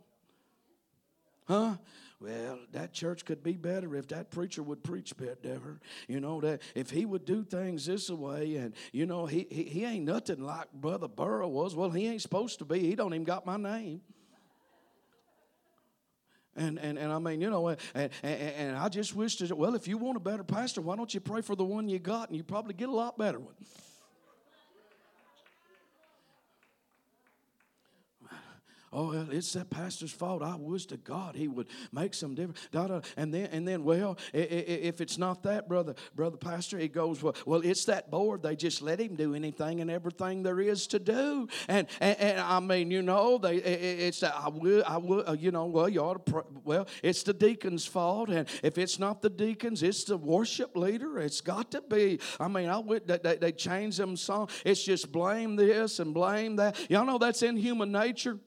Huh? 1.46 1.76
Well, 2.24 2.58
that 2.72 2.92
church 2.92 3.24
could 3.26 3.42
be 3.42 3.52
better 3.52 3.94
if 3.96 4.08
that 4.08 4.30
preacher 4.30 4.62
would 4.62 4.82
preach 4.82 5.14
better. 5.16 5.78
You 6.08 6.20
know, 6.20 6.40
that 6.40 6.62
if 6.74 6.88
he 6.88 7.04
would 7.04 7.26
do 7.26 7.44
things 7.44 7.84
this 7.84 8.08
way, 8.08 8.56
and 8.56 8.74
you 8.92 9.04
know, 9.04 9.26
he, 9.26 9.46
he, 9.50 9.64
he 9.64 9.84
ain't 9.84 10.06
nothing 10.06 10.42
like 10.42 10.72
Brother 10.72 11.08
Burrow 11.08 11.48
was. 11.48 11.76
Well, 11.76 11.90
he 11.90 12.06
ain't 12.06 12.22
supposed 12.22 12.60
to 12.60 12.64
be. 12.64 12.78
He 12.78 12.94
don't 12.94 13.12
even 13.12 13.24
got 13.24 13.44
my 13.44 13.58
name. 13.58 14.00
And, 16.56 16.78
and, 16.78 16.98
and 16.98 17.12
I 17.12 17.18
mean, 17.18 17.40
you 17.40 17.50
know, 17.50 17.68
and, 17.68 17.78
and, 17.94 18.10
and 18.22 18.76
I 18.76 18.88
just 18.88 19.14
wish 19.14 19.36
to, 19.36 19.54
well, 19.54 19.74
if 19.74 19.88
you 19.88 19.98
want 19.98 20.16
a 20.16 20.20
better 20.20 20.44
pastor, 20.44 20.80
why 20.80 20.94
don't 20.96 21.12
you 21.12 21.20
pray 21.20 21.42
for 21.42 21.56
the 21.56 21.64
one 21.64 21.88
you 21.88 21.98
got 21.98 22.28
and 22.28 22.36
you 22.36 22.44
probably 22.44 22.74
get 22.74 22.88
a 22.88 22.92
lot 22.92 23.18
better 23.18 23.40
one. 23.40 23.54
Oh, 28.94 29.26
it's 29.30 29.52
that 29.54 29.70
pastor's 29.70 30.12
fault. 30.12 30.42
I 30.42 30.54
wish 30.56 30.86
to 30.86 30.96
God 30.96 31.34
he 31.34 31.48
would 31.48 31.68
make 31.92 32.14
some 32.14 32.34
difference. 32.34 32.60
And 33.16 33.34
then, 33.34 33.48
and 33.52 33.66
then, 33.66 33.84
well, 33.84 34.16
if 34.32 35.00
it's 35.00 35.18
not 35.18 35.42
that, 35.42 35.68
brother, 35.68 35.94
brother 36.14 36.36
pastor, 36.36 36.78
he 36.78 36.88
goes, 36.88 37.22
well, 37.22 37.34
well, 37.44 37.60
it's 37.62 37.84
that 37.86 38.10
board. 38.10 38.42
They 38.42 38.56
just 38.56 38.82
let 38.82 39.00
him 39.00 39.16
do 39.16 39.34
anything 39.34 39.80
and 39.80 39.90
everything 39.90 40.42
there 40.42 40.60
is 40.60 40.86
to 40.88 40.98
do. 40.98 41.48
And, 41.68 41.88
and, 42.00 42.18
and 42.18 42.40
I 42.40 42.60
mean, 42.60 42.90
you 42.90 43.02
know, 43.02 43.38
they, 43.38 43.56
it's 43.56 44.20
that 44.20 44.34
I 44.36 44.48
will, 44.48 44.84
I 44.86 44.96
will, 44.98 45.28
uh, 45.28 45.32
you 45.32 45.50
know, 45.50 45.66
well, 45.66 45.88
you 45.88 46.00
ought 46.00 46.24
to, 46.26 46.32
pray. 46.32 46.42
well, 46.64 46.86
it's 47.02 47.22
the 47.22 47.34
deacon's 47.34 47.86
fault. 47.86 48.28
And 48.28 48.48
if 48.62 48.78
it's 48.78 48.98
not 48.98 49.22
the 49.22 49.30
deacons, 49.30 49.82
it's 49.82 50.04
the 50.04 50.16
worship 50.16 50.76
leader. 50.76 51.18
It's 51.18 51.40
got 51.40 51.70
to 51.72 51.82
be. 51.82 52.20
I 52.38 52.48
mean, 52.48 52.68
I 52.68 52.78
would, 52.78 53.06
they, 53.06 53.36
they 53.36 53.52
change 53.52 53.96
them 53.96 54.16
song. 54.16 54.48
It's 54.64 54.82
just 54.84 55.10
blame 55.10 55.56
this 55.56 55.98
and 55.98 56.14
blame 56.14 56.56
that. 56.56 56.90
Y'all 56.90 57.04
know 57.04 57.18
that's 57.18 57.42
in 57.42 57.56
human 57.56 57.90
nature. 57.90 58.38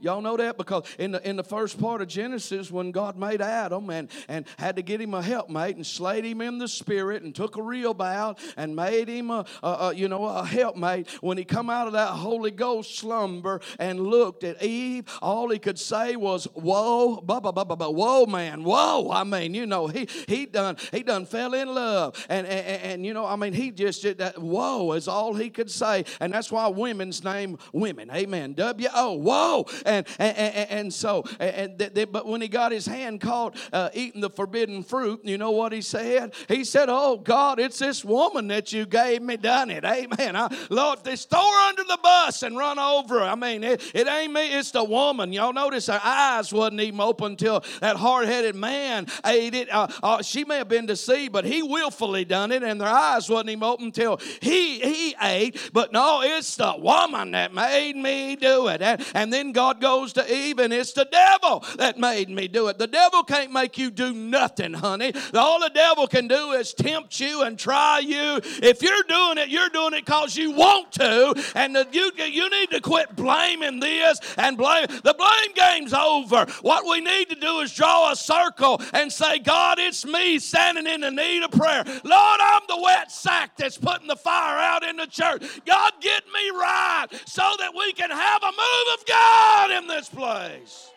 Y'all 0.00 0.22
know 0.22 0.36
that? 0.36 0.56
Because 0.56 0.84
in 0.98 1.12
the, 1.12 1.28
in 1.28 1.36
the 1.36 1.44
first 1.44 1.78
part 1.78 2.00
of 2.00 2.08
Genesis, 2.08 2.70
when 2.70 2.90
God 2.90 3.16
made 3.18 3.42
Adam 3.42 3.90
and, 3.90 4.08
and 4.28 4.46
had 4.58 4.76
to 4.76 4.82
get 4.82 5.00
him 5.00 5.12
a 5.12 5.22
helpmate 5.22 5.76
and 5.76 5.86
slayed 5.86 6.24
him 6.24 6.40
in 6.40 6.58
the 6.58 6.68
spirit 6.68 7.22
and 7.22 7.34
took 7.34 7.56
a 7.56 7.62
real 7.62 7.94
out 8.00 8.38
and 8.56 8.74
made 8.74 9.08
him 9.08 9.30
a, 9.30 9.44
a, 9.62 9.68
a, 9.68 9.94
you 9.94 10.08
know 10.08 10.24
a 10.24 10.44
helpmate, 10.44 11.08
when 11.20 11.36
he 11.36 11.44
come 11.44 11.68
out 11.68 11.86
of 11.86 11.92
that 11.92 12.08
Holy 12.08 12.50
Ghost 12.50 12.96
slumber 12.96 13.60
and 13.78 14.00
looked 14.00 14.44
at 14.44 14.62
Eve, 14.62 15.04
all 15.20 15.50
he 15.50 15.58
could 15.58 15.78
say 15.78 16.16
was, 16.16 16.44
"Whoa, 16.54 17.20
blah, 17.20 17.40
whoa, 17.40 18.26
man, 18.26 18.64
whoa." 18.64 19.10
I 19.10 19.24
mean, 19.24 19.54
you 19.54 19.66
know, 19.66 19.86
he 19.88 20.08
he 20.28 20.46
done 20.46 20.76
he 20.92 21.02
done 21.02 21.26
fell 21.26 21.52
in 21.52 21.68
love, 21.68 22.26
and 22.28 22.46
and, 22.46 22.82
and 22.82 23.06
you 23.06 23.12
know, 23.12 23.26
I 23.26 23.36
mean, 23.36 23.52
he 23.52 23.70
just 23.70 24.02
did 24.02 24.18
that. 24.18 24.38
Whoa 24.38 24.92
is 24.92 25.08
all 25.08 25.34
he 25.34 25.50
could 25.50 25.70
say, 25.70 26.04
and 26.20 26.32
that's 26.32 26.50
why 26.50 26.68
women's 26.68 27.22
name 27.22 27.58
women. 27.72 28.10
Amen. 28.10 28.54
W 28.54 28.88
O. 28.94 29.14
Whoa 29.14 29.66
and 29.90 30.06
and, 30.18 30.36
and, 30.36 30.70
and 30.70 30.94
so, 30.94 31.24
and 31.38 31.78
but 32.12 32.26
when 32.26 32.40
he 32.40 32.48
got 32.48 32.72
his 32.72 32.86
hand 32.86 33.20
caught 33.20 33.56
uh, 33.72 33.90
eating 33.94 34.20
the 34.20 34.30
forbidden 34.30 34.82
fruit, 34.82 35.20
you 35.24 35.38
know 35.38 35.50
what 35.50 35.72
he 35.72 35.82
said? 35.82 36.34
He 36.48 36.64
said, 36.64 36.88
"Oh 36.88 37.16
God, 37.16 37.58
it's 37.58 37.78
this 37.78 38.04
woman 38.04 38.48
that 38.48 38.72
you 38.72 38.86
gave 38.86 39.22
me 39.22 39.36
done 39.36 39.70
it." 39.70 39.84
Amen. 39.84 40.36
I, 40.36 40.54
Lord, 40.70 41.04
they 41.04 41.16
throw 41.16 41.40
her 41.40 41.68
under 41.68 41.84
the 41.84 41.98
bus 42.02 42.42
and 42.42 42.56
run 42.56 42.78
over 42.78 43.20
her. 43.20 43.24
I 43.24 43.34
mean, 43.34 43.64
it, 43.64 43.82
it 43.94 44.06
ain't 44.06 44.32
me; 44.32 44.54
it's 44.54 44.70
the 44.70 44.84
woman. 44.84 45.32
Y'all 45.32 45.52
notice 45.52 45.86
her 45.88 46.00
eyes 46.02 46.52
wasn't 46.52 46.80
even 46.80 47.00
open 47.00 47.32
until 47.32 47.64
that 47.80 47.96
hard-headed 47.96 48.54
man 48.54 49.06
ate 49.24 49.54
it. 49.54 49.72
Uh, 49.72 49.88
uh, 50.02 50.22
she 50.22 50.44
may 50.44 50.58
have 50.58 50.68
been 50.68 50.86
deceived, 50.86 51.32
but 51.32 51.44
he 51.44 51.62
willfully 51.62 52.24
done 52.24 52.52
it, 52.52 52.62
and 52.62 52.80
their 52.80 52.88
eyes 52.88 53.28
wasn't 53.28 53.50
even 53.50 53.62
open 53.62 53.86
until 53.86 54.18
he 54.40 54.80
he 54.80 55.14
ate. 55.20 55.70
But 55.72 55.92
no, 55.92 56.22
it's 56.22 56.56
the 56.56 56.74
woman 56.78 57.32
that 57.32 57.52
made 57.52 57.96
me 57.96 58.36
do 58.36 58.68
it. 58.68 58.82
And, 58.82 59.04
and 59.14 59.32
then 59.32 59.52
God 59.52 59.79
goes 59.80 60.12
to 60.14 60.32
Eve, 60.32 60.58
and 60.58 60.72
it's 60.72 60.92
the 60.92 61.06
devil 61.06 61.64
that 61.76 61.98
made 61.98 62.28
me 62.28 62.48
do 62.48 62.68
it. 62.68 62.78
The 62.78 62.86
devil 62.86 63.22
can't 63.22 63.52
make 63.52 63.78
you 63.78 63.90
do 63.90 64.12
nothing, 64.12 64.74
honey. 64.74 65.12
All 65.34 65.60
the 65.60 65.70
devil 65.70 66.06
can 66.06 66.28
do 66.28 66.52
is 66.52 66.72
tempt 66.74 67.18
you 67.18 67.42
and 67.42 67.58
try 67.58 67.98
you. 67.98 68.40
If 68.62 68.82
you're 68.82 69.02
doing 69.08 69.38
it, 69.38 69.48
you're 69.48 69.68
doing 69.70 69.94
it 69.94 70.04
because 70.04 70.36
you 70.36 70.52
want 70.52 70.92
to, 70.92 71.34
and 71.54 71.74
the, 71.74 71.86
you, 71.92 72.10
you 72.24 72.50
need 72.50 72.70
to 72.70 72.80
quit 72.80 73.16
blaming 73.16 73.80
this 73.80 74.20
and 74.36 74.56
blame. 74.56 74.86
The 74.86 75.14
blame 75.14 75.54
game's 75.54 75.92
over. 75.92 76.46
What 76.62 76.86
we 76.86 77.00
need 77.00 77.28
to 77.30 77.36
do 77.36 77.60
is 77.60 77.74
draw 77.74 78.12
a 78.12 78.16
circle 78.16 78.80
and 78.92 79.12
say, 79.12 79.38
God, 79.38 79.78
it's 79.78 80.04
me 80.04 80.38
standing 80.38 80.86
in 80.86 81.00
the 81.00 81.10
need 81.10 81.42
of 81.42 81.50
prayer. 81.50 81.84
Lord, 82.04 82.40
I'm 82.40 82.62
the 82.68 82.80
wet 82.82 83.10
sack 83.10 83.56
that's 83.56 83.78
putting 83.78 84.08
the 84.08 84.16
fire 84.16 84.58
out 84.58 84.82
in 84.82 84.96
the 84.96 85.06
church. 85.06 85.42
God, 85.66 85.92
get 86.00 86.24
me 86.26 86.50
right 86.50 87.06
so 87.26 87.42
that 87.58 87.72
we 87.76 87.92
can 87.92 88.10
have 88.10 88.42
a 88.42 88.46
move 88.46 88.98
of 88.98 89.06
God 89.06 89.69
in 89.70 89.86
this 89.86 90.08
place. 90.08 90.90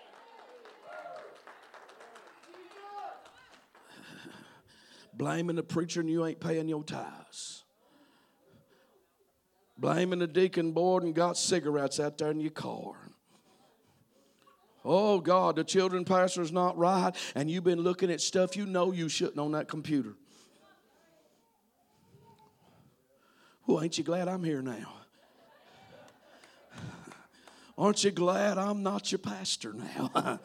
Blaming 5.14 5.56
the 5.56 5.64
preacher 5.64 6.02
and 6.02 6.10
you 6.10 6.26
ain't 6.26 6.40
paying 6.40 6.68
your 6.68 6.84
tithes. 6.84 7.64
Blaming 9.78 10.20
the 10.20 10.28
deacon 10.28 10.72
board 10.72 11.04
and 11.04 11.14
got 11.14 11.38
cigarettes 11.38 12.00
out 12.00 12.18
there 12.18 12.32
in 12.32 12.40
your 12.40 12.52
car. 12.52 12.94
Oh 14.86 15.20
God, 15.20 15.56
the 15.56 15.64
children 15.64 16.04
pastor's 16.04 16.52
not 16.52 16.78
right, 16.78 17.16
and 17.36 17.50
you've 17.50 17.64
been 17.64 17.82
looking 17.82 18.12
at 18.12 18.20
stuff 18.20 18.58
you 18.58 18.66
know 18.66 18.92
you 18.92 19.08
shouldn't 19.08 19.40
on 19.40 19.54
that 19.54 19.68
computer. 19.68 20.16
Well, 23.66 23.82
ain't 23.82 23.98
you 23.98 24.04
glad 24.04 24.28
I'm 24.28 24.44
here 24.44 24.62
now? 24.62 25.03
Aren't 27.78 28.04
you 28.04 28.12
glad 28.12 28.58
I'm 28.58 28.84
not 28.84 29.12
your 29.12 29.20
pastor 29.20 29.74
now? 29.74 30.40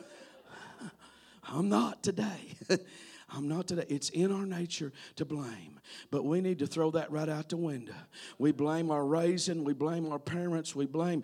I'm 1.51 1.69
not 1.69 2.03
today. 2.03 2.55
I'm 3.31 3.49
not 3.49 3.69
today. 3.69 3.85
It's 3.89 4.11
in 4.11 4.33
our 4.33 4.47
nature 4.47 4.93
to 5.17 5.25
blame. 5.25 5.78
But 6.11 6.25
we 6.25 6.41
need 6.41 6.59
to 6.61 6.67
throw 6.67 6.91
that 6.93 7.11
right 7.11 7.29
out 7.29 7.49
the 7.49 7.57
window. 7.57 7.95
We 8.39 8.53
blame 8.53 8.91
our 8.91 9.05
raising, 9.05 9.65
we 9.65 9.73
blame 9.73 10.11
our 10.11 10.19
parents, 10.19 10.75
we 10.75 10.87
blame 10.87 11.23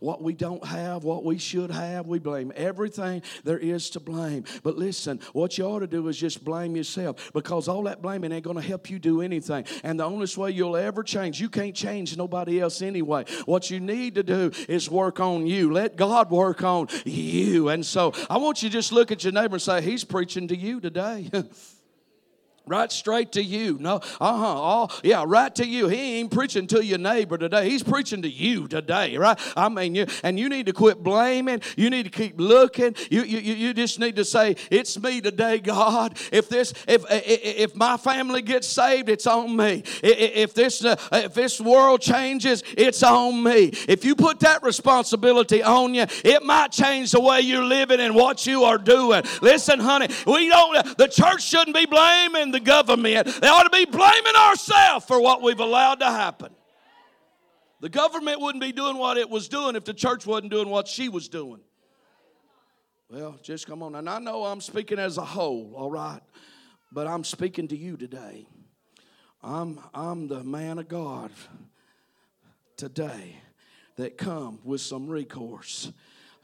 what 0.00 0.22
we 0.22 0.34
don't 0.34 0.64
have, 0.64 1.04
what 1.04 1.24
we 1.24 1.38
should 1.38 1.70
have, 1.70 2.06
we 2.06 2.18
blame 2.18 2.52
everything 2.56 3.22
there 3.44 3.58
is 3.58 3.90
to 3.90 4.00
blame. 4.00 4.44
But 4.62 4.76
listen, 4.76 5.20
what 5.32 5.58
you 5.58 5.64
ought 5.64 5.80
to 5.80 5.86
do 5.86 6.08
is 6.08 6.16
just 6.16 6.44
blame 6.44 6.76
yourself 6.76 7.32
because 7.32 7.68
all 7.68 7.82
that 7.84 8.02
blaming 8.02 8.32
ain't 8.32 8.44
going 8.44 8.56
to 8.56 8.62
help 8.62 8.90
you 8.90 8.98
do 8.98 9.20
anything. 9.20 9.64
And 9.82 9.98
the 9.98 10.04
only 10.04 10.24
way 10.36 10.50
you'll 10.50 10.76
ever 10.76 11.02
change, 11.02 11.40
you 11.40 11.48
can't 11.48 11.74
change 11.74 12.16
nobody 12.16 12.60
else 12.60 12.82
anyway. 12.82 13.24
What 13.44 13.70
you 13.70 13.80
need 13.80 14.14
to 14.14 14.22
do 14.22 14.50
is 14.68 14.90
work 14.90 15.20
on 15.20 15.46
you. 15.46 15.72
Let 15.72 15.96
God 15.96 16.30
work 16.30 16.62
on 16.62 16.88
you. 17.04 17.68
And 17.68 17.84
so 17.84 18.12
I 18.30 18.38
want 18.38 18.62
you 18.62 18.68
to 18.68 18.72
just 18.72 18.92
look 18.92 19.12
at 19.12 19.24
your 19.24 19.32
neighbor 19.32 19.56
and 19.56 19.62
say, 19.62 19.82
He's 19.82 20.04
preaching 20.04 20.48
to 20.48 20.56
you 20.56 20.80
today. 20.80 21.30
Right 22.66 22.90
straight 22.90 23.32
to 23.32 23.42
you. 23.42 23.76
No, 23.78 23.96
uh 24.22 24.86
huh. 24.86 25.00
Yeah, 25.02 25.24
right 25.26 25.54
to 25.56 25.66
you. 25.66 25.88
He 25.88 26.20
ain't 26.20 26.30
preaching 26.30 26.66
to 26.68 26.82
your 26.82 26.96
neighbor 26.96 27.36
today. 27.36 27.68
He's 27.68 27.82
preaching 27.82 28.22
to 28.22 28.28
you 28.28 28.68
today, 28.68 29.18
right? 29.18 29.38
I 29.54 29.68
mean, 29.68 29.94
you 29.94 30.06
and 30.22 30.40
you 30.40 30.48
need 30.48 30.64
to 30.66 30.72
quit 30.72 31.02
blaming. 31.02 31.60
You 31.76 31.90
need 31.90 32.04
to 32.04 32.10
keep 32.10 32.40
looking. 32.40 32.96
You 33.10 33.22
you, 33.22 33.38
you 33.38 33.74
just 33.74 34.00
need 34.00 34.16
to 34.16 34.24
say, 34.24 34.56
"It's 34.70 34.98
me 34.98 35.20
today, 35.20 35.58
God. 35.58 36.18
If 36.32 36.48
this 36.48 36.72
if 36.88 37.04
if 37.10 37.76
my 37.76 37.98
family 37.98 38.40
gets 38.40 38.66
saved, 38.66 39.10
it's 39.10 39.26
on 39.26 39.54
me. 39.54 39.82
If 40.02 40.54
this 40.54 40.82
uh, 40.82 40.96
if 41.12 41.34
this 41.34 41.60
world 41.60 42.00
changes, 42.00 42.62
it's 42.78 43.02
on 43.02 43.42
me. 43.42 43.72
If 43.88 44.06
you 44.06 44.16
put 44.16 44.40
that 44.40 44.62
responsibility 44.62 45.62
on 45.62 45.92
you, 45.92 46.06
it 46.24 46.42
might 46.42 46.72
change 46.72 47.10
the 47.10 47.20
way 47.20 47.42
you're 47.42 47.62
living 47.62 48.00
and 48.00 48.14
what 48.14 48.46
you 48.46 48.64
are 48.64 48.78
doing. 48.78 49.22
Listen, 49.42 49.80
honey, 49.80 50.08
we 50.26 50.48
don't. 50.48 50.96
The 50.96 51.08
church 51.08 51.42
shouldn't 51.42 51.76
be 51.76 51.84
blaming 51.84 52.53
the 52.54 52.60
government. 52.60 53.26
They 53.26 53.48
ought 53.48 53.64
to 53.64 53.70
be 53.70 53.84
blaming 53.84 54.36
ourselves 54.36 55.04
for 55.04 55.20
what 55.20 55.42
we've 55.42 55.60
allowed 55.60 55.96
to 55.96 56.06
happen. 56.06 56.54
The 57.80 57.88
government 57.90 58.40
wouldn't 58.40 58.62
be 58.62 58.72
doing 58.72 58.96
what 58.96 59.18
it 59.18 59.28
was 59.28 59.48
doing 59.48 59.76
if 59.76 59.84
the 59.84 59.92
church 59.92 60.26
wasn't 60.26 60.50
doing 60.50 60.70
what 60.70 60.88
she 60.88 61.08
was 61.08 61.28
doing. 61.28 61.60
Well, 63.10 63.38
just 63.42 63.66
come 63.66 63.82
on. 63.82 63.94
And 63.94 64.08
I 64.08 64.18
know 64.18 64.44
I'm 64.44 64.60
speaking 64.60 64.98
as 64.98 65.18
a 65.18 65.24
whole, 65.24 65.74
all 65.76 65.90
right? 65.90 66.20
But 66.90 67.06
I'm 67.06 67.24
speaking 67.24 67.68
to 67.68 67.76
you 67.76 67.96
today. 67.96 68.46
I'm, 69.42 69.78
I'm 69.92 70.28
the 70.28 70.42
man 70.42 70.78
of 70.78 70.88
God 70.88 71.30
today 72.76 73.36
that 73.96 74.16
come 74.16 74.60
with 74.64 74.80
some 74.80 75.06
recourse, 75.06 75.92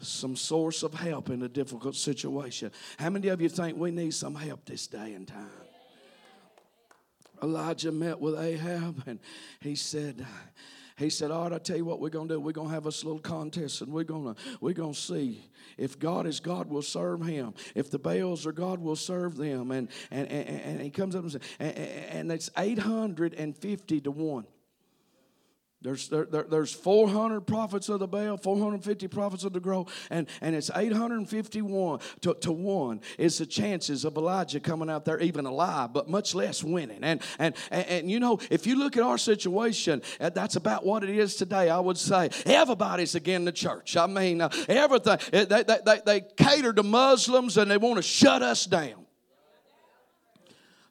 some 0.00 0.36
source 0.36 0.82
of 0.82 0.92
help 0.92 1.30
in 1.30 1.42
a 1.42 1.48
difficult 1.48 1.96
situation. 1.96 2.70
How 2.98 3.10
many 3.10 3.28
of 3.28 3.40
you 3.40 3.48
think 3.48 3.78
we 3.78 3.90
need 3.90 4.12
some 4.12 4.34
help 4.34 4.66
this 4.66 4.86
day 4.86 5.14
and 5.14 5.26
time? 5.26 5.59
Elijah 7.42 7.92
met 7.92 8.20
with 8.20 8.38
Ahab 8.38 9.02
and 9.06 9.18
he 9.60 9.74
said, 9.74 10.26
he 11.00 11.08
said, 11.08 11.30
All 11.30 11.44
right, 11.44 11.54
I 11.54 11.58
tell 11.58 11.76
you 11.76 11.84
what 11.84 11.98
we're 11.98 12.10
gonna 12.10 12.28
do. 12.28 12.38
We're 12.38 12.52
gonna 12.52 12.70
have 12.70 12.86
us 12.86 13.02
a 13.02 13.06
little 13.06 13.20
contest 13.20 13.80
and 13.80 13.92
we're 13.92 14.04
gonna 14.04 14.34
we're 14.60 14.74
gonna 14.74 14.94
see 14.94 15.50
if 15.78 15.98
God 15.98 16.26
is 16.26 16.40
God, 16.40 16.68
we'll 16.68 16.82
serve 16.82 17.22
him. 17.22 17.54
If 17.74 17.90
the 17.90 17.98
Baals 17.98 18.46
are 18.46 18.52
God, 18.52 18.80
we'll 18.80 18.96
serve 18.96 19.36
them. 19.36 19.70
And 19.70 19.88
and, 20.10 20.28
and, 20.28 20.48
and 20.48 20.80
he 20.80 20.90
comes 20.90 21.16
up 21.16 21.22
and 21.22 21.32
says, 21.32 21.42
and, 21.58 21.76
and 21.76 22.32
it's 22.32 22.50
850 22.56 24.00
to 24.02 24.10
1. 24.10 24.46
There's, 25.82 26.08
there, 26.08 26.26
there, 26.26 26.42
there's 26.42 26.74
400 26.74 27.40
prophets 27.42 27.88
of 27.88 28.00
the 28.00 28.06
Baal, 28.06 28.36
450 28.36 29.08
prophets 29.08 29.44
of 29.44 29.54
the 29.54 29.60
grove, 29.60 29.90
and, 30.10 30.28
and 30.42 30.54
it's 30.54 30.70
851 30.74 32.00
to, 32.20 32.34
to 32.34 32.52
1 32.52 33.00
is 33.16 33.38
the 33.38 33.46
chances 33.46 34.04
of 34.04 34.14
Elijah 34.18 34.60
coming 34.60 34.90
out 34.90 35.06
there 35.06 35.18
even 35.20 35.46
alive, 35.46 35.94
but 35.94 36.06
much 36.06 36.34
less 36.34 36.62
winning. 36.62 37.02
And, 37.02 37.22
and, 37.38 37.54
and, 37.70 37.86
and 37.86 38.10
you 38.10 38.20
know, 38.20 38.38
if 38.50 38.66
you 38.66 38.76
look 38.76 38.98
at 38.98 39.02
our 39.02 39.16
situation, 39.16 40.02
uh, 40.20 40.28
that's 40.28 40.56
about 40.56 40.84
what 40.84 41.02
it 41.02 41.10
is 41.10 41.36
today, 41.36 41.70
I 41.70 41.80
would 41.80 41.98
say. 41.98 42.28
Everybody's 42.44 43.14
again 43.14 43.46
the 43.46 43.52
church. 43.52 43.96
I 43.96 44.06
mean, 44.06 44.42
uh, 44.42 44.50
everything. 44.68 45.18
They, 45.32 45.44
they, 45.46 45.78
they, 45.82 46.00
they 46.04 46.20
cater 46.36 46.74
to 46.74 46.82
Muslims 46.82 47.56
and 47.56 47.70
they 47.70 47.78
want 47.78 47.96
to 47.96 48.02
shut 48.02 48.42
us 48.42 48.66
down. 48.66 49.06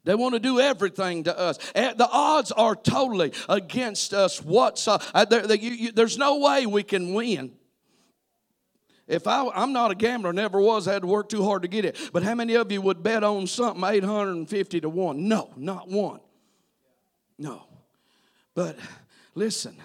They 0.09 0.15
want 0.15 0.33
to 0.33 0.39
do 0.39 0.59
everything 0.59 1.25
to 1.25 1.37
us. 1.37 1.59
The 1.75 2.09
odds 2.11 2.51
are 2.51 2.75
totally 2.75 3.31
against 3.47 4.11
us. 4.11 4.41
What's 4.41 4.87
uh, 4.87 4.97
there, 5.29 5.53
you, 5.53 5.69
you, 5.69 5.91
there's 5.91 6.17
no 6.17 6.39
way 6.39 6.65
we 6.65 6.81
can 6.81 7.13
win. 7.13 7.51
If 9.05 9.27
I, 9.27 9.47
I'm 9.49 9.71
not 9.71 9.91
a 9.91 9.95
gambler, 9.95 10.33
never 10.33 10.59
was, 10.59 10.87
I 10.87 10.93
had 10.93 11.03
to 11.03 11.07
work 11.07 11.29
too 11.29 11.43
hard 11.43 11.61
to 11.61 11.67
get 11.67 11.85
it. 11.85 11.95
But 12.11 12.23
how 12.23 12.33
many 12.33 12.55
of 12.55 12.71
you 12.71 12.81
would 12.81 13.03
bet 13.03 13.23
on 13.23 13.45
something 13.45 13.83
850 13.83 14.81
to 14.81 14.89
1? 14.89 15.27
No, 15.27 15.51
not 15.55 15.87
one. 15.87 16.21
No. 17.37 17.67
But 18.55 18.79
listen, 19.35 19.77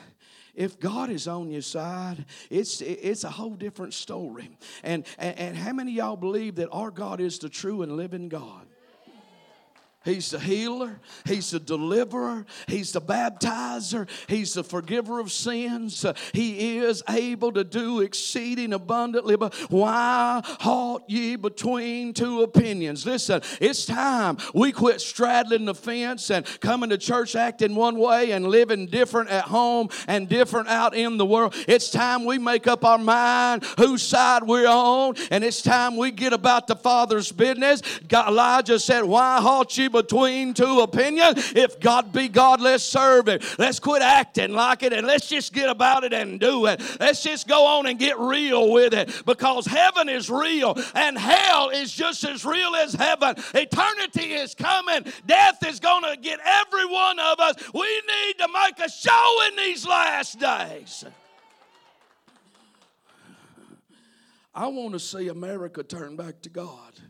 if 0.55 0.81
God 0.81 1.11
is 1.11 1.29
on 1.29 1.51
your 1.51 1.61
side, 1.61 2.25
it's, 2.49 2.81
it's 2.81 3.25
a 3.25 3.31
whole 3.31 3.57
different 3.57 3.93
story. 3.93 4.57
And, 4.83 5.05
and, 5.19 5.39
and 5.39 5.55
how 5.55 5.75
many 5.75 5.93
y'all 5.93 6.17
believe 6.17 6.55
that 6.55 6.71
our 6.71 6.91
God 6.91 7.21
is 7.21 7.39
the 7.39 7.51
true 7.51 7.83
and 7.83 7.99
living 7.99 8.31
God? 8.31 8.69
He's 10.05 10.31
the 10.31 10.39
healer. 10.39 11.01
He's 11.25 11.51
the 11.51 11.59
deliverer. 11.59 12.45
He's 12.69 12.93
the 12.93 13.01
baptizer. 13.01 14.07
He's 14.29 14.53
the 14.53 14.63
forgiver 14.63 15.19
of 15.19 15.33
sins. 15.33 16.05
He 16.35 16.77
is 16.79 17.03
able 17.09 17.53
to 17.53 17.65
do 17.65 18.01
exceeding 18.01 18.75
abundantly. 18.75 19.37
But 19.37 19.55
why 19.71 20.43
halt 20.61 21.05
ye 21.09 21.37
between 21.37 22.13
two 22.13 22.43
opinions? 22.43 23.07
Listen, 23.07 23.41
it's 23.63 23.87
time 23.87 24.37
we 24.53 24.73
quit 24.73 25.01
straddling 25.01 25.65
the 25.65 25.75
fence 25.75 26.31
and 26.31 26.45
coming 26.61 26.91
to 26.91 26.99
church 26.99 27.35
acting 27.35 27.75
one 27.75 27.99
way 27.99 28.33
and 28.33 28.47
living 28.47 28.87
different 28.87 29.31
at 29.31 29.45
home 29.45 29.89
and 30.07 30.29
different 30.29 30.69
out 30.69 30.95
in 30.95 31.17
the 31.17 31.25
world. 31.25 31.55
It's 31.67 31.91
time 31.91 32.27
we 32.27 32.37
make 32.37 32.67
up 32.67 32.85
our 32.85 32.99
mind 32.99 33.65
whose 33.79 34.03
side 34.03 34.43
we're 34.43 34.69
on, 34.69 35.15
and 35.31 35.43
it's 35.43 35.63
time 35.63 35.97
we 35.97 36.11
get 36.11 36.35
about 36.35 36.67
the 36.67 36.77
Father's 36.77 37.33
business. 37.33 37.81
God, 38.07 38.29
Elijah 38.29 38.79
said, 38.79 39.05
Why 39.05 39.41
halt 39.41 39.77
ye 39.79 39.89
between 39.95 40.53
two 40.53 40.81
opinions. 40.81 41.53
If 41.55 41.79
God 41.81 42.13
be 42.13 42.29
God, 42.29 42.61
let's 42.61 42.83
serve 42.83 43.29
Him. 43.29 43.39
Let's 43.59 43.79
quit 43.79 44.03
acting 44.03 44.53
like 44.53 44.83
it 44.83 44.93
and 44.93 45.07
let's 45.07 45.29
just 45.29 45.53
get 45.53 45.71
about 45.71 46.05
it 46.05 46.13
and 46.13 46.41
do 46.41 46.67
it. 46.67 46.83
Let's 47.01 47.23
just 47.23 47.47
go 47.49 47.65
on 47.65 47.87
and 47.87 47.99
get 47.99 48.19
real 48.19 48.73
with 48.73 48.93
it 48.93 49.23
because 49.25 49.67
heaven 49.67 50.09
is 50.09 50.29
real 50.29 50.77
and 50.95 51.17
hell 51.17 51.71
is 51.71 51.93
just 51.93 52.25
as 52.25 52.45
real 52.45 52.75
as 52.75 52.93
heaven. 52.93 53.37
Eternity 53.55 54.33
is 54.35 54.55
coming. 54.55 55.05
Death 55.27 55.65
is 55.67 55.79
going 55.79 56.03
to 56.03 56.21
get 56.21 56.41
every 56.45 56.87
one 56.87 57.19
of 57.21 57.39
us. 57.39 57.55
We 57.73 57.81
need 57.87 58.35
to 58.39 58.49
make 58.53 58.85
a 58.85 58.91
show 58.91 59.39
in 59.49 59.57
these 59.57 59.87
last 59.87 60.41
days. 60.41 61.05
I 64.53 64.67
want 64.69 64.93
to 64.93 65.01
see 65.01 65.29
America 65.29 65.83
turn 65.83 66.17
back 66.17 66.41
to 66.43 66.49
God. 66.49 67.01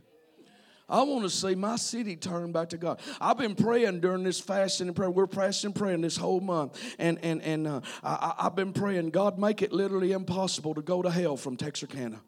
I 0.89 1.03
want 1.03 1.23
to 1.23 1.31
see 1.31 1.55
my 1.55 1.77
city 1.77 2.15
turn 2.15 2.53
back 2.53 2.69
to 2.71 2.77
God. 2.77 3.01
I've 3.21 3.39
been 3.39 3.55
praying 3.55 4.01
during 4.01 4.23
this 4.23 4.39
fasting 4.39 4.89
and 4.89 4.97
prayer. 4.97 5.11
We're 5.11 5.27
fasting 5.27 5.69
and 5.69 5.75
praying 5.75 6.03
this 6.03 6.17
whole 6.17 6.41
month, 6.41 6.79
and 6.99 7.19
and 7.23 7.43
and 7.43 7.67
uh, 7.67 7.81
I, 8.03 8.35
have 8.39 8.55
been 8.55 8.73
praying. 8.73 9.11
God, 9.11 9.39
make 9.39 9.63
it 9.63 9.73
literally 9.73 10.13
impossible 10.13 10.75
to 10.75 10.83
go 10.83 11.01
to 11.01 11.11
hell 11.11 11.37
from 11.37 11.57
Texarkana. 11.57 12.21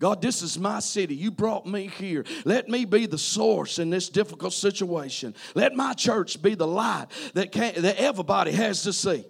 God, 0.00 0.22
this 0.22 0.40
is 0.40 0.58
my 0.58 0.80
city. 0.80 1.14
You 1.14 1.30
brought 1.30 1.66
me 1.66 1.86
here. 1.86 2.24
Let 2.46 2.68
me 2.68 2.86
be 2.86 3.04
the 3.04 3.18
source 3.18 3.78
in 3.78 3.90
this 3.90 4.08
difficult 4.08 4.54
situation. 4.54 5.34
Let 5.54 5.74
my 5.74 5.92
church 5.92 6.40
be 6.40 6.54
the 6.54 6.66
light 6.66 7.06
that 7.34 7.52
can, 7.52 7.82
that 7.82 7.98
everybody 7.98 8.52
has 8.52 8.82
to 8.84 8.94
see 8.94 9.24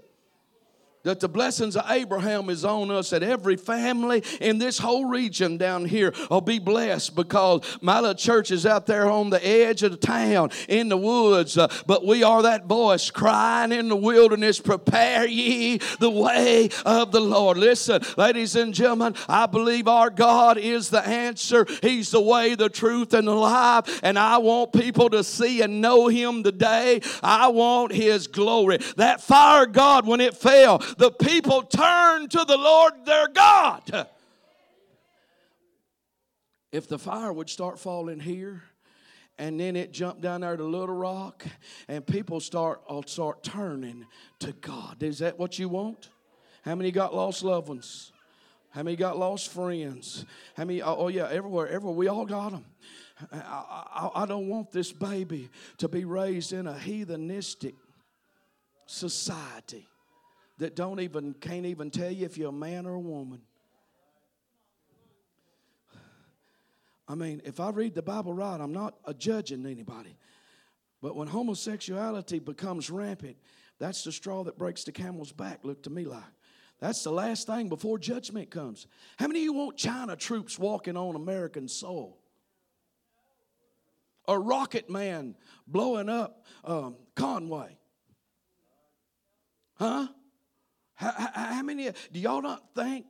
that 1.02 1.18
the 1.20 1.28
blessings 1.28 1.76
of 1.76 1.84
Abraham 1.88 2.50
is 2.50 2.62
on 2.62 2.90
us, 2.90 3.10
that 3.10 3.22
every 3.22 3.56
family 3.56 4.22
in 4.40 4.58
this 4.58 4.78
whole 4.78 5.06
region 5.06 5.56
down 5.56 5.86
here 5.86 6.12
will 6.30 6.42
be 6.42 6.58
blessed 6.58 7.16
because 7.16 7.62
my 7.80 8.00
little 8.00 8.14
church 8.14 8.50
is 8.50 8.66
out 8.66 8.86
there 8.86 9.10
on 9.10 9.30
the 9.30 9.46
edge 9.46 9.82
of 9.82 9.92
the 9.92 9.96
town 9.96 10.50
in 10.68 10.90
the 10.90 10.98
woods. 10.98 11.56
Uh, 11.56 11.72
but 11.86 12.04
we 12.04 12.22
are 12.22 12.42
that 12.42 12.66
voice 12.66 13.10
crying 13.10 13.72
in 13.72 13.88
the 13.88 13.96
wilderness, 13.96 14.60
prepare 14.60 15.26
ye 15.26 15.78
the 15.98 16.10
way 16.10 16.68
of 16.84 17.12
the 17.12 17.20
Lord. 17.20 17.56
Listen, 17.56 18.02
ladies 18.18 18.54
and 18.54 18.74
gentlemen, 18.74 19.14
I 19.26 19.46
believe 19.46 19.88
our 19.88 20.10
God 20.10 20.58
is 20.58 20.90
the 20.90 21.06
answer. 21.06 21.66
He's 21.82 22.10
the 22.10 22.20
way, 22.20 22.54
the 22.54 22.68
truth, 22.68 23.14
and 23.14 23.26
the 23.26 23.34
life. 23.34 24.00
And 24.02 24.18
I 24.18 24.36
want 24.36 24.74
people 24.74 25.08
to 25.10 25.24
see 25.24 25.62
and 25.62 25.80
know 25.80 26.08
Him 26.08 26.42
today. 26.42 27.00
I 27.22 27.48
want 27.48 27.92
His 27.92 28.26
glory. 28.26 28.78
That 28.96 29.22
fire, 29.22 29.64
God, 29.64 30.06
when 30.06 30.20
it 30.20 30.36
fell, 30.36 30.82
the 30.98 31.10
people 31.10 31.62
turned 31.62 32.30
to 32.32 32.44
the 32.44 32.56
Lord 32.56 33.04
their 33.04 33.28
God. 33.28 34.08
if 36.72 36.88
the 36.88 36.98
fire 36.98 37.32
would 37.32 37.50
start 37.50 37.78
falling 37.78 38.20
here, 38.20 38.62
and 39.38 39.58
then 39.58 39.74
it 39.74 39.92
jumped 39.92 40.20
down 40.20 40.42
there 40.42 40.56
to 40.56 40.64
Little 40.64 40.94
Rock, 40.94 41.44
and 41.88 42.06
people 42.06 42.40
start 42.40 42.82
uh, 42.88 43.02
start 43.06 43.42
turning 43.42 44.06
to 44.40 44.52
God. 44.52 45.02
Is 45.02 45.20
that 45.20 45.38
what 45.38 45.58
you 45.58 45.68
want? 45.68 46.10
How 46.62 46.74
many 46.74 46.90
got 46.90 47.14
lost 47.14 47.42
loved 47.42 47.68
ones? 47.68 48.12
How 48.70 48.82
many 48.82 48.96
got 48.96 49.18
lost 49.18 49.50
friends? 49.50 50.24
How 50.56 50.64
many? 50.64 50.82
Oh, 50.82 51.08
yeah, 51.08 51.28
everywhere, 51.30 51.66
everywhere. 51.68 51.96
We 51.96 52.08
all 52.08 52.26
got 52.26 52.52
them. 52.52 52.64
I, 53.32 53.36
I, 53.36 54.22
I 54.22 54.26
don't 54.26 54.48
want 54.48 54.70
this 54.70 54.92
baby 54.92 55.50
to 55.78 55.88
be 55.88 56.04
raised 56.04 56.52
in 56.52 56.66
a 56.66 56.74
heathenistic 56.74 57.74
society 58.86 59.89
that 60.60 60.76
don't 60.76 61.00
even 61.00 61.32
can't 61.34 61.64
even 61.64 61.90
tell 61.90 62.10
you 62.10 62.26
if 62.26 62.36
you're 62.36 62.50
a 62.50 62.52
man 62.52 62.86
or 62.86 62.94
a 62.94 63.00
woman. 63.00 63.40
I 67.08 67.14
mean, 67.14 67.40
if 67.44 67.58
I 67.58 67.70
read 67.70 67.94
the 67.94 68.02
Bible 68.02 68.34
right, 68.34 68.60
I'm 68.60 68.72
not 68.72 68.94
a 69.06 69.14
judging 69.14 69.66
anybody. 69.66 70.16
But 71.02 71.16
when 71.16 71.28
homosexuality 71.28 72.38
becomes 72.38 72.90
rampant, 72.90 73.36
that's 73.78 74.04
the 74.04 74.12
straw 74.12 74.44
that 74.44 74.58
breaks 74.58 74.84
the 74.84 74.92
camel's 74.92 75.32
back, 75.32 75.60
look 75.62 75.82
to 75.84 75.90
me 75.90 76.04
like. 76.04 76.22
That's 76.78 77.02
the 77.02 77.10
last 77.10 77.46
thing 77.46 77.70
before 77.70 77.98
judgment 77.98 78.50
comes. 78.50 78.86
How 79.18 79.26
many 79.28 79.40
of 79.40 79.44
you 79.44 79.52
want 79.54 79.78
China 79.78 80.14
troops 80.14 80.58
walking 80.58 80.96
on 80.96 81.16
American 81.16 81.68
soil? 81.68 82.18
A 84.28 84.38
rocket 84.38 84.90
man 84.90 85.36
blowing 85.66 86.10
up 86.10 86.44
um, 86.64 86.96
Conway? 87.14 87.78
Huh? 89.74 90.08
How, 91.00 91.30
how, 91.34 91.62
many? 91.62 91.90
Do 92.12 92.20
y'all 92.20 92.42
not 92.42 92.74
think 92.74 93.06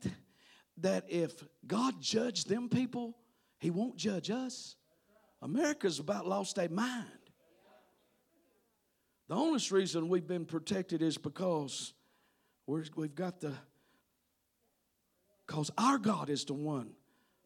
that 0.79 1.07
if 1.09 1.33
God 1.66 2.00
judged 2.00 2.48
them 2.48 2.68
people, 2.68 3.16
He 3.59 3.70
won't 3.70 3.96
judge 3.96 4.31
us? 4.31 4.76
America's 5.42 5.98
about 5.98 6.24
lost 6.24 6.55
their 6.55 6.68
mind. 6.68 7.07
The 9.29 9.35
only 9.35 9.61
reason 9.72 10.09
we've 10.09 10.26
been 10.26 10.44
protected 10.44 11.03
is 11.03 11.18
because 11.18 11.92
we 12.68 12.79
have 12.79 13.14
got 13.16 13.40
the, 13.40 13.55
because 15.44 15.72
our 15.76 15.98
God 15.98 16.31
is 16.31 16.44
the 16.44 16.55
one 16.55 16.92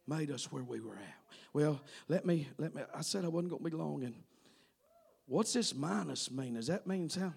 made 0.07 0.31
us 0.31 0.53
where 0.53 0.63
we 0.63 0.79
were 0.81 0.97
at. 0.97 1.39
Well, 1.55 1.81
let 2.09 2.27
me, 2.27 2.49
let 2.59 2.75
me, 2.75 2.83
I 2.95 3.01
said 3.01 3.25
I 3.25 3.29
wasn't 3.29 3.49
going 3.49 3.65
to 3.65 3.71
be 3.71 3.77
long. 3.77 4.05
And 4.05 4.15
what's 5.25 5.55
this 5.55 5.75
minus 5.75 6.31
mean? 6.31 6.55
Does 6.55 6.67
that 6.67 6.87
mean 6.87 7.09
how? 7.09 7.33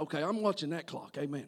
Okay, 0.00 0.22
I'm 0.22 0.42
watching 0.42 0.70
that 0.70 0.86
clock. 0.86 1.16
Amen. 1.18 1.46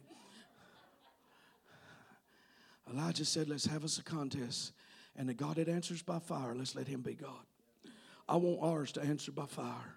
Elijah 2.93 3.25
said, 3.25 3.49
Let's 3.49 3.67
have 3.67 3.85
us 3.85 3.99
a 3.99 4.03
contest. 4.03 4.73
And 5.17 5.29
the 5.29 5.35
God 5.35 5.57
that 5.57 5.69
answers 5.69 6.03
by 6.03 6.19
fire, 6.19 6.55
let's 6.55 6.77
let 6.77 6.87
him 6.87 7.01
be 7.01 7.15
God. 7.15 7.31
I 8.29 8.37
want 8.37 8.59
ours 8.63 8.93
to 8.93 9.03
answer 9.03 9.33
by 9.33 9.47
fire. 9.47 9.96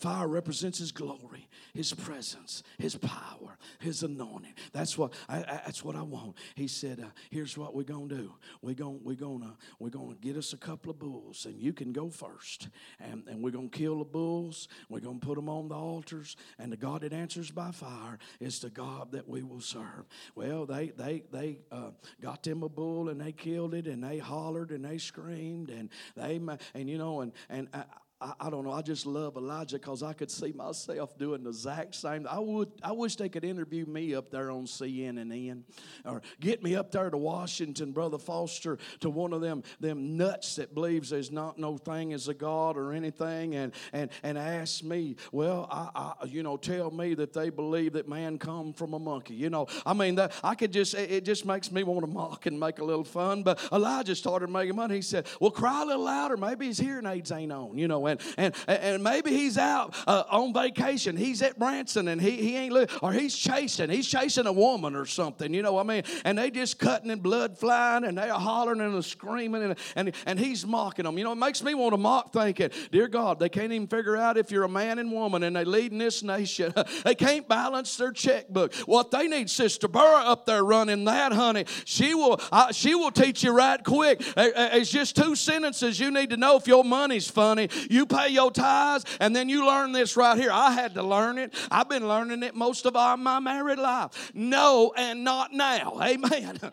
Fire 0.00 0.26
represents 0.26 0.78
His 0.78 0.92
glory, 0.92 1.46
His 1.74 1.92
presence, 1.92 2.62
His 2.78 2.96
power, 2.96 3.58
His 3.80 4.02
anointing. 4.02 4.54
That's 4.72 4.96
what 4.96 5.12
I, 5.28 5.38
I 5.38 5.60
that's 5.66 5.84
what 5.84 5.94
I 5.94 6.02
want. 6.02 6.36
He 6.54 6.68
said, 6.68 7.00
uh, 7.00 7.10
"Here's 7.30 7.58
what 7.58 7.74
we're 7.74 7.82
gonna 7.82 8.08
do. 8.08 8.32
We're 8.62 8.74
gonna 8.74 8.98
we're 9.02 9.14
gonna 9.14 9.56
we're 9.78 9.90
gonna 9.90 10.14
get 10.14 10.38
us 10.38 10.54
a 10.54 10.56
couple 10.56 10.90
of 10.90 10.98
bulls, 10.98 11.44
and 11.44 11.60
you 11.60 11.74
can 11.74 11.92
go 11.92 12.08
first, 12.08 12.68
and 12.98 13.28
and 13.28 13.44
we're 13.44 13.50
gonna 13.50 13.68
kill 13.68 13.98
the 13.98 14.04
bulls. 14.06 14.68
We're 14.88 15.00
gonna 15.00 15.18
put 15.18 15.34
them 15.34 15.50
on 15.50 15.68
the 15.68 15.74
altars, 15.74 16.34
and 16.58 16.72
the 16.72 16.78
God 16.78 17.02
that 17.02 17.12
answers 17.12 17.50
by 17.50 17.70
fire 17.70 18.18
is 18.40 18.60
the 18.60 18.70
God 18.70 19.12
that 19.12 19.28
we 19.28 19.42
will 19.42 19.60
serve." 19.60 20.06
Well, 20.34 20.64
they 20.64 20.88
they 20.88 21.24
they 21.30 21.58
uh, 21.70 21.90
got 22.22 22.42
them 22.42 22.62
a 22.62 22.70
bull, 22.70 23.10
and 23.10 23.20
they 23.20 23.32
killed 23.32 23.74
it, 23.74 23.86
and 23.86 24.02
they 24.02 24.16
hollered, 24.16 24.70
and 24.70 24.82
they 24.82 24.96
screamed, 24.96 25.68
and 25.68 25.90
they 26.16 26.40
and 26.74 26.88
you 26.88 26.96
know, 26.96 27.20
and 27.20 27.32
and. 27.50 27.68
I, 27.74 27.84
I, 28.20 28.34
I, 28.38 28.50
don't 28.50 28.64
know. 28.64 28.72
I 28.72 28.82
just 28.82 29.06
love 29.06 29.36
Elijah 29.36 29.78
because 29.78 30.02
I 30.02 30.12
could 30.12 30.30
see 30.30 30.52
myself 30.52 31.16
doing 31.16 31.42
the 31.42 31.50
exact 31.50 31.94
same. 31.94 32.26
I 32.28 32.38
would. 32.38 32.70
I 32.82 32.92
wish 32.92 33.16
they 33.16 33.30
could 33.30 33.44
interview 33.44 33.86
me 33.86 34.14
up 34.14 34.30
there 34.30 34.50
on 34.50 34.66
CNN 34.66 35.62
or 36.04 36.20
get 36.38 36.62
me 36.62 36.76
up 36.76 36.90
there 36.90 37.08
to 37.08 37.16
Washington, 37.16 37.92
brother 37.92 38.18
Foster, 38.18 38.78
to 39.00 39.08
one 39.08 39.32
of 39.32 39.40
them 39.40 39.62
them 39.80 40.16
nuts 40.18 40.56
that 40.56 40.74
believes 40.74 41.10
there's 41.10 41.30
not 41.30 41.58
no 41.58 41.78
thing 41.78 42.12
as 42.12 42.28
a 42.28 42.34
God 42.34 42.76
or 42.76 42.92
anything, 42.92 43.54
and 43.54 43.72
and 43.92 44.10
and 44.22 44.36
ask 44.36 44.82
me. 44.82 45.16
Well, 45.32 45.66
I, 45.70 46.12
I 46.20 46.24
you 46.26 46.42
know 46.42 46.58
tell 46.58 46.90
me 46.90 47.14
that 47.14 47.32
they 47.32 47.48
believe 47.48 47.94
that 47.94 48.08
man 48.08 48.38
come 48.38 48.74
from 48.74 48.92
a 48.92 48.98
monkey. 48.98 49.34
You 49.34 49.48
know, 49.48 49.66
I 49.86 49.94
mean 49.94 50.16
that 50.16 50.34
I 50.44 50.54
could 50.54 50.72
just 50.72 50.94
it 50.94 51.24
just 51.24 51.46
makes 51.46 51.72
me 51.72 51.84
want 51.84 52.02
to 52.02 52.06
mock 52.06 52.44
and 52.44 52.60
make 52.60 52.80
a 52.80 52.84
little 52.84 53.04
fun. 53.04 53.42
But 53.42 53.60
Elijah 53.72 54.14
started 54.14 54.50
making 54.50 54.76
money. 54.76 54.96
He 54.96 55.02
said, 55.02 55.26
"Well, 55.40 55.50
cry 55.50 55.82
a 55.82 55.86
little 55.86 56.04
louder. 56.04 56.36
Maybe 56.36 56.66
his 56.66 56.78
hearing 56.78 57.06
aids 57.06 57.32
ain't 57.32 57.52
on." 57.52 57.78
You 57.78 57.88
know 57.88 58.09
and, 58.10 58.20
and, 58.36 58.54
and 58.68 59.02
maybe 59.02 59.30
he's 59.30 59.58
out 59.58 59.94
uh, 60.06 60.24
on 60.30 60.52
vacation. 60.52 61.16
He's 61.16 61.42
at 61.42 61.58
Branson 61.58 62.08
and 62.08 62.20
he, 62.20 62.32
he 62.32 62.56
ain't, 62.56 62.90
or 63.02 63.12
he's 63.12 63.36
chasing. 63.36 63.90
He's 63.90 64.06
chasing 64.06 64.46
a 64.46 64.52
woman 64.52 64.94
or 64.94 65.06
something, 65.06 65.52
you 65.52 65.62
know 65.62 65.74
what 65.74 65.86
I 65.86 65.88
mean? 65.88 66.02
And 66.24 66.38
they 66.38 66.50
just 66.50 66.78
cutting 66.78 67.10
and 67.10 67.22
blood 67.22 67.58
flying 67.58 68.04
and 68.04 68.16
they're 68.16 68.32
hollering 68.32 68.80
and 68.80 69.04
screaming 69.04 69.62
and, 69.62 69.76
and, 69.96 70.12
and 70.26 70.38
he's 70.38 70.66
mocking 70.66 71.04
them. 71.04 71.18
You 71.18 71.24
know, 71.24 71.32
it 71.32 71.36
makes 71.36 71.62
me 71.62 71.74
want 71.74 71.92
to 71.92 71.98
mock 71.98 72.32
thinking, 72.32 72.70
dear 72.90 73.08
God, 73.08 73.38
they 73.38 73.48
can't 73.48 73.72
even 73.72 73.88
figure 73.88 74.16
out 74.16 74.36
if 74.36 74.50
you're 74.50 74.64
a 74.64 74.68
man 74.68 74.98
and 74.98 75.12
woman 75.12 75.42
and 75.42 75.56
they 75.56 75.64
leading 75.64 75.98
this 75.98 76.22
nation. 76.22 76.72
they 77.04 77.14
can't 77.14 77.48
balance 77.48 77.96
their 77.96 78.12
checkbook. 78.12 78.74
What 78.86 79.10
they 79.10 79.28
need, 79.28 79.50
Sister 79.50 79.88
Burrow 79.88 80.20
up 80.20 80.46
there 80.46 80.64
running 80.64 81.04
that, 81.04 81.32
honey. 81.32 81.64
She 81.84 82.14
will, 82.14 82.40
uh, 82.52 82.72
she 82.72 82.94
will 82.94 83.10
teach 83.10 83.42
you 83.42 83.52
right 83.52 83.82
quick. 83.82 84.22
It's 84.36 84.90
just 84.90 85.16
two 85.16 85.34
sentences 85.34 85.98
you 85.98 86.10
need 86.10 86.30
to 86.30 86.36
know 86.36 86.56
if 86.56 86.66
your 86.66 86.84
money's 86.84 87.28
funny. 87.28 87.68
You 87.88 87.99
you 88.00 88.06
pay 88.06 88.30
your 88.30 88.50
tithes, 88.50 89.04
and 89.20 89.36
then 89.36 89.50
you 89.50 89.66
learn 89.66 89.92
this 89.92 90.16
right 90.16 90.38
here. 90.38 90.50
I 90.50 90.72
had 90.72 90.94
to 90.94 91.02
learn 91.02 91.36
it. 91.36 91.54
I've 91.70 91.90
been 91.90 92.08
learning 92.08 92.42
it 92.42 92.54
most 92.54 92.86
of 92.86 92.96
all 92.96 93.18
my 93.18 93.40
married 93.40 93.78
life. 93.78 94.32
No, 94.32 94.94
and 94.96 95.22
not 95.22 95.52
now. 95.52 96.00
Amen. 96.02 96.58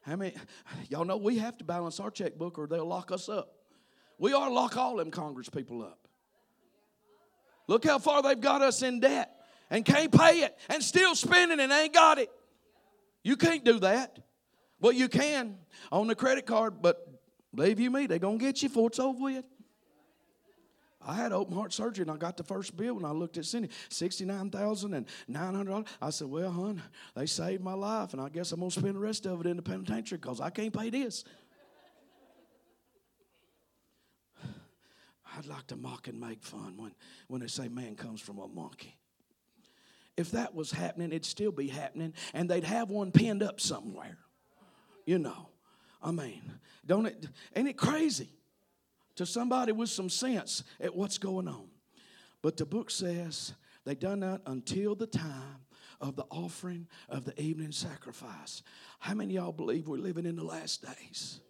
How 0.00 0.16
many? 0.16 0.34
Y'all 0.88 1.04
know 1.04 1.18
we 1.18 1.36
have 1.38 1.58
to 1.58 1.64
balance 1.64 2.00
our 2.00 2.10
checkbook 2.10 2.58
or 2.58 2.66
they'll 2.66 2.86
lock 2.86 3.12
us 3.12 3.28
up. 3.28 3.52
We 4.18 4.32
ought 4.32 4.48
to 4.48 4.54
lock 4.54 4.78
all 4.78 4.96
them 4.96 5.10
Congress 5.10 5.50
people 5.50 5.82
up. 5.82 6.08
Look 7.66 7.84
how 7.84 7.98
far 7.98 8.22
they've 8.22 8.40
got 8.40 8.62
us 8.62 8.80
in 8.82 9.00
debt 9.00 9.30
and 9.68 9.84
can't 9.84 10.10
pay 10.10 10.42
it 10.44 10.56
and 10.70 10.82
still 10.82 11.14
spending 11.16 11.60
and 11.60 11.70
ain't 11.70 11.92
got 11.92 12.18
it. 12.18 12.30
You 13.24 13.36
can't 13.36 13.64
do 13.64 13.80
that. 13.80 14.20
Well, 14.80 14.92
you 14.92 15.08
can 15.08 15.58
on 15.90 16.06
the 16.06 16.14
credit 16.14 16.46
card, 16.46 16.82
but 16.82 17.08
believe 17.54 17.80
you 17.80 17.90
me, 17.90 18.06
they're 18.06 18.18
going 18.18 18.38
to 18.38 18.44
get 18.44 18.62
you 18.62 18.68
before 18.68 18.88
it's 18.88 18.98
over 18.98 19.24
with. 19.24 19.44
I 21.06 21.14
had 21.14 21.32
open 21.32 21.54
heart 21.54 21.72
surgery 21.72 22.02
and 22.02 22.10
I 22.10 22.16
got 22.16 22.36
the 22.36 22.42
first 22.42 22.76
bill 22.76 22.96
and 22.96 23.06
I 23.06 23.12
looked 23.12 23.38
at 23.38 23.44
Cindy, 23.44 23.68
$69,900. 23.90 25.86
I 26.02 26.10
said, 26.10 26.26
Well, 26.28 26.50
hon, 26.50 26.82
they 27.14 27.26
saved 27.26 27.62
my 27.62 27.74
life 27.74 28.12
and 28.12 28.20
I 28.20 28.28
guess 28.28 28.50
I'm 28.50 28.58
going 28.58 28.72
to 28.72 28.80
spend 28.80 28.96
the 28.96 29.00
rest 29.00 29.24
of 29.24 29.40
it 29.40 29.46
in 29.46 29.56
the 29.56 29.62
penitentiary 29.62 30.18
because 30.18 30.40
I 30.40 30.50
can't 30.50 30.76
pay 30.76 30.90
this. 30.90 31.22
I'd 35.36 35.46
like 35.46 35.68
to 35.68 35.76
mock 35.76 36.08
and 36.08 36.20
make 36.20 36.42
fun 36.42 36.74
when, 36.76 36.92
when 37.28 37.40
they 37.40 37.46
say 37.46 37.68
man 37.68 37.94
comes 37.94 38.20
from 38.20 38.38
a 38.38 38.48
monkey. 38.48 38.98
If 40.16 40.32
that 40.32 40.56
was 40.56 40.72
happening, 40.72 41.10
it'd 41.10 41.24
still 41.24 41.52
be 41.52 41.68
happening 41.68 42.14
and 42.34 42.50
they'd 42.50 42.64
have 42.64 42.90
one 42.90 43.12
pinned 43.12 43.44
up 43.44 43.60
somewhere 43.60 44.18
you 45.06 45.18
know. 45.18 45.48
I 46.02 46.10
mean, 46.10 46.42
don't 46.84 47.06
it 47.06 47.26
ain't 47.54 47.68
it 47.68 47.76
crazy 47.78 48.28
to 49.14 49.24
somebody 49.24 49.72
with 49.72 49.88
some 49.88 50.10
sense 50.10 50.62
at 50.78 50.94
what's 50.94 51.16
going 51.16 51.48
on? 51.48 51.68
But 52.42 52.56
the 52.56 52.66
book 52.66 52.90
says 52.90 53.54
they 53.84 53.94
done 53.94 54.20
that 54.20 54.42
until 54.46 54.94
the 54.94 55.06
time 55.06 55.60
of 56.00 56.16
the 56.16 56.24
offering 56.30 56.86
of 57.08 57.24
the 57.24 57.40
evening 57.40 57.72
sacrifice. 57.72 58.62
How 58.98 59.14
many 59.14 59.34
y'all 59.34 59.52
believe 59.52 59.88
we're 59.88 59.96
living 59.96 60.26
in 60.26 60.36
the 60.36 60.44
last 60.44 60.84
days? 60.84 61.40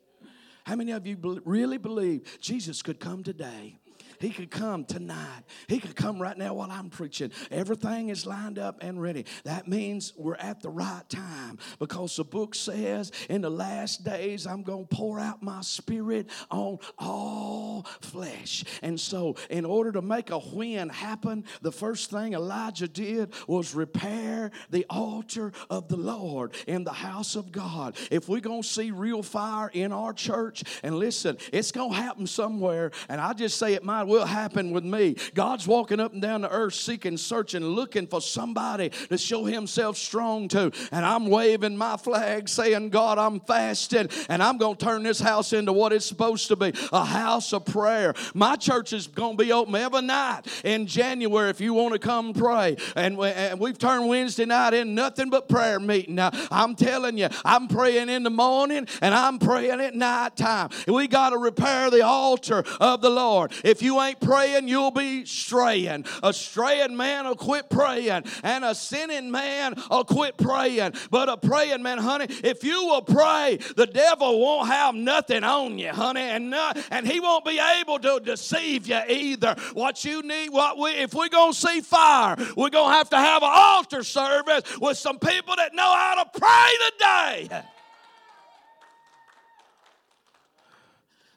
How 0.65 0.77
many 0.77 0.93
of 0.93 1.07
you 1.07 1.17
really 1.45 1.79
believe 1.79 2.39
Jesus 2.41 2.83
could 2.83 3.01
come 3.01 3.23
today 3.23 3.79
he 4.21 4.31
could 4.31 4.51
come 4.51 4.85
tonight. 4.85 5.43
He 5.69 5.79
could 5.79 5.97
come 5.97 6.21
right 6.21 6.37
now 6.37 6.55
while 6.55 6.71
I'm 6.71 6.91
preaching. 6.91 7.31
Everything 7.51 8.09
is 8.09 8.27
lined 8.27 8.59
up 8.59 8.79
and 8.81 9.01
ready. 9.01 9.27
That 9.45 9.69
means 9.69 10.13
we're 10.17 10.37
at 10.37 10.61
the 10.63 10.71
right 10.71 11.09
time 11.09 11.59
because 11.79 12.17
the 12.17 12.25
book 12.25 12.55
says 12.55 13.13
in 13.29 13.41
the 13.41 13.51
last 13.51 14.05
days 14.05 14.47
I'm 14.47 14.63
going 14.63 14.87
to 14.87 14.97
pour 14.97 15.19
out 15.19 15.43
my 15.43 15.61
spirit 15.61 16.31
on 16.51 16.79
all 16.99 17.87
flesh. 18.01 18.65
And 18.83 18.99
so, 18.99 19.37
in 19.51 19.65
order 19.65 19.93
to 19.93 20.03
make 20.03 20.31
a 20.31 20.39
when 20.39 20.89
happen, 20.89 21.45
the 21.63 21.73
first 21.73 22.11
thing 22.11 22.35
Elijah 22.35 22.89
did 22.89 23.33
was 23.47 23.75
repair 23.75 24.51
the 24.71 24.87
altar 24.89 25.53
of 25.71 25.89
the 25.89 25.97
Lord 25.97 26.55
in 26.67 26.85
the 26.85 26.93
house 26.93 27.37
of 27.37 27.53
God. 27.53 27.97
If 28.11 28.29
we're 28.29 28.41
going 28.41 28.63
to 28.63 28.69
see 28.69 28.91
real 28.91 29.23
fire 29.23 29.69
in 29.73 29.93
our 29.93 30.13
church, 30.13 30.65
and 30.83 30.97
listen, 30.97 31.37
it's 31.53 31.73
going 31.73 31.91
to 31.91 31.97
happen 31.97 32.27
somewhere, 32.27 32.91
and 33.09 33.21
I 33.21 33.33
just 33.33 33.59
say 33.59 33.75
it 33.75 33.85
might 33.85 34.06
Will 34.07 34.25
happen 34.25 34.71
with 34.71 34.85
me. 34.85 35.17
God's 35.35 35.67
walking 35.67 36.01
up 36.01 36.13
and 36.13 36.23
down 36.23 36.43
the 36.43 36.51
earth 36.51 36.75
seeking, 36.75 37.17
searching, 37.17 37.65
looking 37.65 38.07
for 38.07 38.21
somebody 38.21 38.91
to 39.09 39.19
show 39.19 39.45
himself 39.45 39.97
strong 39.97 40.49
to. 40.49 40.71
And 40.93 41.05
I'm 41.05 41.27
waving 41.27 41.77
my 41.77 41.97
flag 41.97 42.49
saying, 42.49 42.91
God, 42.91 43.19
I'm 43.19 43.41
fasting 43.41 44.09
and 44.29 44.43
I'm 44.43 44.59
going 44.59 44.77
to 44.77 44.85
turn 44.85 45.03
this 45.03 45.21
house 45.21 45.53
into 45.53 45.73
what 45.73 45.93
it's 45.93 46.07
supposed 46.07 46.49
to 46.49 46.57
be 46.57 46.73
a 46.93 47.05
house 47.05 47.53
of 47.53 47.65
prayer. 47.65 48.15
My 48.35 48.57
church 48.57 48.93
is 48.93 49.07
going 49.07 49.37
to 49.37 49.45
be 49.45 49.53
open 49.53 49.75
every 49.75 50.03
night 50.03 50.43
in 50.65 50.87
January 50.87 51.51
if 51.51 51.61
you 51.61 51.75
want 51.75 51.93
to 51.95 51.99
come 51.99 52.33
pray. 52.33 52.77
And, 52.95 53.17
we've 53.59 53.79
turned 53.79 54.09
Wednesday 54.09 54.45
night 54.45 54.75
in 54.75 54.95
nothing 54.95 55.31
but 55.31 55.49
prayer 55.49 55.81
meeting. 55.81 56.17
Now, 56.17 56.31
I'm 56.51 56.75
telling 56.75 57.19
you, 57.19 57.29
I'm 57.45 57.69
praying 57.69 58.09
in 58.09 58.23
the 58.23 58.31
morning 58.31 58.87
and 59.01 59.15
I'm 59.15 59.39
praying 59.39 59.81
at 59.81 59.95
night 59.95 60.37
time. 60.37 60.71
We 60.87 61.09
got 61.09 61.31
to 61.31 61.39
repair 61.39 61.91
the 61.91 62.03
altar 62.03 62.65
of 62.81 63.01
the 63.01 63.11
Lord. 63.11 63.53
If 63.65 63.83
you 63.83 63.96
ain't 64.01 64.21
praying, 64.21 64.69
you'll 64.69 64.91
be 64.91 65.25
straying. 65.25 66.05
A 66.23 66.33
straying 66.33 66.97
man 66.97 67.27
will 67.27 67.37
quit 67.37 67.71
praying, 67.71 68.25
and 68.43 68.65
a 68.65 68.75
sinning 68.75 69.31
man 69.31 69.75
will 69.91 70.05
quit 70.05 70.37
praying. 70.37 70.95
But 71.11 71.29
a 71.29 71.37
praying 71.37 71.83
man, 71.83 71.99
honey, 71.99 72.27
if 72.29 72.65
you 72.65 72.87
will 72.87 73.03
pray, 73.03 73.59
the 73.77 73.87
devil 73.87 74.41
won't 74.41 74.69
have 74.69 74.95
nothing 74.95 75.45
on 75.45 75.79
you, 75.79 75.91
honey, 75.91 76.21
and 76.21 76.51
not, 76.51 76.79
and 76.91 77.07
he 77.07 77.21
won't 77.21 77.45
be 77.45 77.59
able 77.59 77.99
to 77.99 78.21
deceive 78.25 78.87
you 78.87 79.01
either. 79.09 79.55
What 79.75 80.05
you 80.05 80.23
need, 80.23 80.51
what 80.51 80.79
we, 80.79 80.91
if 80.91 81.15
we're 81.15 81.29
gonna 81.29 81.53
see 81.53 81.81
fire, 81.81 82.37
we're 82.57 82.71
gonna 82.71 82.95
have 82.95 83.11
to 83.11 83.17
have 83.17 83.43
an 83.43 83.51
altar 83.53 84.03
service 84.03 84.63
with 84.81 84.99
some 84.99 85.19
people 85.19 85.57
that 85.57 85.75
know 85.75 85.95
how 85.95 86.23
to 86.25 86.39
pray 86.39 87.49
today. 87.49 87.63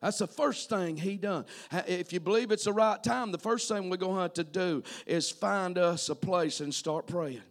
That's 0.02 0.20
the 0.20 0.28
first 0.28 0.70
thing 0.70 0.96
he 0.96 1.18
done. 1.18 1.46
If 1.72 2.14
you 2.14 2.20
believe 2.20 2.52
it's 2.52 2.64
the 2.64 2.74
right 2.74 3.02
time, 3.04 3.32
the 3.32 3.38
first 3.38 3.68
thing 3.68 3.90
we're 3.90 3.98
going 3.98 4.16
to 4.16 4.22
have 4.22 4.34
to 4.34 4.44
do 4.44 4.84
is 5.06 5.30
find 5.30 5.78
us 5.78 6.08
a 6.10 6.16
place 6.16 6.62
and 6.62 6.74
start 6.74 7.08
praying. 7.08 7.42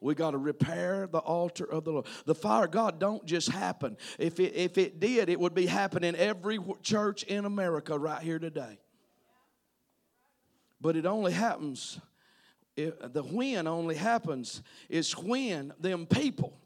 We 0.00 0.14
got 0.14 0.32
to 0.32 0.38
repair 0.38 1.08
the 1.10 1.18
altar 1.18 1.64
of 1.64 1.84
the 1.84 1.90
Lord. 1.90 2.06
The 2.26 2.34
fire 2.34 2.66
of 2.66 2.70
God 2.70 3.00
don't 3.00 3.24
just 3.24 3.48
happen. 3.48 3.96
If 4.18 4.38
it, 4.38 4.54
if 4.54 4.78
it 4.78 5.00
did, 5.00 5.28
it 5.28 5.40
would 5.40 5.54
be 5.54 5.66
happening 5.66 6.14
every 6.14 6.58
church 6.82 7.24
in 7.24 7.44
America 7.44 7.98
right 7.98 8.22
here 8.22 8.38
today. 8.38 8.78
But 10.80 10.96
it 10.96 11.06
only 11.06 11.32
happens, 11.32 11.98
the 12.76 13.26
when 13.28 13.66
only 13.66 13.96
happens 13.96 14.62
is 14.88 15.16
when 15.16 15.72
them 15.80 16.06
people 16.06 16.60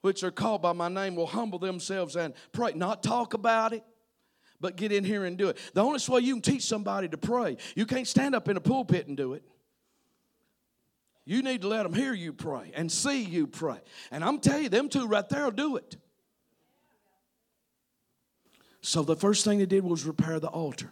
which 0.00 0.22
are 0.22 0.30
called 0.30 0.62
by 0.62 0.72
my 0.72 0.88
name 0.88 1.16
will 1.16 1.26
humble 1.26 1.58
themselves 1.58 2.16
and 2.16 2.34
pray. 2.52 2.72
Not 2.74 3.02
talk 3.02 3.34
about 3.34 3.72
it, 3.72 3.84
but 4.60 4.76
get 4.76 4.92
in 4.92 5.04
here 5.04 5.24
and 5.24 5.36
do 5.36 5.48
it. 5.48 5.58
The 5.74 5.82
only 5.82 6.00
way 6.08 6.20
you 6.20 6.34
can 6.34 6.42
teach 6.42 6.64
somebody 6.64 7.08
to 7.08 7.18
pray, 7.18 7.56
you 7.74 7.86
can't 7.86 8.06
stand 8.06 8.34
up 8.34 8.48
in 8.48 8.56
a 8.56 8.60
pulpit 8.60 9.06
and 9.06 9.16
do 9.16 9.34
it. 9.34 9.42
You 11.24 11.42
need 11.42 11.60
to 11.60 11.68
let 11.68 11.82
them 11.82 11.92
hear 11.92 12.14
you 12.14 12.32
pray 12.32 12.72
and 12.74 12.90
see 12.90 13.22
you 13.22 13.46
pray. 13.46 13.78
And 14.10 14.24
I'm 14.24 14.38
telling 14.38 14.62
you, 14.62 14.68
them 14.70 14.88
two 14.88 15.06
right 15.06 15.28
there 15.28 15.44
will 15.44 15.50
do 15.50 15.76
it. 15.76 15.96
So 18.80 19.02
the 19.02 19.16
first 19.16 19.44
thing 19.44 19.58
they 19.58 19.66
did 19.66 19.84
was 19.84 20.04
repair 20.06 20.40
the 20.40 20.48
altar. 20.48 20.90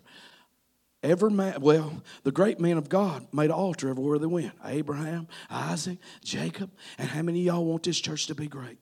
Every 1.02 1.30
man, 1.30 1.60
well, 1.60 2.02
the 2.24 2.32
great 2.32 2.60
men 2.60 2.76
of 2.76 2.88
God 2.88 3.26
made 3.32 3.46
an 3.46 3.52
altar 3.52 3.88
everywhere 3.88 4.18
they 4.18 4.26
went. 4.26 4.52
Abraham, 4.64 5.28
Isaac, 5.48 5.98
Jacob. 6.22 6.70
And 6.98 7.08
how 7.08 7.22
many 7.22 7.40
of 7.40 7.54
y'all 7.54 7.64
want 7.64 7.84
this 7.84 7.98
church 7.98 8.26
to 8.26 8.34
be 8.34 8.48
great? 8.48 8.78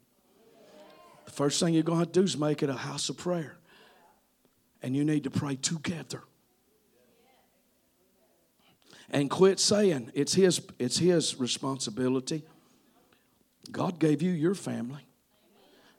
First 1.35 1.59
thing 1.59 1.75
you're 1.75 1.83
going 1.83 2.01
to, 2.01 2.07
to 2.07 2.13
do 2.13 2.23
is 2.23 2.39
make 2.39 2.63
it 2.63 2.71
a 2.71 2.75
house 2.75 3.09
of 3.09 3.17
prayer. 3.17 3.57
And 4.83 4.95
you 4.95 5.05
need 5.05 5.25
to 5.25 5.31
pray 5.31 5.57
together. 5.57 6.23
And 9.11 9.29
quit 9.29 9.59
saying 9.59 10.13
it's 10.15 10.35
his, 10.35 10.61
it's 10.79 10.99
his 10.99 11.39
responsibility. 11.39 12.45
God 13.71 13.99
gave 13.99 14.23
you 14.23 14.31
your 14.31 14.55
family. 14.55 15.07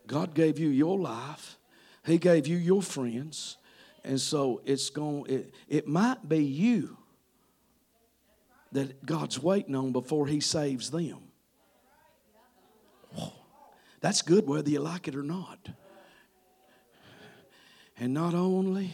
God 0.07 0.33
gave 0.33 0.57
you 0.57 0.69
your 0.69 0.97
life. 0.97 1.57
He 2.05 2.17
gave 2.17 2.47
you 2.47 2.57
your 2.57 2.81
friends. 2.81 3.57
And 4.03 4.21
so 4.21 4.61
it's 4.65 4.89
going 4.89 5.25
it, 5.27 5.53
it 5.67 5.87
might 5.87 6.29
be 6.29 6.43
you 6.43 6.97
that 8.71 9.05
God's 9.05 9.41
waiting 9.41 9.75
on 9.75 9.91
before 9.91 10.27
he 10.27 10.39
saves 10.39 10.91
them. 10.91 11.24
That's 14.05 14.21
good 14.21 14.47
whether 14.47 14.69
you 14.69 14.81
like 14.81 15.07
it 15.07 15.15
or 15.15 15.23
not. 15.23 15.67
And 17.97 18.13
not 18.13 18.35
only 18.35 18.91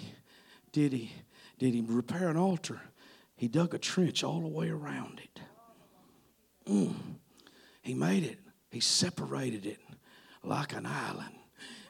did 0.72 0.94
he 0.94 1.12
did 1.60 1.74
he 1.74 1.82
repair 1.82 2.30
an 2.30 2.38
altar, 2.38 2.80
he 3.36 3.50
dug 3.50 3.74
a 3.74 3.78
trench 3.78 4.24
all 4.24 4.40
the 4.40 4.48
way 4.48 4.70
around 4.70 5.20
it. 5.20 5.42
Mm. 6.66 6.96
He 7.82 7.94
made 7.94 8.24
it. 8.24 8.40
He 8.70 8.80
separated 8.80 9.66
it 9.66 9.82
like 10.46 10.72
an 10.72 10.86
island. 10.86 11.36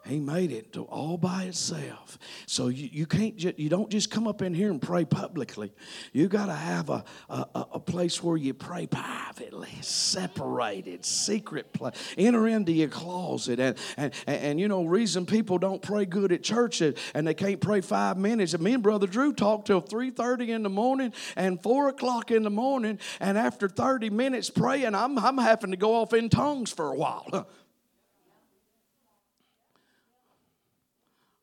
He 0.06 0.20
made 0.20 0.52
it 0.52 0.76
all 0.78 1.16
by 1.16 1.44
itself. 1.44 2.18
So 2.48 2.70
you, 2.70 2.90
you 2.92 3.06
can't 3.06 3.38
just, 3.38 3.60
you 3.60 3.70
don't 3.70 3.90
just 3.90 4.10
come 4.10 4.28
up 4.28 4.42
in 4.42 4.52
here 4.54 4.72
and 4.72 4.82
pray 4.82 5.06
publicly. 5.06 5.72
You 6.12 6.28
got 6.28 6.48
to 6.48 6.56
have 6.56 6.90
a, 6.90 7.04
a, 7.30 7.46
a 7.74 7.80
place 7.80 8.24
where 8.24 8.36
you 8.36 8.56
pray 8.56 8.88
privately, 8.88 9.70
separated, 9.82 11.06
secret 11.06 11.72
place. 11.72 11.94
Enter 12.18 12.48
into 12.48 12.72
your 12.72 12.88
closet. 12.88 13.60
And, 13.60 13.78
and, 13.96 14.14
and, 14.26 14.60
you 14.60 14.68
know, 14.68 14.86
reason 14.86 15.28
people 15.28 15.60
don't 15.60 15.84
pray 15.84 16.06
good 16.06 16.32
at 16.32 16.42
church 16.42 16.82
and 16.82 17.28
they 17.28 17.36
can't 17.36 17.62
pray 17.62 17.82
five 17.82 18.18
minutes. 18.18 18.56
And 18.56 18.64
me 18.64 18.74
and 18.74 18.82
Brother 18.82 19.06
Drew 19.06 19.34
talked 19.34 19.68
till 19.68 19.84
3.30 19.84 20.50
in 20.50 20.64
the 20.64 20.70
morning 20.70 21.14
and 21.36 21.62
4 21.62 21.90
o'clock 21.90 22.32
in 22.32 22.42
the 22.42 22.50
morning. 22.50 22.98
And 23.20 23.38
after 23.38 23.70
30 23.70 24.10
minutes 24.10 24.50
praying, 24.50 24.96
I'm, 24.96 25.20
I'm 25.20 25.38
having 25.38 25.70
to 25.72 25.78
go 25.78 25.94
off 25.94 26.14
in 26.14 26.30
tongues 26.30 26.72
for 26.72 26.92
a 26.92 26.96
while. 26.96 27.48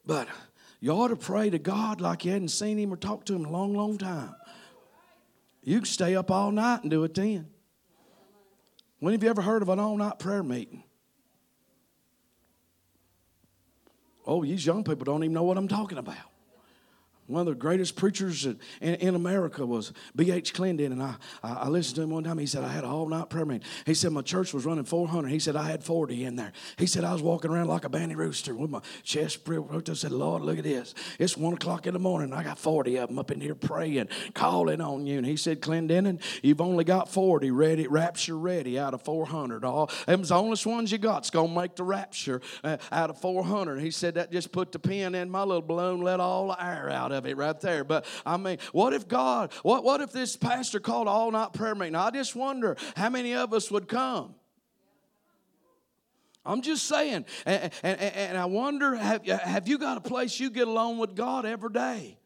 But 0.09 0.27
you 0.81 0.93
ought 0.93 1.09
to 1.09 1.17
pray 1.17 1.51
to 1.51 1.59
God 1.59 2.01
like 2.01 2.25
you 2.25 2.33
hadn't 2.33 2.49
seen 2.49 2.79
Him 2.79 2.93
or 2.93 2.97
talked 2.97 3.29
to 3.29 3.35
Him 3.35 3.45
a 3.45 3.51
long, 3.51 3.75
long 3.75 3.99
time. 3.99 4.35
You 5.63 5.77
can 5.77 5.85
stay 5.85 6.17
up 6.17 6.31
all 6.31 6.51
night 6.51 6.81
and 6.81 6.91
do 6.91 7.05
it 7.05 7.13
then. 7.13 7.47
When 9.01 9.13
have 9.13 9.23
you 9.23 9.29
ever 9.29 9.43
heard 9.43 9.61
of 9.61 9.69
an 9.69 9.79
all 9.79 9.99
night 9.99 10.19
prayer 10.19 10.43
meeting? 10.43 10.83
Oh, 14.27 14.43
these 14.43 14.65
young 14.65 14.83
people 14.83 15.05
don't 15.05 15.23
even 15.23 15.35
know 15.35 15.43
what 15.43 15.59
I'm 15.59 15.69
talking 15.69 15.99
about. 15.99 16.17
One 17.29 17.41
of 17.41 17.47
the 17.47 17.55
greatest 17.55 17.95
preachers 17.95 18.47
in, 18.47 18.59
in 18.81 19.15
America 19.15 19.65
was 19.67 19.93
B.H. 20.17 20.55
Clendennen, 20.55 20.93
and 20.93 21.03
I, 21.03 21.15
I 21.43 21.69
listened 21.69 21.97
to 21.97 22.03
him 22.03 22.11
one 22.11 22.25
time. 22.25 22.39
He 22.39 22.47
said, 22.47 22.65
I 22.65 22.69
had 22.69 22.85
an 22.85 22.91
all 22.91 23.07
night 23.07 23.29
prayer 23.29 23.45
meeting. 23.45 23.69
He 23.85 23.93
said, 23.93 24.13
My 24.13 24.23
church 24.23 24.55
was 24.55 24.65
running 24.65 24.85
400. 24.85 25.29
He 25.29 25.39
said, 25.39 25.55
I 25.55 25.65
had 25.65 25.85
40 25.85 26.25
in 26.25 26.37
there. 26.37 26.53
He 26.79 26.87
said, 26.87 27.05
I 27.05 27.13
was 27.13 27.21
walking 27.21 27.51
around 27.51 27.69
like 27.69 27.85
a 27.85 27.91
banty 27.91 28.15
rooster 28.15 28.55
with 28.55 28.71
my 28.71 28.81
chest 29.03 29.35
spread. 29.35 29.63
I 29.71 29.93
said, 29.93 30.11
Lord, 30.11 30.41
look 30.41 30.57
at 30.57 30.65
this. 30.65 30.95
It's 31.19 31.37
one 31.37 31.53
o'clock 31.53 31.87
in 31.87 31.93
the 31.93 31.99
morning. 31.99 32.33
I 32.33 32.43
got 32.43 32.59
40 32.59 32.97
of 32.97 33.09
them 33.11 33.19
up 33.19 33.31
in 33.31 33.43
here 33.43 33.55
praying, 33.55 34.09
calling 34.33 34.81
on 34.81 35.07
you. 35.07 35.19
And 35.19 35.27
he 35.27 35.37
said, 35.37 35.61
Clendennen, 35.61 36.23
you've 36.43 36.63
only 36.63 36.85
got 36.85 37.11
40 37.11 37.51
ready, 37.51 37.87
rapture 37.87 38.39
ready 38.39 38.79
out 38.79 38.95
of 38.95 39.03
400. 39.03 39.67
All 39.67 39.91
them 40.07 40.21
was 40.21 40.31
the 40.31 40.35
only 40.35 40.57
ones 40.65 40.91
you 40.91 40.97
got. 40.97 41.19
It's 41.19 41.31
going 41.31 41.51
to 41.51 41.61
make 41.61 41.77
the 41.77 41.85
rapture 41.85 42.41
uh, 42.65 42.79
out 42.91 43.11
of 43.11 43.21
400. 43.21 43.81
He 43.81 43.91
said, 43.91 44.15
That 44.15 44.33
just 44.33 44.51
put 44.51 44.73
the 44.73 44.79
pin 44.79 45.15
in 45.15 45.29
my 45.29 45.43
little 45.43 45.61
balloon, 45.61 46.01
let 46.01 46.21
all 46.21 46.49
the 46.49 46.65
air 46.65 46.89
out 46.89 47.13
of 47.13 47.18
of 47.19 47.27
it 47.27 47.37
right 47.37 47.61
there. 47.61 47.85
But 47.85 48.07
I 48.25 48.37
mean, 48.37 48.59
what 48.73 48.95
if 48.95 49.07
God, 49.07 49.53
what, 49.63 49.85
what 49.85 50.01
if 50.01 50.13
this 50.13 50.37
pastor 50.37 50.81
called 50.81 51.09
all 51.09 51.31
night 51.31 51.53
prayer 51.53 51.75
meeting? 51.75 51.95
I 51.95 52.11
just 52.11 52.35
wonder 52.35 52.77
how 52.97 53.11
many 53.11 53.35
of 53.35 53.53
us 53.53 53.71
would 53.71 53.89
come. 53.89 54.35
I'm 56.47 56.63
just 56.63 56.87
saying. 56.87 57.27
And, 57.45 57.71
and, 57.83 58.01
and 58.01 58.39
I 58.39 58.47
wonder 58.47 58.95
have, 58.95 59.27
have 59.27 59.69
you 59.69 59.77
got 59.77 59.99
a 59.99 60.01
place 60.01 60.41
you 60.41 60.51
get 60.51 60.67
alone 60.67 60.97
with 60.97 61.15
God 61.15 61.45
every 61.45 61.71
day? 61.71 62.19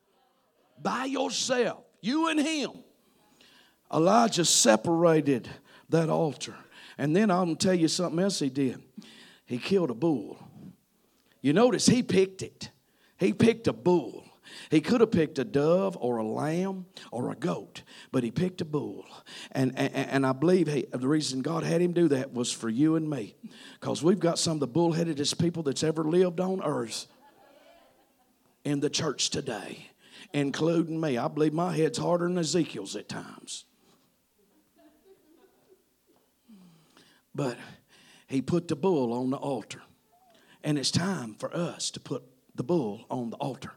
By 0.81 1.07
yourself, 1.07 1.85
you 2.01 2.29
and 2.29 2.39
Him. 2.39 2.71
Elijah 3.93 4.45
separated 4.45 5.49
that 5.89 6.09
altar. 6.09 6.55
And 6.99 7.15
then 7.15 7.31
I'm 7.31 7.47
going 7.47 7.57
to 7.57 7.67
tell 7.67 7.75
you 7.75 7.89
something 7.89 8.19
else 8.19 8.39
he 8.39 8.49
did. 8.49 8.83
He 9.45 9.59
killed 9.59 9.91
a 9.91 9.95
bull. 9.95 10.39
You 11.41 11.53
notice 11.53 11.87
he 11.87 12.03
picked 12.03 12.43
it. 12.43 12.71
He 13.19 13.33
picked 13.33 13.67
a 13.67 13.73
bull. 13.73 14.22
He 14.71 14.81
could 14.81 15.01
have 15.01 15.11
picked 15.11 15.39
a 15.39 15.45
dove 15.45 15.97
or 16.01 16.19
a 16.19 16.27
lamb 16.27 16.87
or 17.11 17.31
a 17.31 17.37
goat, 17.37 17.83
but 18.11 18.25
he 18.25 18.31
picked 18.31 18.61
a 18.61 18.65
bull. 18.65 19.07
And, 19.53 19.73
and, 19.79 19.95
and 19.95 20.27
I 20.27 20.33
believe 20.33 20.67
he, 20.67 20.87
the 20.91 21.09
reason 21.09 21.43
God 21.43 21.65
had 21.65 21.81
him 21.81 21.93
do 21.93 22.09
that 22.09 22.33
was 22.33 22.53
for 22.53 22.69
you 22.69 22.97
and 22.97 23.09
me, 23.09 23.35
because 23.81 24.03
we've 24.03 24.21
got 24.21 24.39
some 24.39 24.55
of 24.55 24.61
the 24.61 24.69
bullheadedest 24.69 25.39
people 25.39 25.63
that's 25.63 25.83
ever 25.83 26.05
lived 26.05 26.41
on 26.41 26.63
earth 26.63 27.07
in 28.65 28.81
the 28.81 28.91
church 28.91 29.31
today, 29.31 29.91
including 30.33 31.01
me. 31.01 31.19
I 31.19 31.29
believe 31.29 31.53
my 31.53 31.77
head's 31.77 31.99
harder 31.99 32.27
than 32.27 32.39
Ezekiel's 32.39 32.97
at 32.97 33.09
times. 33.09 33.65
But 37.35 37.57
he 38.27 38.43
put 38.43 38.69
the 38.69 38.77
bull 38.77 39.13
on 39.13 39.31
the 39.31 39.37
altar. 39.37 39.83
And 40.65 40.79
it's 40.79 40.91
time 40.91 41.35
for 41.35 41.55
us 41.57 41.91
to 41.93 42.01
put 42.01 42.23
the 42.55 42.63
bull 42.63 43.07
on 43.11 43.31
the 43.31 43.37
altar. 43.37 43.73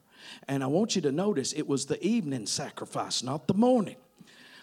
And 0.47 0.63
I 0.63 0.67
want 0.67 0.95
you 0.95 1.01
to 1.03 1.11
notice 1.11 1.53
it 1.53 1.67
was 1.67 1.85
the 1.85 2.03
evening 2.05 2.45
sacrifice, 2.45 3.23
not 3.23 3.47
the 3.47 3.53
morning. 3.53 3.97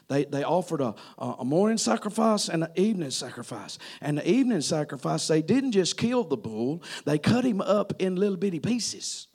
They, 0.09 0.25
they 0.25 0.45
offered 0.45 0.81
a, 0.81 0.95
a 1.19 1.45
morning 1.45 1.79
sacrifice 1.79 2.49
and 2.49 2.65
an 2.65 2.71
evening 2.77 3.11
sacrifice. 3.11 3.79
And 4.01 4.19
the 4.19 4.29
evening 4.29 4.61
sacrifice, 4.61 5.27
they 5.27 5.43
didn't 5.43 5.73
just 5.73 5.97
kill 5.97 6.25
the 6.25 6.37
bull, 6.37 6.83
they 7.05 7.19
cut 7.19 7.45
him 7.45 7.61
up 7.61 7.95
in 7.99 8.17
little 8.17 8.37
bitty 8.37 8.61
pieces. 8.61 9.29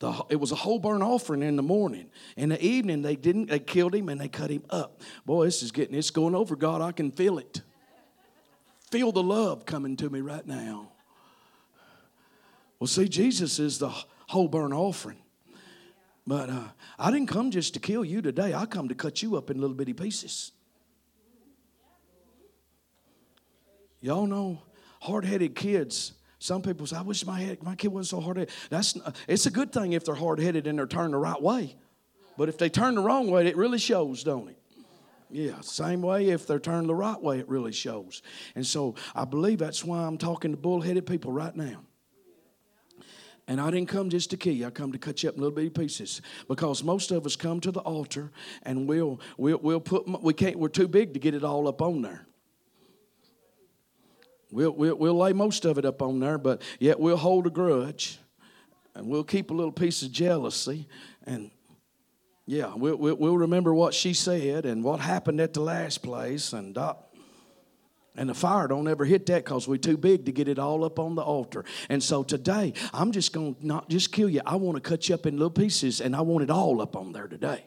The, 0.00 0.24
it 0.28 0.36
was 0.36 0.52
a 0.52 0.56
whole 0.56 0.78
burnt 0.78 1.02
offering 1.02 1.42
in 1.42 1.56
the 1.56 1.62
morning. 1.62 2.10
In 2.36 2.50
the 2.50 2.62
evening, 2.62 3.00
they 3.00 3.16
didn't. 3.16 3.48
They 3.48 3.60
killed 3.60 3.94
him 3.94 4.08
and 4.10 4.20
they 4.20 4.28
cut 4.28 4.50
him 4.50 4.64
up. 4.68 5.00
Boy, 5.24 5.46
this 5.46 5.62
is 5.62 5.72
getting. 5.72 5.94
It's 5.94 6.10
going 6.10 6.34
over. 6.34 6.56
God, 6.56 6.82
I 6.82 6.92
can 6.92 7.12
feel 7.12 7.38
it. 7.38 7.62
Feel 8.90 9.12
the 9.12 9.22
love 9.22 9.64
coming 9.64 9.96
to 9.96 10.10
me 10.10 10.20
right 10.20 10.46
now. 10.46 10.90
Well, 12.84 12.88
see, 12.88 13.08
Jesus 13.08 13.58
is 13.58 13.78
the 13.78 13.88
whole 14.28 14.46
burnt 14.46 14.74
offering. 14.74 15.16
But 16.26 16.50
uh, 16.50 16.64
I 16.98 17.10
didn't 17.10 17.28
come 17.28 17.50
just 17.50 17.72
to 17.72 17.80
kill 17.80 18.04
you 18.04 18.20
today. 18.20 18.52
I 18.52 18.66
come 18.66 18.88
to 18.88 18.94
cut 18.94 19.22
you 19.22 19.38
up 19.38 19.50
in 19.50 19.58
little 19.58 19.74
bitty 19.74 19.94
pieces. 19.94 20.52
Y'all 24.02 24.26
know 24.26 24.60
hard-headed 25.00 25.54
kids. 25.54 26.12
Some 26.38 26.60
people 26.60 26.86
say, 26.86 26.96
"I 26.98 27.00
wish 27.00 27.24
my 27.24 27.40
head, 27.40 27.62
my 27.62 27.74
kid 27.74 27.88
wasn't 27.88 28.20
so 28.20 28.20
hard-headed." 28.20 28.52
That's 28.68 28.94
uh, 29.00 29.12
it's 29.28 29.46
a 29.46 29.50
good 29.50 29.72
thing 29.72 29.94
if 29.94 30.04
they're 30.04 30.14
hard-headed 30.14 30.66
and 30.66 30.78
they're 30.78 30.86
turned 30.86 31.14
the 31.14 31.18
right 31.18 31.40
way. 31.40 31.76
But 32.36 32.50
if 32.50 32.58
they 32.58 32.68
turn 32.68 32.96
the 32.96 33.00
wrong 33.00 33.30
way, 33.30 33.46
it 33.46 33.56
really 33.56 33.78
shows, 33.78 34.24
don't 34.24 34.50
it? 34.50 34.58
Yeah, 35.30 35.58
same 35.62 36.02
way 36.02 36.28
if 36.28 36.46
they're 36.46 36.60
turned 36.60 36.90
the 36.90 36.94
right 36.94 37.18
way, 37.22 37.38
it 37.38 37.48
really 37.48 37.72
shows. 37.72 38.20
And 38.54 38.66
so 38.66 38.94
I 39.14 39.24
believe 39.24 39.60
that's 39.60 39.82
why 39.82 40.00
I'm 40.00 40.18
talking 40.18 40.50
to 40.50 40.58
bullheaded 40.58 41.06
people 41.06 41.32
right 41.32 41.56
now. 41.56 41.80
And 43.46 43.60
I 43.60 43.70
didn't 43.70 43.88
come 43.88 44.08
just 44.08 44.30
to 44.30 44.36
kill 44.36 44.54
you. 44.54 44.66
I 44.66 44.70
come 44.70 44.92
to 44.92 44.98
cut 44.98 45.22
you 45.22 45.28
up 45.28 45.34
in 45.34 45.42
little 45.42 45.54
bitty 45.54 45.70
pieces. 45.70 46.22
Because 46.48 46.82
most 46.82 47.10
of 47.10 47.26
us 47.26 47.36
come 47.36 47.60
to 47.60 47.70
the 47.70 47.80
altar 47.80 48.30
and 48.62 48.88
we'll 48.88 49.20
we'll, 49.36 49.58
we'll 49.58 49.80
put 49.80 50.06
we 50.22 50.32
can't 50.32 50.58
we're 50.58 50.68
too 50.68 50.88
big 50.88 51.12
to 51.14 51.20
get 51.20 51.34
it 51.34 51.44
all 51.44 51.68
up 51.68 51.82
on 51.82 52.02
there. 52.02 52.26
We'll, 54.50 54.70
we'll, 54.70 54.94
we'll 54.94 55.18
lay 55.18 55.32
most 55.32 55.64
of 55.64 55.78
it 55.78 55.84
up 55.84 56.00
on 56.00 56.20
there, 56.20 56.38
but 56.38 56.62
yet 56.78 57.00
we'll 57.00 57.16
hold 57.16 57.48
a 57.48 57.50
grudge 57.50 58.20
and 58.94 59.08
we'll 59.08 59.24
keep 59.24 59.50
a 59.50 59.54
little 59.54 59.72
piece 59.72 60.02
of 60.02 60.12
jealousy. 60.12 60.86
And 61.26 61.50
yeah, 62.46 62.72
we'll, 62.74 62.96
we'll, 62.96 63.36
remember 63.36 63.74
what 63.74 63.94
she 63.94 64.14
said 64.14 64.64
and 64.64 64.84
what 64.84 65.00
happened 65.00 65.40
at 65.40 65.54
the 65.54 65.60
last 65.60 66.02
place. 66.02 66.52
And 66.52 66.72
dot, 66.72 67.03
and 68.16 68.28
the 68.28 68.34
fire 68.34 68.68
don't 68.68 68.88
ever 68.88 69.04
hit 69.04 69.26
that 69.26 69.44
because 69.44 69.66
we're 69.66 69.76
too 69.76 69.96
big 69.96 70.26
to 70.26 70.32
get 70.32 70.48
it 70.48 70.58
all 70.58 70.84
up 70.84 70.98
on 70.98 71.14
the 71.14 71.22
altar. 71.22 71.64
And 71.88 72.02
so 72.02 72.22
today, 72.22 72.72
I'm 72.92 73.12
just 73.12 73.32
going 73.32 73.54
to 73.56 73.66
not 73.66 73.88
just 73.88 74.12
kill 74.12 74.28
you. 74.28 74.40
I 74.46 74.56
want 74.56 74.76
to 74.76 74.80
cut 74.80 75.08
you 75.08 75.14
up 75.14 75.26
in 75.26 75.36
little 75.36 75.50
pieces, 75.50 76.00
and 76.00 76.14
I 76.14 76.20
want 76.20 76.44
it 76.44 76.50
all 76.50 76.80
up 76.80 76.96
on 76.96 77.12
there 77.12 77.26
today. 77.26 77.64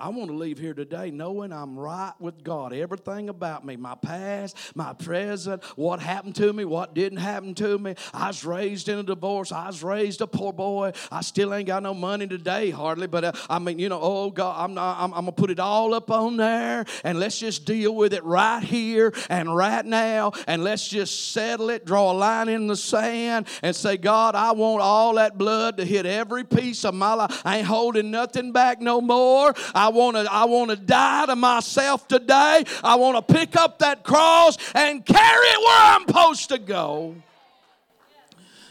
I 0.00 0.08
want 0.08 0.30
to 0.30 0.36
leave 0.36 0.58
here 0.58 0.72
today 0.72 1.10
knowing 1.10 1.52
I'm 1.52 1.78
right 1.78 2.14
with 2.18 2.42
God. 2.42 2.72
Everything 2.72 3.28
about 3.28 3.66
me, 3.66 3.76
my 3.76 3.94
past, 3.94 4.56
my 4.74 4.94
present, 4.94 5.62
what 5.76 6.00
happened 6.00 6.36
to 6.36 6.50
me, 6.54 6.64
what 6.64 6.94
didn't 6.94 7.18
happen 7.18 7.54
to 7.56 7.78
me. 7.78 7.94
I 8.14 8.28
was 8.28 8.42
raised 8.42 8.88
in 8.88 8.98
a 8.98 9.02
divorce. 9.02 9.52
I 9.52 9.66
was 9.66 9.82
raised 9.82 10.22
a 10.22 10.26
poor 10.26 10.54
boy. 10.54 10.92
I 11.12 11.20
still 11.20 11.52
ain't 11.52 11.66
got 11.66 11.82
no 11.82 11.92
money 11.92 12.26
today, 12.26 12.70
hardly. 12.70 13.08
But 13.08 13.24
uh, 13.24 13.32
I 13.50 13.58
mean, 13.58 13.78
you 13.78 13.90
know, 13.90 14.00
oh 14.00 14.30
God, 14.30 14.56
I'm 14.58 14.72
not. 14.72 14.96
I'm, 14.98 15.12
I'm 15.12 15.20
gonna 15.20 15.32
put 15.32 15.50
it 15.50 15.60
all 15.60 15.92
up 15.92 16.10
on 16.10 16.38
there, 16.38 16.86
and 17.04 17.20
let's 17.20 17.38
just 17.38 17.66
deal 17.66 17.94
with 17.94 18.14
it 18.14 18.24
right 18.24 18.62
here 18.62 19.12
and 19.28 19.54
right 19.54 19.84
now, 19.84 20.32
and 20.46 20.64
let's 20.64 20.88
just 20.88 21.32
settle 21.32 21.68
it. 21.68 21.84
Draw 21.84 22.12
a 22.12 22.14
line 22.14 22.48
in 22.48 22.68
the 22.68 22.76
sand 22.76 23.48
and 23.62 23.76
say, 23.76 23.98
God, 23.98 24.34
I 24.34 24.52
want 24.52 24.82
all 24.82 25.16
that 25.16 25.36
blood 25.36 25.76
to 25.76 25.84
hit 25.84 26.06
every 26.06 26.44
piece 26.44 26.86
of 26.86 26.94
my 26.94 27.12
life. 27.12 27.42
I 27.44 27.58
ain't 27.58 27.66
holding 27.66 28.10
nothing 28.10 28.52
back 28.52 28.80
no 28.80 29.02
more. 29.02 29.52
I 29.74 29.89
want 29.90 30.16
to 30.16 30.26
I 30.30 30.44
want 30.44 30.70
to 30.70 30.76
die 30.76 31.26
to 31.26 31.36
myself 31.36 32.08
today. 32.08 32.64
I 32.82 32.96
want 32.96 33.16
to 33.16 33.34
pick 33.34 33.56
up 33.56 33.78
that 33.80 34.02
cross 34.02 34.56
and 34.74 35.04
carry 35.04 35.46
it 35.46 35.58
where 35.60 35.94
I'm 35.94 36.06
supposed 36.06 36.48
to 36.48 36.58
go. 36.58 37.16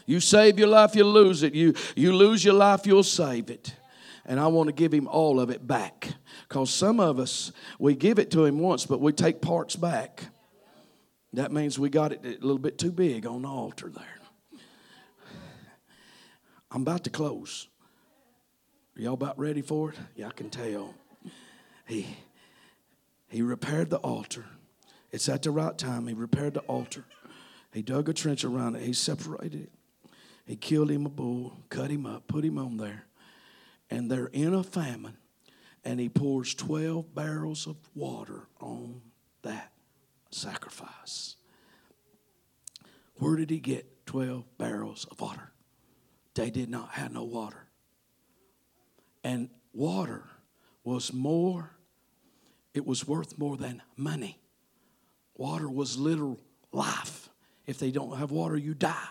You 0.06 0.18
save 0.18 0.58
your 0.58 0.68
life, 0.68 0.96
you 0.96 1.04
lose 1.04 1.44
it. 1.44 1.54
You 1.54 1.74
you 1.94 2.12
lose 2.12 2.44
your 2.44 2.54
life, 2.54 2.86
you'll 2.86 3.04
save 3.04 3.48
it. 3.48 3.74
And 4.26 4.38
I 4.38 4.48
want 4.48 4.68
to 4.68 4.72
give 4.72 4.92
him 4.92 5.08
all 5.08 5.40
of 5.40 5.50
it 5.50 5.66
back. 5.66 6.08
Because 6.48 6.70
some 6.70 7.00
of 7.00 7.18
us, 7.18 7.52
we 7.78 7.94
give 7.94 8.18
it 8.18 8.30
to 8.32 8.44
him 8.44 8.58
once, 8.58 8.86
but 8.86 9.00
we 9.00 9.12
take 9.12 9.40
parts 9.40 9.76
back. 9.76 10.24
That 11.32 11.52
means 11.52 11.78
we 11.78 11.90
got 11.90 12.12
it 12.12 12.24
a 12.24 12.28
little 12.44 12.58
bit 12.58 12.76
too 12.76 12.90
big 12.90 13.24
on 13.24 13.42
the 13.42 13.48
altar 13.48 13.88
there. 13.88 14.60
I'm 16.70 16.82
about 16.82 17.04
to 17.04 17.10
close. 17.10 17.68
Are 18.96 19.02
y'all 19.02 19.14
about 19.14 19.38
ready 19.38 19.62
for 19.62 19.90
it? 19.90 19.96
Yeah, 20.14 20.28
I 20.28 20.30
can 20.30 20.50
tell. 20.50 20.94
He, 21.90 22.06
he 23.28 23.42
repaired 23.42 23.90
the 23.90 23.98
altar. 23.98 24.44
It's 25.10 25.28
at 25.28 25.42
the 25.42 25.50
right 25.50 25.76
time. 25.76 26.06
He 26.06 26.14
repaired 26.14 26.54
the 26.54 26.60
altar. 26.60 27.04
He 27.72 27.82
dug 27.82 28.08
a 28.08 28.12
trench 28.12 28.44
around 28.44 28.76
it. 28.76 28.82
He 28.82 28.92
separated 28.92 29.62
it. 29.62 29.72
He 30.46 30.54
killed 30.54 30.90
him 30.90 31.04
a 31.04 31.08
bull, 31.08 31.56
cut 31.68 31.90
him 31.90 32.06
up, 32.06 32.28
put 32.28 32.44
him 32.44 32.58
on 32.58 32.76
there. 32.76 33.06
And 33.90 34.08
they're 34.08 34.26
in 34.26 34.54
a 34.54 34.62
famine. 34.62 35.16
And 35.84 35.98
he 35.98 36.08
pours 36.08 36.54
12 36.54 37.12
barrels 37.12 37.66
of 37.66 37.76
water 37.94 38.46
on 38.60 39.00
that 39.42 39.72
sacrifice. 40.30 41.34
Where 43.16 43.34
did 43.34 43.50
he 43.50 43.58
get 43.58 44.06
12 44.06 44.44
barrels 44.58 45.06
of 45.10 45.20
water? 45.20 45.50
They 46.34 46.50
did 46.50 46.70
not 46.70 46.90
have 46.90 47.12
no 47.12 47.24
water. 47.24 47.66
And 49.24 49.50
water 49.72 50.24
was 50.84 51.12
more 51.12 51.76
it 52.74 52.86
was 52.86 53.06
worth 53.06 53.38
more 53.38 53.56
than 53.56 53.82
money. 53.96 54.38
Water 55.36 55.68
was 55.68 55.96
literal 55.98 56.40
life. 56.72 57.28
If 57.66 57.78
they 57.78 57.90
don't 57.90 58.18
have 58.18 58.30
water, 58.30 58.56
you 58.56 58.74
die. 58.74 59.08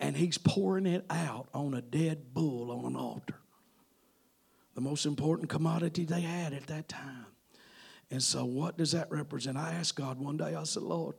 And 0.00 0.16
he's 0.16 0.38
pouring 0.38 0.86
it 0.86 1.04
out 1.08 1.48
on 1.54 1.74
a 1.74 1.80
dead 1.80 2.34
bull 2.34 2.70
on 2.70 2.92
an 2.92 2.96
altar. 2.96 3.36
The 4.74 4.80
most 4.80 5.06
important 5.06 5.48
commodity 5.48 6.04
they 6.04 6.20
had 6.20 6.52
at 6.52 6.66
that 6.66 6.88
time. 6.88 7.26
And 8.10 8.22
so, 8.22 8.44
what 8.44 8.76
does 8.76 8.92
that 8.92 9.10
represent? 9.10 9.56
I 9.56 9.72
asked 9.72 9.96
God 9.96 10.18
one 10.18 10.36
day, 10.36 10.54
I 10.54 10.64
said, 10.64 10.82
Lord, 10.82 11.16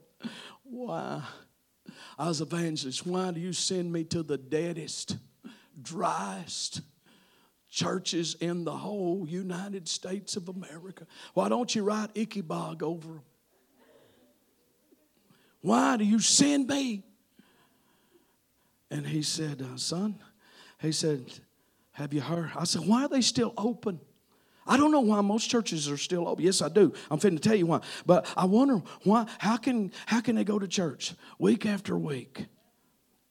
why? 0.62 1.22
I 2.18 2.28
was 2.28 2.40
evangelist, 2.40 3.06
why 3.06 3.30
do 3.30 3.40
you 3.40 3.52
send 3.52 3.92
me 3.92 4.04
to 4.04 4.22
the 4.22 4.38
deadest, 4.38 5.16
driest, 5.80 6.80
churches 7.76 8.34
in 8.40 8.64
the 8.64 8.74
whole 8.74 9.26
United 9.28 9.86
States 9.86 10.34
of 10.34 10.48
America. 10.48 11.06
Why 11.34 11.50
don't 11.50 11.72
you 11.74 11.84
write 11.84 12.08
Ichabod 12.14 12.82
over 12.82 13.06
them? 13.06 13.22
Why 15.60 15.98
do 15.98 16.04
you 16.04 16.18
send 16.18 16.68
me? 16.68 17.02
And 18.90 19.06
he 19.06 19.22
said, 19.22 19.60
uh, 19.60 19.76
Son, 19.76 20.18
he 20.80 20.90
said, 20.90 21.26
Have 21.92 22.14
you 22.14 22.22
heard? 22.22 22.50
I 22.56 22.64
said, 22.64 22.86
Why 22.86 23.04
are 23.04 23.08
they 23.08 23.20
still 23.20 23.52
open? 23.58 24.00
I 24.66 24.78
don't 24.78 24.90
know 24.90 25.00
why 25.00 25.20
most 25.20 25.50
churches 25.50 25.88
are 25.90 25.98
still 25.98 26.26
open. 26.26 26.44
Yes, 26.44 26.62
I 26.62 26.70
do. 26.70 26.94
I'm 27.10 27.18
finna 27.18 27.40
tell 27.40 27.54
you 27.54 27.66
why. 27.66 27.80
But 28.06 28.26
I 28.36 28.46
wonder 28.46 28.82
why, 29.02 29.26
how 29.38 29.58
can, 29.58 29.92
how 30.06 30.22
can 30.22 30.34
they 30.34 30.44
go 30.44 30.58
to 30.58 30.66
church 30.66 31.14
week 31.38 31.66
after 31.66 31.96
week? 31.98 32.46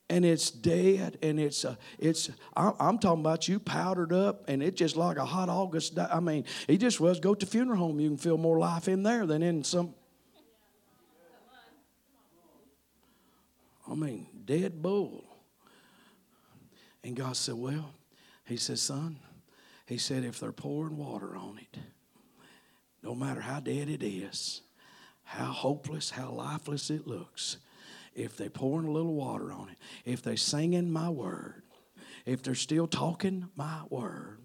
And 0.09 0.23
it's 0.23 0.51
dead 0.51 1.17
and 1.23 1.39
it's 1.39 1.65
uh, 1.65 1.75
it's 1.97 2.29
I'm 2.55 2.99
talking 2.99 3.21
about 3.21 3.47
you 3.47 3.59
powdered 3.59 4.13
up 4.13 4.43
and 4.47 4.61
it's 4.61 4.77
just 4.77 4.95
like 4.95 5.17
a 5.17 5.25
hot 5.25 5.49
August. 5.49 5.97
I 5.97 6.19
mean, 6.19 6.45
he 6.67 6.77
just 6.77 6.99
was 6.99 7.19
go 7.19 7.33
to 7.33 7.45
funeral 7.45 7.77
home. 7.77 7.99
You 7.99 8.09
can 8.09 8.17
feel 8.17 8.37
more 8.37 8.59
life 8.59 8.87
in 8.87 9.03
there 9.03 9.25
than 9.25 9.41
in 9.41 9.63
some. 9.63 9.95
I 13.87 13.93
mean, 13.93 14.27
dead 14.45 14.81
bull. 14.81 15.23
And 17.03 17.15
God 17.15 17.37
said, 17.37 17.55
"Well," 17.55 17.93
He 18.45 18.57
said, 18.57 18.79
"Son," 18.79 19.19
He 19.85 19.97
said, 19.97 20.23
"if 20.23 20.39
they're 20.39 20.51
pouring 20.51 20.97
water 20.97 21.35
on 21.35 21.59
it, 21.59 21.79
no 23.03 23.13
matter 23.13 23.41
how 23.41 23.59
dead 23.59 23.89
it 23.89 24.01
is, 24.01 24.61
how 25.23 25.51
hopeless, 25.51 26.11
how 26.11 26.31
lifeless 26.31 26.89
it 26.89 27.07
looks." 27.07 27.57
If 28.15 28.37
they're 28.37 28.49
pouring 28.49 28.87
a 28.87 28.91
little 28.91 29.13
water 29.13 29.51
on 29.51 29.69
it, 29.69 29.77
if 30.05 30.21
they're 30.21 30.37
singing 30.37 30.89
my 30.89 31.09
word, 31.09 31.63
if 32.25 32.41
they're 32.41 32.55
still 32.55 32.87
talking 32.87 33.49
my 33.55 33.81
word. 33.89 34.39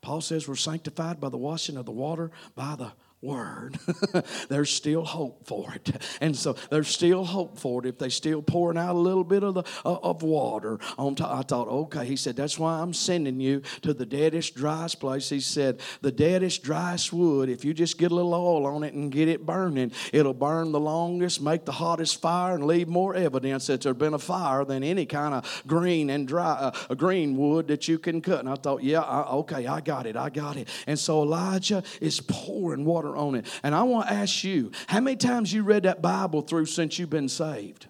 Paul 0.00 0.22
says 0.22 0.48
we're 0.48 0.56
sanctified 0.56 1.20
by 1.20 1.28
the 1.28 1.36
washing 1.36 1.76
of 1.76 1.84
the 1.84 1.92
water 1.92 2.30
by 2.54 2.74
the 2.76 2.92
word, 3.22 3.78
there's 4.48 4.70
still 4.70 5.04
hope 5.04 5.46
for 5.46 5.74
it. 5.74 5.90
And 6.20 6.34
so 6.34 6.54
there's 6.70 6.88
still 6.88 7.24
hope 7.24 7.58
for 7.58 7.84
it 7.84 7.88
if 7.88 7.98
they 7.98 8.08
still 8.08 8.42
pouring 8.42 8.78
out 8.78 8.94
a 8.94 8.98
little 8.98 9.24
bit 9.24 9.42
of 9.42 9.54
the 9.54 9.62
uh, 9.84 9.98
of 10.02 10.22
water 10.22 10.78
on 10.98 11.14
top. 11.14 11.38
I 11.38 11.42
thought, 11.42 11.68
okay. 11.68 12.06
He 12.06 12.16
said, 12.16 12.36
that's 12.36 12.58
why 12.58 12.80
I'm 12.80 12.94
sending 12.94 13.40
you 13.40 13.62
to 13.82 13.92
the 13.92 14.06
deadest, 14.06 14.54
driest 14.54 15.00
place. 15.00 15.28
He 15.28 15.40
said, 15.40 15.80
the 16.00 16.12
deadest, 16.12 16.62
driest 16.62 17.12
wood, 17.12 17.48
if 17.48 17.64
you 17.64 17.74
just 17.74 17.98
get 17.98 18.10
a 18.10 18.14
little 18.14 18.34
oil 18.34 18.66
on 18.66 18.82
it 18.84 18.94
and 18.94 19.12
get 19.12 19.28
it 19.28 19.44
burning, 19.44 19.92
it'll 20.12 20.34
burn 20.34 20.72
the 20.72 20.80
longest, 20.80 21.42
make 21.42 21.64
the 21.64 21.72
hottest 21.72 22.20
fire, 22.20 22.54
and 22.54 22.66
leave 22.66 22.88
more 22.88 23.14
evidence 23.14 23.66
that 23.66 23.82
there's 23.82 23.96
been 23.96 24.14
a 24.14 24.18
fire 24.18 24.64
than 24.64 24.82
any 24.82 25.06
kind 25.06 25.34
of 25.34 25.62
green 25.66 26.10
and 26.10 26.26
dry 26.26 26.72
uh, 26.88 26.94
green 26.94 27.36
wood 27.36 27.68
that 27.68 27.86
you 27.86 27.98
can 27.98 28.20
cut. 28.20 28.40
And 28.40 28.48
I 28.48 28.54
thought, 28.54 28.82
yeah, 28.82 29.00
I, 29.00 29.30
okay, 29.30 29.66
I 29.66 29.80
got 29.80 30.06
it, 30.06 30.16
I 30.16 30.30
got 30.30 30.56
it. 30.56 30.68
And 30.86 30.98
so 30.98 31.22
Elijah 31.22 31.82
is 32.00 32.20
pouring 32.20 32.84
water 32.84 33.09
water 33.10 33.26
on 33.26 33.34
it. 33.34 33.46
And 33.62 33.74
I 33.74 33.82
want 33.82 34.08
to 34.08 34.14
ask 34.14 34.44
you, 34.44 34.72
how 34.86 35.00
many 35.00 35.16
times 35.16 35.52
you 35.52 35.62
read 35.62 35.84
that 35.84 36.02
Bible 36.02 36.42
through 36.42 36.66
since 36.66 36.98
you've 36.98 37.10
been 37.10 37.28
saved? 37.28 37.86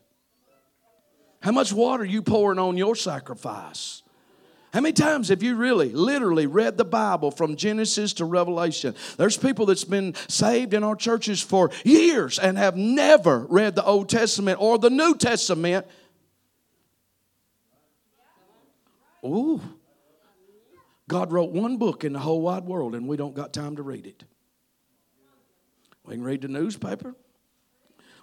How 1.42 1.52
much 1.52 1.72
water 1.72 2.04
you 2.04 2.22
pouring 2.22 2.58
on 2.58 2.76
your 2.76 2.94
sacrifice? 2.94 4.02
How 4.72 4.80
many 4.80 4.92
times 4.92 5.30
have 5.30 5.42
you 5.42 5.56
really, 5.56 5.88
literally 5.88 6.46
read 6.46 6.76
the 6.76 6.84
Bible 6.84 7.32
from 7.32 7.56
Genesis 7.56 8.12
to 8.14 8.24
Revelation? 8.24 8.94
There's 9.16 9.36
people 9.36 9.66
that's 9.66 9.84
been 9.84 10.14
saved 10.28 10.74
in 10.74 10.84
our 10.84 10.94
churches 10.94 11.42
for 11.42 11.70
years 11.82 12.38
and 12.38 12.56
have 12.56 12.76
never 12.76 13.46
read 13.48 13.74
the 13.74 13.84
Old 13.84 14.08
Testament 14.08 14.58
or 14.60 14.78
the 14.78 14.90
New 14.90 15.16
Testament. 15.16 15.86
Ooh. 19.24 19.60
God 21.08 21.32
wrote 21.32 21.50
one 21.50 21.76
book 21.76 22.04
in 22.04 22.12
the 22.12 22.20
whole 22.20 22.40
wide 22.40 22.64
world 22.64 22.94
and 22.94 23.08
we 23.08 23.16
don't 23.16 23.34
got 23.34 23.52
time 23.52 23.74
to 23.76 23.82
read 23.82 24.06
it. 24.06 24.22
We 26.04 26.14
can 26.14 26.24
read 26.24 26.42
the 26.42 26.48
newspaper. 26.48 27.14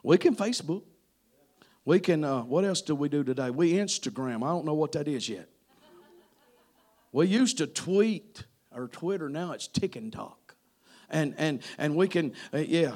We 0.03 0.17
can 0.17 0.36
Facebook. 0.36 0.84
We 1.86 1.99
can, 1.99 2.23
uh, 2.23 2.41
what 2.41 2.65
else 2.65 2.82
do 2.82 2.95
we 2.95 3.07
do 3.07 3.23
today? 3.23 3.49
We 3.49 3.73
Instagram. 3.73 4.43
I 4.43 4.49
don't 4.49 4.65
know 4.65 4.73
what 4.73 4.91
that 4.93 5.07
is 5.07 5.30
yet. 5.30 5.47
We 7.11 7.28
used 7.28 7.59
to 7.59 7.67
tweet 7.67 8.43
or 8.78 8.88
Twitter, 8.88 9.30
now 9.30 9.53
it's 9.53 9.67
TikTok. 9.67 10.55
And, 11.09 11.34
and, 11.38 11.61
and 11.78 11.95
we 11.95 12.07
can, 12.07 12.34
uh, 12.53 12.57
yeah. 12.57 12.95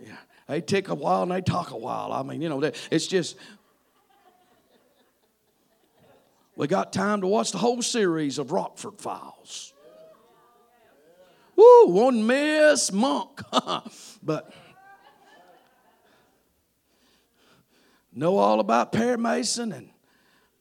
Yeah. 0.00 0.16
They 0.48 0.60
tick 0.60 0.88
a 0.88 0.94
while 0.94 1.22
and 1.22 1.30
they 1.30 1.40
talk 1.40 1.70
a 1.70 1.76
while. 1.76 2.12
I 2.12 2.22
mean, 2.22 2.42
you 2.42 2.48
know, 2.48 2.60
it's 2.90 3.06
just, 3.06 3.36
we 6.56 6.66
got 6.66 6.92
time 6.92 7.20
to 7.20 7.26
watch 7.26 7.52
the 7.52 7.58
whole 7.58 7.80
series 7.82 8.38
of 8.38 8.50
Rockford 8.50 9.00
Files. 9.00 9.69
Woo, 11.60 11.86
one 11.88 12.26
miss 12.26 12.90
monk. 12.90 13.42
but 14.22 14.50
know 18.14 18.38
all 18.38 18.60
about 18.60 18.92
Perry 18.92 19.18
Mason 19.18 19.72
and 19.72 19.90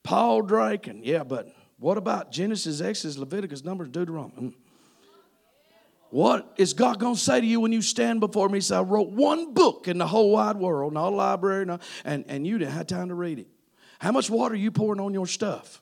Paul 0.04 0.42
Drake 0.42 0.88
and 0.88 1.06
yeah, 1.06 1.24
but 1.24 1.56
what 1.78 1.98
about 1.98 2.34
Genesis, 2.34 2.82
Exodus, 2.82 3.18
Leviticus, 3.18 3.64
Numbers, 3.64 3.88
Deuteronomy? 3.90 4.50
Mm. 4.50 4.54
What 6.10 6.54
is 6.58 6.74
God 6.74 7.00
going 7.00 7.16
to 7.16 7.20
say 7.20 7.40
to 7.40 7.48
you 7.48 7.62
when 7.62 7.72
you 7.72 7.82
stand 7.82 8.20
before 8.20 8.50
me? 8.50 8.58
He 8.58 8.62
said, 8.62 8.80
I 8.80 8.82
wrote 8.82 9.10
one 9.10 9.54
book 9.54 9.88
in 9.88 10.00
the 10.00 10.08
whole 10.08 10.32
wide 10.32 10.58
world, 10.58 10.94
not 10.94 11.14
a 11.14 11.16
library, 11.16 11.66
not, 11.66 11.82
and, 12.04 12.26
and 12.28 12.46
you 12.46 12.58
didn't 12.58 12.74
have 12.74 12.88
time 12.88 13.08
to 13.08 13.16
read 13.16 13.40
it. 13.40 13.48
How 14.00 14.12
much 14.12 14.30
water 14.30 14.56
are 14.56 14.58
you 14.58 14.72
pouring 14.72 15.00
on 15.00 15.14
your 15.14 15.28
stuff? 15.28 15.82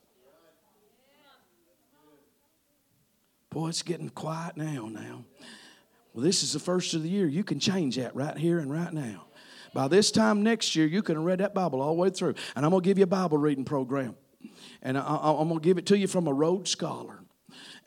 Boy, 3.57 3.69
it's 3.69 3.81
getting 3.81 4.09
quiet 4.09 4.55
now, 4.55 4.87
now. 4.87 5.25
Well, 6.13 6.23
this 6.23 6.43
is 6.43 6.53
the 6.53 6.59
first 6.59 6.93
of 6.93 7.01
the 7.01 7.09
year. 7.09 7.25
You 7.25 7.43
can 7.43 7.59
change 7.59 7.95
that 7.95 8.15
right 8.15 8.37
here 8.37 8.59
and 8.59 8.71
right 8.71 8.93
now. 8.93 9.25
By 9.73 9.87
this 9.87 10.11
time 10.11 10.43
next 10.43 10.75
year, 10.75 10.85
you 10.85 11.01
can 11.01 11.23
read 11.23 11.39
that 11.39 11.55
Bible 11.55 11.81
all 11.81 11.95
the 11.95 11.99
way 11.99 12.11
through. 12.11 12.35
And 12.55 12.63
I'm 12.63 12.69
going 12.69 12.83
to 12.83 12.87
give 12.87 12.99
you 12.99 13.05
a 13.05 13.07
Bible 13.07 13.39
reading 13.39 13.65
program. 13.65 14.15
And 14.83 14.95
I, 14.95 15.01
am 15.01 15.47
going 15.47 15.59
to 15.59 15.59
give 15.59 15.79
it 15.79 15.87
to 15.87 15.97
you 15.97 16.05
from 16.05 16.27
a 16.27 16.33
Rhodes 16.33 16.69
Scholar. 16.69 17.23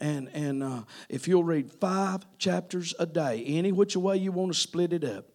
And, 0.00 0.28
and 0.34 0.64
uh, 0.64 0.82
if 1.08 1.28
you'll 1.28 1.44
read 1.44 1.70
five 1.74 2.26
chapters 2.36 2.92
a 2.98 3.06
day, 3.06 3.44
any 3.46 3.70
which 3.70 3.96
way 3.96 4.16
you 4.16 4.32
want 4.32 4.52
to 4.52 4.58
split 4.58 4.92
it 4.92 5.04
up, 5.04 5.26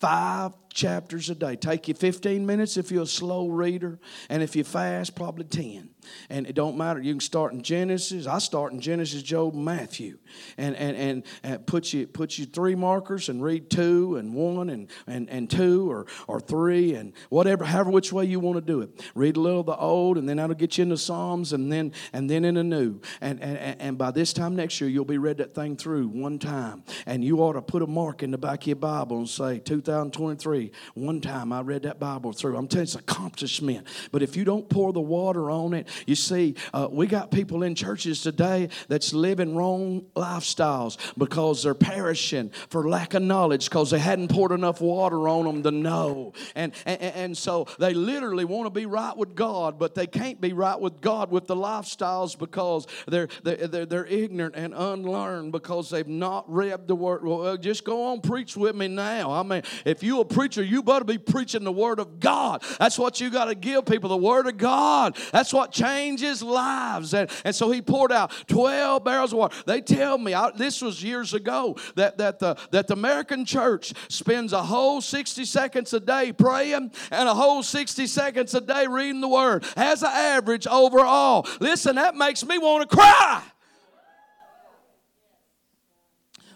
five 0.00 0.52
chapters 0.72 1.30
a 1.30 1.36
day. 1.36 1.54
Take 1.54 1.86
you 1.86 1.94
15 1.94 2.44
minutes 2.44 2.76
if 2.76 2.90
you're 2.90 3.04
a 3.04 3.06
slow 3.06 3.46
reader, 3.46 4.00
and 4.28 4.42
if 4.42 4.56
you 4.56 4.64
fast, 4.64 5.14
probably 5.14 5.44
10 5.44 5.90
and 6.28 6.46
it 6.46 6.54
don't 6.54 6.76
matter. 6.76 7.00
You 7.00 7.12
can 7.14 7.20
start 7.20 7.52
in 7.52 7.62
Genesis. 7.62 8.26
I 8.26 8.38
start 8.38 8.72
in 8.72 8.80
Genesis, 8.80 9.22
Job, 9.22 9.54
Matthew, 9.54 10.18
and 10.56 10.76
and 10.76 10.96
and, 10.96 11.22
and 11.42 11.66
put 11.66 11.92
you 11.92 12.06
put 12.06 12.38
you 12.38 12.46
three 12.46 12.74
markers 12.74 13.28
and 13.28 13.42
read 13.42 13.70
two 13.70 14.16
and 14.16 14.34
one 14.34 14.70
and 14.70 14.88
and, 15.06 15.28
and 15.30 15.50
two 15.50 15.90
or 15.90 16.06
or 16.26 16.40
three 16.40 16.94
and 16.94 17.12
whatever, 17.28 17.64
however 17.64 17.90
which 17.90 18.12
way 18.12 18.24
you 18.24 18.40
want 18.40 18.56
to 18.56 18.72
do 18.72 18.80
it. 18.80 19.10
Read 19.14 19.36
a 19.36 19.40
little 19.40 19.60
of 19.60 19.66
the 19.66 19.76
old, 19.76 20.18
and 20.18 20.28
then 20.28 20.36
that'll 20.38 20.54
get 20.54 20.78
you 20.78 20.82
into 20.82 20.96
Psalms, 20.96 21.52
and 21.52 21.72
then 21.72 21.92
and 22.12 22.28
then 22.28 22.44
in 22.44 22.54
the 22.54 22.64
new. 22.64 23.00
And 23.20 23.40
and 23.40 23.80
and 23.80 23.98
by 23.98 24.10
this 24.10 24.32
time 24.32 24.56
next 24.56 24.80
year, 24.80 24.90
you'll 24.90 25.04
be 25.04 25.18
read 25.18 25.38
that 25.38 25.54
thing 25.54 25.76
through 25.76 26.08
one 26.08 26.38
time, 26.38 26.84
and 27.06 27.24
you 27.24 27.38
ought 27.38 27.54
to 27.54 27.62
put 27.62 27.82
a 27.82 27.86
mark 27.86 28.22
in 28.22 28.30
the 28.30 28.38
back 28.38 28.62
of 28.62 28.66
your 28.66 28.76
Bible 28.76 29.18
and 29.18 29.28
say 29.28 29.58
2023. 29.58 30.72
One 30.94 31.20
time 31.20 31.52
I 31.52 31.60
read 31.60 31.82
that 31.82 31.98
Bible 31.98 32.32
through. 32.32 32.56
I'm 32.56 32.68
telling 32.68 32.80
you, 32.80 32.84
it's 32.84 32.94
accomplishment. 32.94 33.86
But 34.12 34.22
if 34.22 34.36
you 34.36 34.44
don't 34.44 34.68
pour 34.68 34.92
the 34.92 35.00
water 35.00 35.50
on 35.50 35.74
it, 35.74 35.88
you 36.06 36.14
see, 36.14 36.54
uh, 36.72 36.88
we 36.90 37.06
got 37.06 37.30
people 37.30 37.62
in 37.62 37.74
churches 37.74 38.22
today 38.22 38.68
that's 38.88 39.12
living 39.12 39.56
wrong 39.56 40.02
lifestyles 40.16 40.96
because 41.16 41.62
they're 41.62 41.74
perishing 41.74 42.50
for 42.68 42.88
lack 42.88 43.14
of 43.14 43.22
knowledge 43.22 43.68
because 43.68 43.90
they 43.90 43.98
hadn't 43.98 44.28
poured 44.28 44.52
enough 44.52 44.80
water 44.80 45.28
on 45.28 45.44
them 45.44 45.62
to 45.62 45.70
know. 45.70 46.32
And, 46.54 46.72
and, 46.86 47.00
and 47.00 47.38
so 47.38 47.66
they 47.78 47.94
literally 47.94 48.44
want 48.44 48.66
to 48.66 48.70
be 48.70 48.86
right 48.86 49.16
with 49.16 49.34
God, 49.34 49.78
but 49.78 49.94
they 49.94 50.06
can't 50.06 50.40
be 50.40 50.52
right 50.52 50.78
with 50.78 51.00
God 51.00 51.30
with 51.30 51.46
the 51.46 51.56
lifestyles 51.56 52.38
because 52.38 52.86
they're, 53.06 53.28
they're, 53.42 53.86
they're 53.86 54.06
ignorant 54.06 54.56
and 54.56 54.74
unlearned 54.74 55.52
because 55.52 55.90
they've 55.90 56.06
not 56.06 56.50
read 56.52 56.88
the 56.88 56.94
word. 56.94 57.24
Well, 57.24 57.56
just 57.56 57.84
go 57.84 58.08
on, 58.08 58.20
preach 58.20 58.56
with 58.56 58.74
me 58.74 58.88
now. 58.88 59.32
I 59.32 59.42
mean, 59.42 59.62
if 59.84 60.02
you're 60.02 60.22
a 60.22 60.24
preacher, 60.24 60.62
you 60.62 60.82
better 60.82 61.04
be 61.04 61.18
preaching 61.18 61.64
the 61.64 61.72
word 61.72 61.98
of 61.98 62.20
God. 62.20 62.62
That's 62.78 62.98
what 62.98 63.20
you 63.20 63.30
got 63.30 63.46
to 63.46 63.54
give 63.54 63.84
people 63.86 64.10
the 64.10 64.16
word 64.16 64.46
of 64.46 64.56
God. 64.56 65.16
That's 65.32 65.52
what 65.52 65.72
changes 65.80 66.42
lives. 66.42 67.14
And, 67.14 67.30
and 67.44 67.54
so 67.54 67.70
he 67.70 67.82
poured 67.82 68.12
out 68.12 68.32
12 68.48 69.04
barrels 69.04 69.32
of 69.32 69.38
water. 69.38 69.56
They 69.66 69.80
tell 69.80 70.18
me, 70.18 70.34
I, 70.34 70.50
this 70.50 70.82
was 70.82 71.02
years 71.02 71.34
ago, 71.34 71.76
that, 71.96 72.18
that, 72.18 72.38
the, 72.38 72.56
that 72.70 72.86
the 72.86 72.94
American 72.94 73.44
church 73.44 73.92
spends 74.08 74.52
a 74.52 74.62
whole 74.62 75.00
60 75.00 75.44
seconds 75.44 75.92
a 75.92 76.00
day 76.00 76.32
praying 76.32 76.92
and 77.10 77.28
a 77.28 77.34
whole 77.34 77.62
60 77.62 78.06
seconds 78.06 78.54
a 78.54 78.60
day 78.60 78.86
reading 78.86 79.20
the 79.20 79.28
word 79.28 79.64
as 79.76 80.02
an 80.02 80.10
average 80.12 80.66
overall. 80.66 81.46
Listen, 81.60 81.96
that 81.96 82.14
makes 82.14 82.44
me 82.44 82.58
want 82.58 82.88
to 82.88 82.96
cry. 82.96 83.42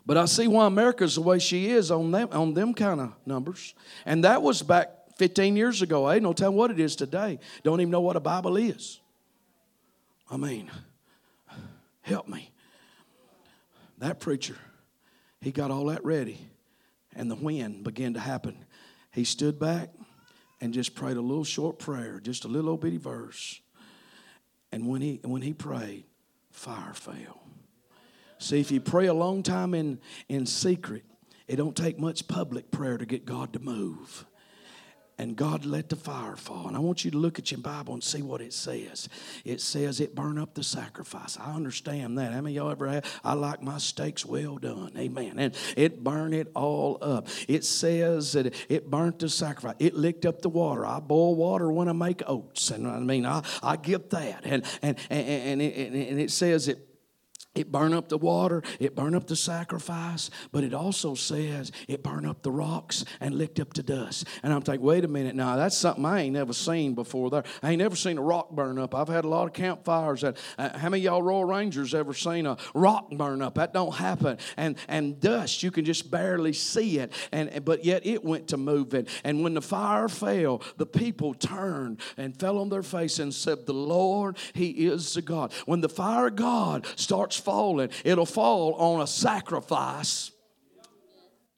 But 0.07 0.19
I 0.19 0.27
see 0.27 0.47
why 0.49 0.67
America's 0.67 1.15
the 1.15 1.23
way 1.23 1.39
she 1.39 1.71
is 1.71 1.91
on 1.91 2.11
them, 2.11 2.29
on 2.33 2.53
them 2.53 2.75
kind 2.75 3.01
of 3.01 3.15
numbers. 3.25 3.75
And 4.05 4.25
that 4.25 4.43
was 4.43 4.61
back 4.61 4.91
15 5.17 5.57
years 5.57 5.81
ago. 5.81 6.05
I 6.05 6.17
ain't 6.17 6.23
no 6.23 6.35
telling 6.35 6.57
what 6.57 6.71
it 6.71 6.79
is 6.79 6.95
today. 6.95 7.39
Don't 7.63 7.81
even 7.81 7.91
know 7.91 8.03
what 8.03 8.17
a 8.17 8.21
Bible 8.21 8.59
is. 8.59 9.01
I 10.31 10.37
mean, 10.37 10.71
help 12.03 12.29
me. 12.29 12.51
That 13.99 14.21
preacher, 14.21 14.57
he 15.41 15.53
got 15.53 15.71
all 15.71 15.87
that 15.87 16.05
ready, 16.05 16.49
and 17.15 17.31
the 17.31 17.37
wind 17.37 17.85
began 17.85 18.15
to 18.15 18.21
happen. 18.21 18.65
He 19.13 19.25
stood 19.25 19.59
back 19.59 19.91
and 20.61 20.75
just 20.75 20.95
prayed 20.95 21.17
a 21.17 21.21
little 21.21 21.45
short 21.45 21.79
prayer, 21.79 22.21
just 22.21 22.45
a 22.45 22.49
little 22.49 22.71
old 22.71 22.81
bitty 22.81 22.97
verse. 22.97 23.61
And 24.73 24.89
when 24.89 25.01
he 25.01 25.21
when 25.23 25.43
he 25.43 25.53
prayed, 25.53 26.05
fire 26.51 26.95
fell. 26.95 27.43
See, 28.39 28.61
if 28.61 28.71
you 28.71 28.81
pray 28.81 29.07
a 29.07 29.15
long 29.15 29.43
time 29.43 29.75
in, 29.75 30.01
in 30.29 30.47
secret, 30.47 31.05
it 31.47 31.57
don't 31.57 31.77
take 31.77 31.99
much 31.99 32.27
public 32.27 32.71
prayer 32.71 32.99
to 32.99 33.07
get 33.07 33.25
God 33.25 33.53
to 33.53 33.59
move 33.61 34.27
and 35.19 35.37
God 35.37 35.65
let 35.65 35.89
the 35.89 35.97
fire 35.97 36.37
fall. 36.37 36.67
And 36.67 36.77
I 36.77 36.81
want 36.81 37.05
you 37.05 37.11
to 37.13 37.19
look 37.19 37.39
at 37.39 37.51
your 37.51 37.61
Bible 37.61 37.95
and 37.95 38.03
see 38.03 38.23
what 38.23 38.41
it 38.41 38.53
says. 38.53 39.09
It 39.45 39.61
says 39.61 40.01
it 40.01 40.15
burn 40.15 40.39
up 40.39 40.55
the 40.55 40.65
sacrifice. 40.65 41.39
I 41.39 41.55
understand 41.55 42.19
that. 42.19 42.33
How 42.33 42.41
many 42.41 42.57
y'all 42.57 42.71
ever 42.71 42.89
have? 42.89 43.21
I 43.23 43.35
like 43.35 43.63
my 43.63 43.79
steaks 43.79 44.25
well 44.25 44.57
done. 44.57 44.93
Amen. 44.97 45.39
And 45.39 45.55
it 45.77 46.03
burned 46.03 46.35
it 46.35 46.51
all 46.55 46.99
up. 47.01 47.29
It 47.49 47.65
says 47.65 48.33
that 48.33 48.55
it 48.69 48.91
burnt 48.91 49.21
the 49.21 49.29
sacrifice. 49.29 49.77
It 49.79 49.95
licked 49.95 50.27
up 50.27 50.43
the 50.43 50.49
water. 50.49 50.85
I 50.85 51.01
boil 51.01 51.35
water 51.37 51.71
when 51.71 51.89
I 51.89 51.93
make 51.93 52.23
oats. 52.27 52.71
And 52.71 52.87
I 52.87 52.99
mean, 52.99 53.27
I, 53.27 53.43
I 53.63 53.77
get 53.77 54.11
that. 54.11 54.43
And, 54.45 54.65
and, 54.83 54.99
and, 55.11 55.29
and, 55.29 55.63
it, 55.63 55.93
and 55.93 56.21
it 56.21 56.31
says 56.31 56.69
it 56.69 56.94
it 57.55 57.71
burned 57.71 57.95
up 57.95 58.09
the 58.09 58.19
water, 58.19 58.63
it 58.81 58.95
burned 58.95 59.15
up 59.15 59.27
the 59.27 59.37
sacrifice, 59.37 60.31
but 60.53 60.65
it 60.65 60.75
also 60.75 61.15
says 61.15 61.73
it 61.89 62.03
burned 62.03 62.27
up 62.27 62.43
the 62.43 62.51
rocks 62.51 63.05
and 63.21 63.37
licked 63.37 63.61
up 63.61 63.73
the 63.75 63.83
dust. 63.83 64.27
And 64.43 64.53
I'm 64.53 64.63
thinking, 64.63 64.85
wait 64.85 65.05
a 65.05 65.09
minute, 65.09 65.35
now 65.35 65.57
that's 65.57 65.77
something 65.77 66.05
I 66.05 66.23
ain't 66.23 66.35
never 66.35 66.53
seen 66.53 66.95
before 66.95 67.31
there. 67.31 67.45
I 67.63 67.71
ain't 67.71 67.79
never 67.79 67.97
seen 67.97 68.19
a 68.19 68.23
rock 68.23 68.51
burn 68.51 68.79
up. 68.79 68.95
I've 68.95 69.09
had 69.09 69.25
a 69.25 69.29
lot 69.29 69.47
of 69.47 69.53
campfires. 69.53 70.23
That, 70.23 70.37
uh, 70.59 70.77
how 70.79 70.89
many 70.89 71.03
y'all 71.03 71.23
Royal 71.23 71.45
Rangers 71.45 71.95
ever 71.95 72.15
seen 72.15 72.47
a 72.47 72.57
rock 72.75 73.11
burn 73.11 73.43
up? 73.43 73.55
That 73.55 73.73
don't 73.73 73.95
happen. 73.95 74.39
And 74.57 74.77
and 74.89 75.21
dust, 75.21 75.63
you 75.63 75.71
can 75.71 75.85
just 75.85 76.11
barely 76.11 76.53
see 76.53 76.99
it. 76.99 77.13
And 77.33 77.65
but 77.65 77.85
yet 77.85 78.05
it 78.07 78.25
went 78.25 78.49
to 78.49 78.57
moving. 78.57 79.07
And 79.23 79.43
when 79.43 79.55
the 79.55 79.63
fire 79.63 80.09
fell, 80.09 80.63
the 80.77 80.87
people 80.87 81.35
turned 81.35 82.01
and 82.17 82.39
fell 82.39 82.59
on 82.59 82.69
their 82.69 82.83
face 82.83 83.19
and 83.19 83.33
said, 83.33 83.67
The 83.67 83.75
Lord, 83.75 84.39
He 84.55 84.71
is 84.71 85.15
the 85.15 85.23
God. 85.23 85.53
When 85.67 85.81
the 85.81 85.89
fire 85.89 86.31
God 86.31 86.87
starts 86.97 87.37
falling, 87.45 87.91
it'll 88.05 88.27
fall 88.27 88.75
on 88.75 89.01
a 89.01 89.07
sacrifice 89.07 90.33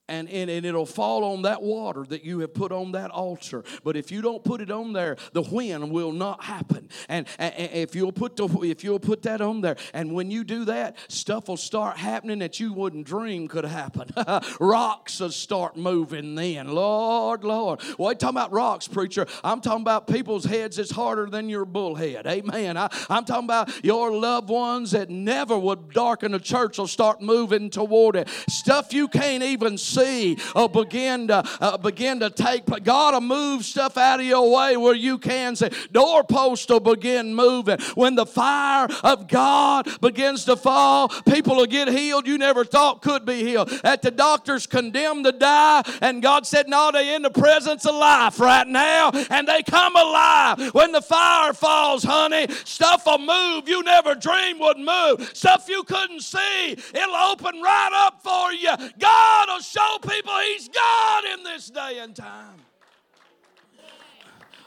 and, 0.08 0.28
and, 0.30 0.48
and 0.48 0.64
it'll 0.64 0.86
fall 0.86 1.24
on 1.24 1.42
that 1.42 1.62
water 1.62 2.04
that 2.08 2.24
you 2.24 2.40
have 2.40 2.54
put 2.54 2.70
on 2.70 2.92
that 2.92 3.10
altar. 3.10 3.64
But 3.82 3.96
if 3.96 4.12
you 4.12 4.22
don't 4.22 4.44
put 4.44 4.60
it 4.60 4.70
on 4.70 4.92
there, 4.92 5.16
the 5.32 5.42
wind 5.42 5.90
will 5.90 6.12
not 6.12 6.44
happen. 6.44 6.88
And, 7.08 7.26
and, 7.38 7.54
and 7.54 7.72
if 7.72 7.94
you'll 7.94 8.12
put 8.12 8.36
the 8.36 8.46
if 8.62 8.84
you'll 8.84 9.00
put 9.00 9.22
that 9.22 9.40
on 9.40 9.60
there, 9.60 9.76
and 9.92 10.12
when 10.12 10.30
you 10.30 10.44
do 10.44 10.64
that, 10.66 10.96
stuff 11.08 11.48
will 11.48 11.56
start 11.56 11.96
happening 11.96 12.38
that 12.38 12.60
you 12.60 12.72
wouldn't 12.72 13.06
dream 13.06 13.48
could 13.48 13.64
happen. 13.64 14.08
rocks 14.60 15.20
will 15.20 15.30
start 15.30 15.76
moving 15.76 16.34
then. 16.34 16.68
Lord, 16.68 17.42
Lord. 17.42 17.80
Well, 17.98 18.10
I'm 18.10 18.16
talking 18.16 18.36
about 18.36 18.52
rocks, 18.52 18.86
preacher. 18.86 19.26
I'm 19.42 19.60
talking 19.60 19.82
about 19.82 20.06
people's 20.06 20.44
heads 20.44 20.76
that's 20.76 20.92
harder 20.92 21.26
than 21.26 21.48
your 21.48 21.64
bullhead. 21.64 22.26
Amen. 22.26 22.76
I, 22.76 22.88
I'm 23.10 23.24
talking 23.24 23.44
about 23.44 23.84
your 23.84 24.12
loved 24.12 24.48
ones 24.48 24.92
that 24.92 25.10
never 25.10 25.58
would 25.58 25.90
darken 25.90 26.32
the 26.32 26.38
church 26.38 26.78
will 26.78 26.86
start 26.86 27.20
moving 27.20 27.70
toward 27.70 28.14
it. 28.16 28.28
Stuff 28.48 28.92
you 28.92 29.08
can't 29.08 29.42
even 29.42 29.76
see 29.76 29.95
see 29.96 30.36
uh, 30.54 30.68
begin 30.68 31.28
to 31.28 31.42
uh, 31.60 31.76
begin 31.78 32.20
to 32.20 32.30
take 32.30 32.64
God 32.82 33.14
will 33.14 33.20
move 33.20 33.64
stuff 33.64 33.96
out 33.96 34.20
of 34.20 34.26
your 34.26 34.50
way 34.54 34.76
where 34.76 34.94
you 34.94 35.18
can 35.18 35.56
say 35.56 35.70
doorposts 35.92 36.68
will 36.68 36.80
begin 36.80 37.34
moving. 37.34 37.78
When 37.94 38.14
the 38.14 38.26
fire 38.26 38.88
of 39.02 39.28
God 39.28 39.88
begins 40.00 40.44
to 40.44 40.56
fall 40.56 41.08
people 41.08 41.56
will 41.56 41.66
get 41.66 41.88
healed 41.88 42.26
you 42.26 42.38
never 42.38 42.64
thought 42.64 43.02
could 43.02 43.24
be 43.24 43.42
healed. 43.42 43.68
That 43.82 44.02
the 44.02 44.10
doctors 44.10 44.66
condemned 44.66 45.24
to 45.24 45.32
die 45.32 45.82
and 46.02 46.22
God 46.22 46.46
said 46.46 46.68
no 46.68 46.90
they're 46.92 47.16
in 47.16 47.22
the 47.22 47.30
presence 47.30 47.86
of 47.86 47.94
life 47.94 48.38
right 48.40 48.66
now 48.66 49.10
and 49.30 49.48
they 49.48 49.62
come 49.62 49.96
alive. 49.96 50.74
When 50.74 50.92
the 50.92 51.02
fire 51.02 51.52
falls 51.52 52.04
honey 52.04 52.46
stuff 52.64 53.06
will 53.06 53.18
move 53.18 53.68
you 53.68 53.82
never 53.82 54.14
dreamed 54.14 54.60
would 54.60 54.78
move. 54.78 55.30
Stuff 55.34 55.68
you 55.68 55.82
couldn't 55.84 56.20
see 56.20 56.72
it'll 56.72 57.16
open 57.32 57.60
right 57.60 58.06
up 58.06 58.22
for 58.22 58.52
you. 58.52 58.74
God 58.98 59.48
will 59.48 59.60
show 59.60 59.85
show 59.86 59.98
people 59.98 60.32
He's 60.52 60.68
God 60.68 61.24
in 61.24 61.42
this 61.42 61.70
day 61.70 61.98
and 61.98 62.14
time. 62.14 62.56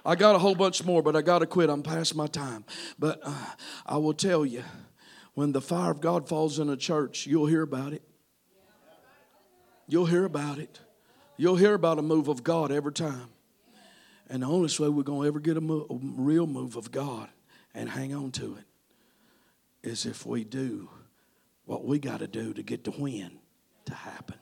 I 0.05 0.15
got 0.15 0.35
a 0.35 0.39
whole 0.39 0.55
bunch 0.55 0.83
more, 0.83 1.03
but 1.03 1.15
I 1.15 1.21
got 1.21 1.39
to 1.39 1.45
quit. 1.45 1.69
I'm 1.69 1.83
past 1.83 2.15
my 2.15 2.27
time. 2.27 2.63
But 2.97 3.19
uh, 3.21 3.33
I 3.85 3.97
will 3.97 4.13
tell 4.13 4.45
you, 4.45 4.63
when 5.33 5.51
the 5.51 5.61
fire 5.61 5.91
of 5.91 5.99
God 5.99 6.27
falls 6.27 6.57
in 6.57 6.69
a 6.69 6.77
church, 6.77 7.27
you'll 7.27 7.47
hear 7.47 7.61
about 7.61 7.93
it. 7.93 8.01
You'll 9.87 10.05
hear 10.05 10.25
about 10.25 10.57
it. 10.57 10.79
You'll 11.37 11.57
hear 11.57 11.73
about 11.73 11.99
a 11.99 12.01
move 12.01 12.27
of 12.27 12.43
God 12.43 12.71
every 12.71 12.93
time. 12.93 13.27
And 14.29 14.43
the 14.43 14.47
only 14.47 14.69
way 14.79 14.89
we're 14.89 15.03
going 15.03 15.23
to 15.23 15.27
ever 15.27 15.39
get 15.39 15.57
a, 15.57 15.61
move, 15.61 15.87
a 15.89 15.95
real 15.95 16.47
move 16.47 16.75
of 16.75 16.91
God 16.91 17.29
and 17.73 17.89
hang 17.89 18.13
on 18.13 18.31
to 18.31 18.57
it 18.57 19.89
is 19.89 20.05
if 20.05 20.25
we 20.25 20.43
do 20.43 20.89
what 21.65 21.85
we 21.85 21.99
got 21.99 22.19
to 22.19 22.27
do 22.27 22.53
to 22.53 22.63
get 22.63 22.83
the 22.83 22.91
win 22.91 23.31
to 23.85 23.93
happen. 23.93 24.38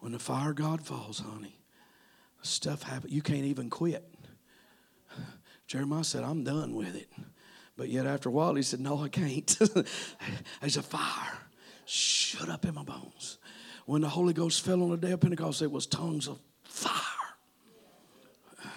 When 0.00 0.12
the 0.12 0.18
fire 0.18 0.52
God 0.52 0.84
falls, 0.84 1.20
honey, 1.20 1.58
stuff 2.42 2.82
happens. 2.82 3.12
You 3.12 3.22
can't 3.22 3.44
even 3.44 3.70
quit. 3.70 4.04
Jeremiah 5.66 6.04
said, 6.04 6.24
I'm 6.24 6.42
done 6.42 6.74
with 6.74 6.96
it. 6.96 7.08
But 7.76 7.90
yet 7.90 8.06
after 8.06 8.28
a 8.28 8.32
while, 8.32 8.54
he 8.54 8.62
said, 8.62 8.80
No, 8.80 9.02
I 9.02 9.08
can't. 9.08 9.46
There's 10.60 10.76
a 10.76 10.82
fire. 10.82 11.38
Shut 11.84 12.48
up 12.48 12.64
in 12.64 12.74
my 12.74 12.82
bones. 12.82 13.38
When 13.86 14.02
the 14.02 14.08
Holy 14.08 14.32
Ghost 14.32 14.62
fell 14.62 14.82
on 14.82 14.90
the 14.90 14.96
day 14.96 15.12
of 15.12 15.20
Pentecost, 15.20 15.62
it 15.62 15.70
was 15.70 15.86
tongues 15.86 16.28
of 16.28 16.38
fire. 16.64 17.02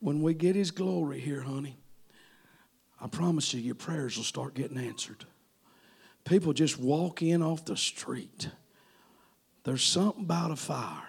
when 0.00 0.22
we 0.22 0.34
get 0.34 0.56
His 0.56 0.70
glory 0.70 1.20
here, 1.20 1.42
honey, 1.42 1.76
I 3.00 3.06
promise 3.06 3.52
you, 3.52 3.60
your 3.60 3.74
prayers 3.74 4.16
will 4.16 4.24
start 4.24 4.54
getting 4.54 4.78
answered. 4.78 5.24
People 6.24 6.52
just 6.52 6.78
walk 6.78 7.22
in 7.22 7.42
off 7.42 7.64
the 7.64 7.76
street 7.76 8.48
there's 9.64 9.82
something 9.82 10.24
about 10.24 10.50
a 10.50 10.56
fire. 10.56 11.08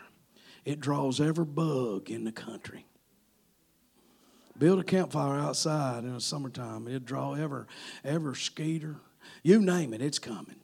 It 0.63 0.79
draws 0.79 1.21
every 1.21 1.45
bug 1.45 2.09
in 2.09 2.23
the 2.23 2.31
country. 2.31 2.85
Build 4.57 4.79
a 4.79 4.83
campfire 4.83 5.37
outside 5.37 6.05
in 6.05 6.13
the 6.13 6.21
summertime. 6.21 6.87
It'll 6.87 6.99
draw 6.99 7.33
ever, 7.33 7.67
ever 8.03 8.33
skeeter. 8.33 8.95
You 9.43 9.61
name 9.61 9.93
it, 9.93 10.01
it's 10.01 10.19
coming. 10.19 10.55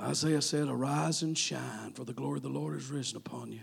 Isaiah 0.00 0.42
said, 0.42 0.68
Arise 0.68 1.22
and 1.22 1.38
shine, 1.38 1.92
for 1.92 2.04
the 2.04 2.12
glory 2.12 2.38
of 2.38 2.42
the 2.42 2.48
Lord 2.48 2.76
is 2.76 2.90
risen 2.90 3.16
upon 3.16 3.52
you. 3.52 3.60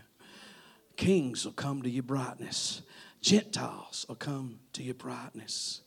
Kings 0.96 1.44
will 1.44 1.52
come 1.52 1.82
to 1.82 1.90
your 1.90 2.04
brightness. 2.04 2.82
Gentiles 3.22 4.06
will 4.08 4.16
come 4.16 4.60
to 4.74 4.84
your 4.84 4.96
brightness. 4.96 5.82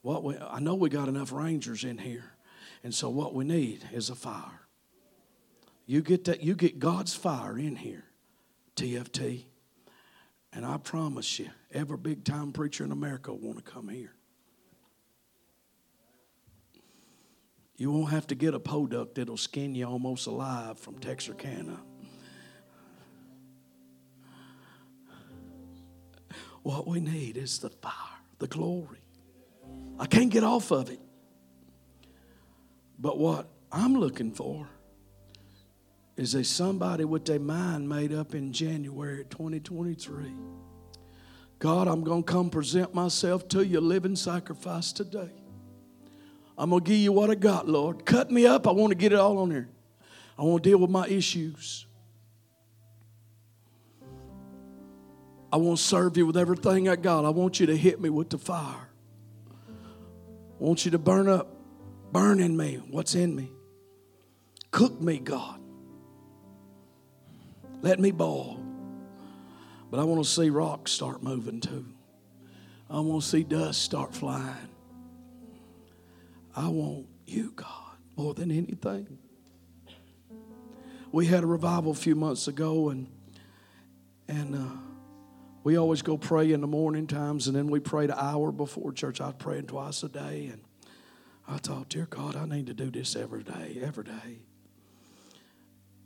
What 0.00 0.24
we, 0.24 0.38
I 0.38 0.60
know 0.60 0.74
we 0.74 0.88
got 0.88 1.08
enough 1.08 1.32
rangers 1.32 1.84
in 1.84 1.98
here, 1.98 2.32
and 2.82 2.94
so 2.94 3.10
what 3.10 3.34
we 3.34 3.44
need 3.44 3.86
is 3.92 4.08
a 4.08 4.14
fire. 4.14 4.60
You 5.90 6.02
get 6.02 6.26
that, 6.26 6.40
you 6.40 6.54
get 6.54 6.78
God's 6.78 7.16
fire 7.16 7.58
in 7.58 7.74
here, 7.74 8.04
TFT. 8.76 9.46
And 10.52 10.64
I 10.64 10.76
promise 10.76 11.40
you, 11.40 11.48
every 11.72 11.96
big 11.96 12.22
time 12.22 12.52
preacher 12.52 12.84
in 12.84 12.92
America 12.92 13.32
will 13.32 13.40
want 13.40 13.56
to 13.56 13.68
come 13.68 13.88
here. 13.88 14.14
You 17.76 17.90
won't 17.90 18.12
have 18.12 18.28
to 18.28 18.36
get 18.36 18.54
a 18.54 18.60
podunk 18.60 19.14
that'll 19.14 19.36
skin 19.36 19.74
you 19.74 19.84
almost 19.84 20.28
alive 20.28 20.78
from 20.78 20.96
Texarkana. 21.00 21.80
What 26.62 26.86
we 26.86 27.00
need 27.00 27.36
is 27.36 27.58
the 27.58 27.70
fire, 27.70 27.92
the 28.38 28.46
glory. 28.46 29.02
I 29.98 30.06
can't 30.06 30.30
get 30.30 30.44
off 30.44 30.70
of 30.70 30.88
it. 30.88 31.00
But 32.96 33.18
what 33.18 33.48
I'm 33.72 33.96
looking 33.96 34.30
for 34.30 34.68
is 36.20 36.32
there 36.32 36.44
somebody 36.44 37.06
with 37.06 37.24
their 37.24 37.40
mind 37.40 37.88
made 37.88 38.12
up 38.12 38.34
in 38.34 38.52
January 38.52 39.24
2023? 39.30 40.30
God, 41.58 41.88
I'm 41.88 42.04
going 42.04 42.22
to 42.22 42.30
come 42.30 42.50
present 42.50 42.92
myself 42.92 43.48
to 43.48 43.64
you, 43.64 43.80
living 43.80 44.16
sacrifice 44.16 44.92
today. 44.92 45.30
I'm 46.58 46.68
going 46.68 46.84
to 46.84 46.90
give 46.90 46.98
you 46.98 47.12
what 47.12 47.30
I 47.30 47.36
got, 47.36 47.66
Lord. 47.66 48.04
Cut 48.04 48.30
me 48.30 48.44
up. 48.44 48.68
I 48.68 48.70
want 48.72 48.90
to 48.90 48.96
get 48.96 49.14
it 49.14 49.18
all 49.18 49.38
on 49.38 49.48
there. 49.48 49.70
I 50.38 50.42
want 50.42 50.62
to 50.62 50.68
deal 50.68 50.76
with 50.76 50.90
my 50.90 51.08
issues. 51.08 51.86
I 55.50 55.56
want 55.56 55.78
to 55.78 55.82
serve 55.82 56.18
you 56.18 56.26
with 56.26 56.36
everything 56.36 56.86
I 56.90 56.96
got. 56.96 57.24
I 57.24 57.30
want 57.30 57.60
you 57.60 57.66
to 57.66 57.76
hit 57.76 57.98
me 57.98 58.10
with 58.10 58.28
the 58.28 58.36
fire. 58.36 58.90
I 59.58 60.62
want 60.62 60.84
you 60.84 60.90
to 60.90 60.98
burn 60.98 61.30
up, 61.30 61.56
burn 62.12 62.40
in 62.40 62.58
me 62.58 62.74
what's 62.90 63.14
in 63.14 63.34
me. 63.34 63.52
Cook 64.70 65.00
me, 65.00 65.18
God. 65.18 65.59
Let 67.82 67.98
me 67.98 68.10
boil. 68.10 68.60
But 69.90 70.00
I 70.00 70.04
want 70.04 70.22
to 70.22 70.28
see 70.28 70.50
rocks 70.50 70.92
start 70.92 71.22
moving 71.22 71.60
too. 71.60 71.86
I 72.88 73.00
want 73.00 73.22
to 73.22 73.28
see 73.28 73.42
dust 73.42 73.82
start 73.82 74.14
flying. 74.14 74.68
I 76.54 76.68
want 76.68 77.06
you, 77.26 77.52
God, 77.54 77.96
more 78.16 78.34
than 78.34 78.50
anything. 78.50 79.18
We 81.12 81.26
had 81.26 81.42
a 81.42 81.46
revival 81.46 81.92
a 81.92 81.94
few 81.94 82.14
months 82.14 82.48
ago, 82.48 82.90
and 82.90 83.08
and 84.28 84.54
uh, 84.54 84.76
we 85.64 85.76
always 85.76 86.02
go 86.02 86.16
pray 86.16 86.52
in 86.52 86.60
the 86.60 86.66
morning 86.66 87.06
times, 87.06 87.48
and 87.48 87.56
then 87.56 87.68
we 87.68 87.80
pray 87.80 88.04
an 88.04 88.12
hour 88.12 88.52
before 88.52 88.92
church. 88.92 89.20
I 89.20 89.32
pray 89.32 89.60
twice 89.62 90.02
a 90.02 90.08
day, 90.08 90.50
and 90.52 90.60
I 91.48 91.56
thought, 91.56 91.88
dear 91.88 92.06
God, 92.06 92.36
I 92.36 92.44
need 92.44 92.66
to 92.66 92.74
do 92.74 92.90
this 92.90 93.16
every 93.16 93.42
day, 93.42 93.80
every 93.82 94.04
day 94.04 94.40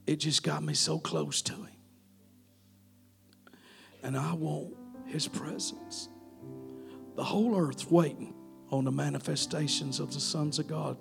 it 0.07 0.17
just 0.17 0.43
got 0.43 0.63
me 0.63 0.75
so 0.75 0.99
close 0.99 1.43
to 1.43 1.53
Him. 1.53 1.69
And 4.03 4.17
I 4.17 4.35
want 4.35 4.75
His 5.07 5.29
presence. 5.29 6.09
The 7.17 7.25
whole 7.25 7.59
earth 7.59 7.91
waiting 7.91 8.35
on 8.71 8.85
the 8.85 8.93
manifestations 8.93 10.01
of 10.01 10.13
the 10.13 10.21
sons 10.21 10.59
of 10.59 10.67
God. 10.67 10.97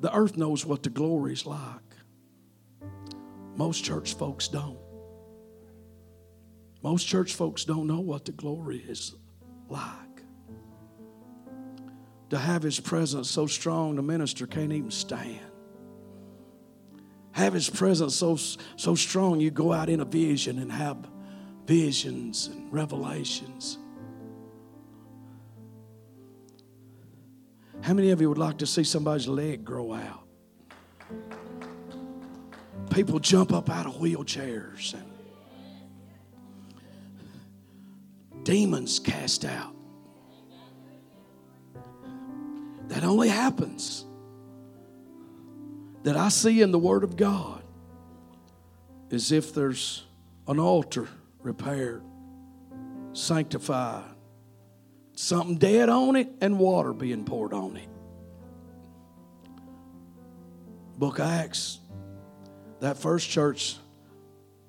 The 0.00 0.14
earth 0.14 0.36
knows 0.36 0.66
what 0.66 0.82
the 0.82 0.90
glory 0.90 1.32
is 1.32 1.46
like. 1.46 1.80
Most 3.56 3.84
church 3.84 4.14
folks 4.14 4.48
don't. 4.48 4.78
Most 6.82 7.06
church 7.06 7.34
folks 7.34 7.64
don't 7.64 7.86
know 7.86 8.00
what 8.00 8.26
the 8.26 8.32
glory 8.32 8.78
is 8.78 9.14
like. 9.68 9.82
to 12.30 12.38
have 12.38 12.62
His 12.62 12.78
presence 12.78 13.30
so 13.30 13.46
strong 13.46 13.96
the 13.96 14.02
minister 14.02 14.46
can't 14.46 14.72
even 14.72 14.90
stand. 14.90 15.40
Have 17.36 17.52
His 17.52 17.68
presence 17.68 18.16
so, 18.16 18.36
so 18.76 18.94
strong 18.94 19.40
you 19.40 19.50
go 19.50 19.70
out 19.70 19.90
in 19.90 20.00
a 20.00 20.06
vision 20.06 20.58
and 20.58 20.72
have 20.72 20.96
visions 21.66 22.46
and 22.46 22.72
revelations. 22.72 23.76
How 27.82 27.92
many 27.92 28.08
of 28.10 28.22
you 28.22 28.30
would 28.30 28.38
like 28.38 28.56
to 28.56 28.66
see 28.66 28.84
somebody's 28.84 29.28
leg 29.28 29.66
grow 29.66 29.92
out? 29.92 30.26
People 32.88 33.18
jump 33.18 33.52
up 33.52 33.68
out 33.68 33.84
of 33.84 33.96
wheelchairs 33.96 34.94
and 34.94 35.04
demons 38.44 38.98
cast 38.98 39.44
out. 39.44 39.74
That 42.88 43.04
only 43.04 43.28
happens 43.28 44.05
that 46.06 46.16
I 46.16 46.28
see 46.28 46.62
in 46.62 46.70
the 46.70 46.78
Word 46.78 47.02
of 47.02 47.16
God 47.16 47.64
is 49.10 49.32
if 49.32 49.52
there's 49.52 50.04
an 50.46 50.60
altar 50.60 51.08
repaired, 51.40 52.04
sanctified, 53.12 54.04
something 55.16 55.58
dead 55.58 55.88
on 55.88 56.14
it, 56.14 56.28
and 56.40 56.60
water 56.60 56.92
being 56.92 57.24
poured 57.24 57.52
on 57.52 57.76
it. 57.76 57.88
Book 60.96 61.18
of 61.18 61.26
Acts, 61.26 61.80
that 62.78 62.98
first 62.98 63.28
church, 63.28 63.74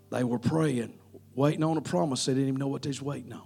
they 0.09 0.23
were 0.23 0.39
praying, 0.39 0.97
waiting 1.35 1.63
on 1.63 1.77
a 1.77 1.81
promise. 1.81 2.25
They 2.25 2.33
didn't 2.33 2.47
even 2.47 2.59
know 2.59 2.67
what 2.67 2.81
they 2.81 2.89
was 2.89 2.99
waiting 2.99 3.31
on. 3.31 3.45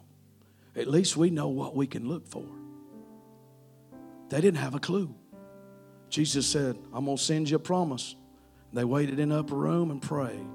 At 0.78 0.88
least 0.88 1.18
we 1.18 1.30
know 1.30 1.50
what 1.50 1.76
we 1.76 1.88
can 1.88 2.08
look 2.08 2.26
for. 2.26 2.46
They 4.30 4.40
didn't 4.40 4.60
have 4.60 4.76
a 4.76 4.80
clue. 4.80 5.14
Jesus 6.12 6.46
said, 6.46 6.78
I'm 6.94 7.06
going 7.06 7.16
to 7.16 7.24
send 7.24 7.50
you 7.50 7.56
a 7.56 7.60
promise. 7.60 8.16
They 8.74 8.84
waited 8.84 9.18
in 9.18 9.30
the 9.30 9.40
upper 9.40 9.56
room 9.56 9.92
and 9.92 10.02
prayed. 10.02 10.46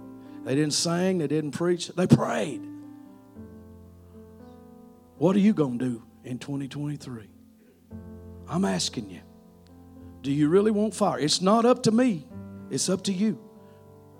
They 0.45 0.55
didn't 0.55 0.75
sing, 0.75 1.19
they 1.19 1.27
didn't 1.27 1.53
preach, 1.53 1.89
they 1.89 2.07
prayed. 2.07 2.63
What 5.17 5.35
are 5.35 5.41
you 5.41 5.55
going 5.55 5.79
to 5.79 5.85
do 5.85 6.03
in 6.25 6.39
2023? 6.39 7.31
I'm 8.49 8.67
asking 8.67 9.09
you. 9.11 9.21
Do 10.21 10.31
you 10.31 10.49
really 10.49 10.71
want 10.71 10.95
fire? 10.95 11.19
It's 11.19 11.41
not 11.41 11.65
up 11.65 11.83
to 11.85 11.91
me, 11.91 12.27
it's 12.71 12.91
up 12.91 13.05
to 13.05 13.13
you. 13.13 13.39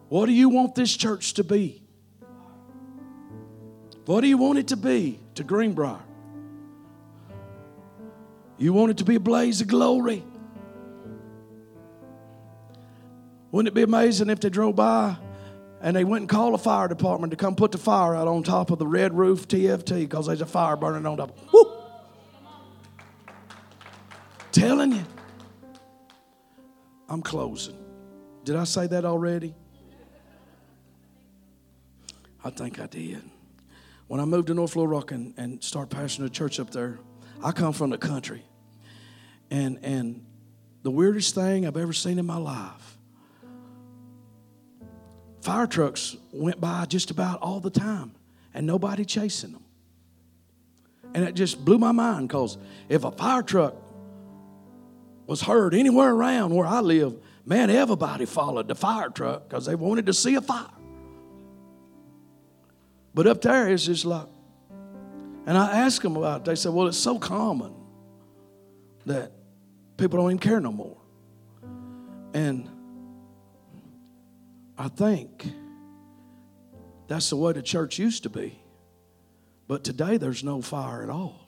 What 0.09 0.27
do 0.27 0.33
you 0.33 0.49
want 0.49 0.75
this 0.75 0.97
church 0.97 1.35
to 1.35 1.45
be? 1.45 1.83
What 4.07 4.23
do 4.23 4.29
you 4.29 4.39
want 4.39 4.59
it 4.59 4.69
to 4.69 4.77
be 4.77 5.21
to 5.35 5.45
Greenbrier? 5.45 5.99
You 8.57 8.73
want 8.73 8.93
it 8.93 8.97
to 8.99 9.05
be 9.05 9.17
a 9.17 9.21
blaze 9.21 9.61
of 9.61 9.69
glory? 9.69 10.25
Wouldn't 13.51 13.69
it 13.69 13.75
be 13.75 13.83
amazing 13.83 14.31
if 14.31 14.41
they 14.41 14.51
drove 14.51 14.77
by 14.77 15.17
and 15.81 15.95
they 15.95 16.05
went 16.05 16.23
and 16.23 16.29
called 16.29 16.55
the 16.55 16.59
fire 16.59 16.89
department 16.89 17.31
to 17.31 17.37
come 17.37 17.55
put 17.55 17.73
the 17.73 17.79
fire 17.79 18.15
out 18.15 18.29
on 18.29 18.43
top 18.43 18.71
of 18.71 18.79
the 18.79 18.87
red 18.87 19.15
roof 19.15 19.47
TFT 19.47 20.01
because 20.01 20.27
there's 20.27 20.41
a 20.41 20.47
fire 20.47 20.77
burning 20.77 21.07
on 21.07 21.17
top? 21.17 21.39
Woo! 21.53 21.73
Telling 24.53 24.93
you. 24.93 25.05
I'm 27.09 27.23
closing. 27.23 27.79
Did 28.45 28.57
I 28.57 28.65
say 28.65 28.87
that 28.89 29.05
already? 29.05 29.55
I 32.45 32.51
think 32.51 32.81
I 32.81 32.87
did. 32.87 33.23
When 34.07 34.21
I 34.21 34.25
moved 34.25 34.49
to 34.49 34.55
North 34.55 34.77
Little 34.77 34.89
Rock 34.89 35.11
and, 35.11 35.35
and 35.37 35.63
started 35.63 35.97
pastoring 35.97 36.27
a 36.27 36.31
church 36.31 36.61
up 36.61 36.71
there, 36.71 36.99
I 37.43 37.53
come 37.53 37.73
from 37.73 37.91
the 37.91 37.99
country. 37.99 38.45
And, 39.51 39.79
and 39.83 40.25
the 40.83 40.91
weirdest 40.91 41.35
thing 41.35 41.67
I've 41.67 41.77
ever 41.77 41.93
seen 41.93 42.19
in 42.19 42.27
my 42.27 42.37
life 42.39 42.96
fire 45.47 45.69
trucks 45.69 46.17
went 46.33 46.61
by 46.61 46.85
just 46.87 47.13
about 47.13 47.41
all 47.41 47.61
the 47.61 47.71
time 47.71 48.11
and 48.53 48.67
nobody 48.67 49.05
chasing 49.05 49.53
them. 49.53 49.63
And 51.15 51.25
it 51.25 51.37
just 51.37 51.65
blew 51.65 51.79
my 51.79 51.93
mind 51.93 52.27
because 52.27 52.59
if 52.89 53.05
a 53.05 53.13
fire 53.13 53.45
truck 53.45 53.77
was 55.29 55.41
heard 55.41 55.73
anywhere 55.73 56.13
around 56.13 56.53
where 56.53 56.67
I 56.67 56.81
live, 56.81 57.15
man, 57.45 57.71
everybody 57.71 58.25
followed 58.25 58.67
the 58.67 58.75
fire 58.75 59.09
truck 59.09 59.49
because 59.49 59.67
they 59.67 59.77
wanted 59.77 60.07
to 60.07 60.13
see 60.13 60.35
a 60.35 60.41
fire. 60.41 60.67
But 63.15 63.29
up 63.29 63.41
there, 63.41 63.69
it's 63.69 63.87
just 63.87 64.05
like, 64.05 64.27
and 65.47 65.57
I 65.57 65.79
asked 65.79 66.03
them 66.03 66.17
about 66.17 66.41
it. 66.41 66.45
They 66.47 66.57
said, 66.57 66.73
well, 66.73 66.89
it's 66.89 66.99
so 66.99 67.21
common 67.21 67.73
that 69.07 69.31
people 69.97 70.19
don't 70.19 70.33
even 70.33 70.39
care 70.41 70.59
no 70.59 70.73
more. 70.73 70.97
And 72.35 72.69
I 74.79 74.89
think 74.89 75.51
that's 77.09 77.31
the 77.31 77.37
way 77.37 77.53
the 77.53 77.63
church 77.63 77.99
used 77.99 78.25
to 78.25 78.31
be. 78.31 78.61
But 79.69 79.85
today 79.85 80.17
there's 80.17 80.45
no 80.45 80.61
fire 80.61 81.03
at 81.03 81.11
all. 81.11 81.41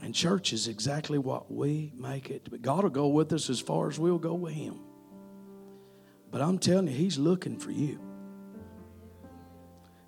And 0.00 0.14
church 0.14 0.52
is 0.52 0.68
exactly 0.68 1.18
what 1.18 1.52
we 1.52 1.92
make 1.96 2.30
it. 2.30 2.48
But 2.50 2.62
God 2.62 2.84
will 2.84 2.90
go 2.90 3.08
with 3.08 3.32
us 3.32 3.50
as 3.50 3.60
far 3.60 3.88
as 3.88 3.98
we'll 3.98 4.18
go 4.18 4.34
with 4.34 4.54
Him. 4.54 4.80
But 6.30 6.40
I'm 6.40 6.58
telling 6.58 6.88
you, 6.88 6.94
He's 6.94 7.18
looking 7.18 7.58
for 7.58 7.70
you. 7.70 8.00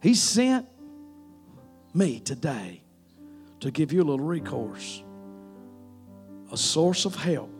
He 0.02 0.14
sent 0.14 0.66
me 1.92 2.20
today 2.20 2.82
to 3.60 3.70
give 3.70 3.92
you 3.92 4.00
a 4.00 4.04
little 4.04 4.24
recourse, 4.24 5.02
a 6.50 6.56
source 6.56 7.04
of 7.04 7.14
help 7.14 7.50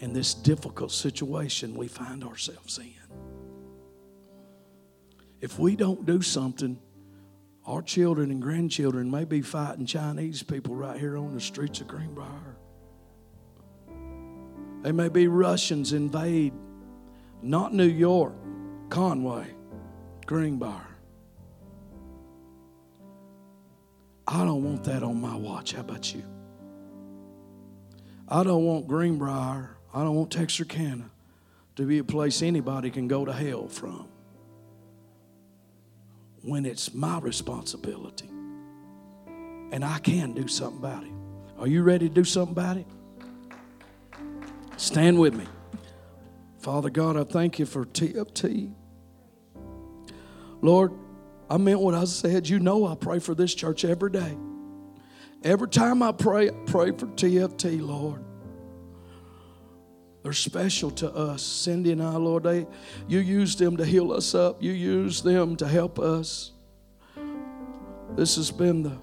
in 0.00 0.12
this 0.12 0.34
difficult 0.34 0.92
situation 0.92 1.74
we 1.74 1.88
find 1.88 2.22
ourselves 2.22 2.78
in. 2.78 2.92
If 5.40 5.58
we 5.58 5.76
don't 5.76 6.04
do 6.06 6.22
something, 6.22 6.78
our 7.66 7.82
children 7.82 8.30
and 8.30 8.40
grandchildren 8.40 9.10
may 9.10 9.24
be 9.24 9.42
fighting 9.42 9.86
Chinese 9.86 10.42
people 10.42 10.74
right 10.74 10.98
here 10.98 11.16
on 11.16 11.34
the 11.34 11.40
streets 11.40 11.80
of 11.80 11.88
Greenbrier. 11.88 12.56
They 14.82 14.92
may 14.92 15.08
be 15.08 15.26
Russians 15.26 15.92
invade, 15.92 16.52
not 17.42 17.74
New 17.74 17.88
York, 17.88 18.34
Conway, 18.88 19.48
Greenbrier. 20.26 20.86
I 24.28 24.44
don't 24.44 24.64
want 24.64 24.84
that 24.84 25.02
on 25.02 25.20
my 25.20 25.36
watch. 25.36 25.72
How 25.72 25.80
about 25.80 26.14
you? 26.14 26.24
I 28.28 28.42
don't 28.42 28.64
want 28.64 28.88
Greenbrier, 28.88 29.75
I 29.96 30.04
don't 30.04 30.14
want 30.14 30.30
Texarkana 30.30 31.08
to 31.76 31.86
be 31.86 31.96
a 31.96 32.04
place 32.04 32.42
anybody 32.42 32.90
can 32.90 33.08
go 33.08 33.24
to 33.24 33.32
hell 33.32 33.66
from 33.66 34.06
when 36.42 36.66
it's 36.66 36.92
my 36.92 37.18
responsibility 37.18 38.28
and 39.72 39.82
I 39.82 39.98
can 40.00 40.34
do 40.34 40.48
something 40.48 40.80
about 40.80 41.02
it. 41.02 41.12
Are 41.58 41.66
you 41.66 41.82
ready 41.82 42.10
to 42.10 42.14
do 42.14 42.24
something 42.24 42.52
about 42.52 42.76
it? 42.76 42.86
Stand 44.76 45.18
with 45.18 45.34
me. 45.34 45.46
Father 46.58 46.90
God, 46.90 47.16
I 47.16 47.24
thank 47.24 47.58
you 47.58 47.64
for 47.64 47.86
TFT. 47.86 48.74
Lord, 50.60 50.92
I 51.48 51.56
meant 51.56 51.80
what 51.80 51.94
I 51.94 52.04
said. 52.04 52.46
You 52.50 52.58
know 52.58 52.86
I 52.86 52.96
pray 52.96 53.18
for 53.18 53.34
this 53.34 53.54
church 53.54 53.82
every 53.82 54.10
day. 54.10 54.36
Every 55.42 55.68
time 55.68 56.02
I 56.02 56.12
pray, 56.12 56.50
I 56.50 56.52
pray 56.66 56.90
for 56.90 57.06
TFT, 57.06 57.80
Lord. 57.80 58.25
They're 60.26 60.32
special 60.32 60.90
to 60.90 61.14
us. 61.14 61.40
Cindy 61.40 61.92
and 61.92 62.02
I, 62.02 62.16
Lord, 62.16 62.42
they, 62.42 62.66
you 63.06 63.20
use 63.20 63.54
them 63.54 63.76
to 63.76 63.84
heal 63.84 64.10
us 64.12 64.34
up. 64.34 64.60
You 64.60 64.72
use 64.72 65.22
them 65.22 65.54
to 65.58 65.68
help 65.68 66.00
us. 66.00 66.50
This 68.16 68.34
has 68.34 68.50
been 68.50 68.82
the, 68.82 68.98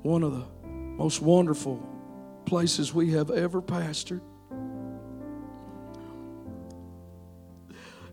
one 0.00 0.22
of 0.22 0.32
the 0.32 0.46
most 0.70 1.20
wonderful 1.20 1.86
places 2.46 2.94
we 2.94 3.12
have 3.12 3.30
ever 3.30 3.60
pastored. 3.60 4.22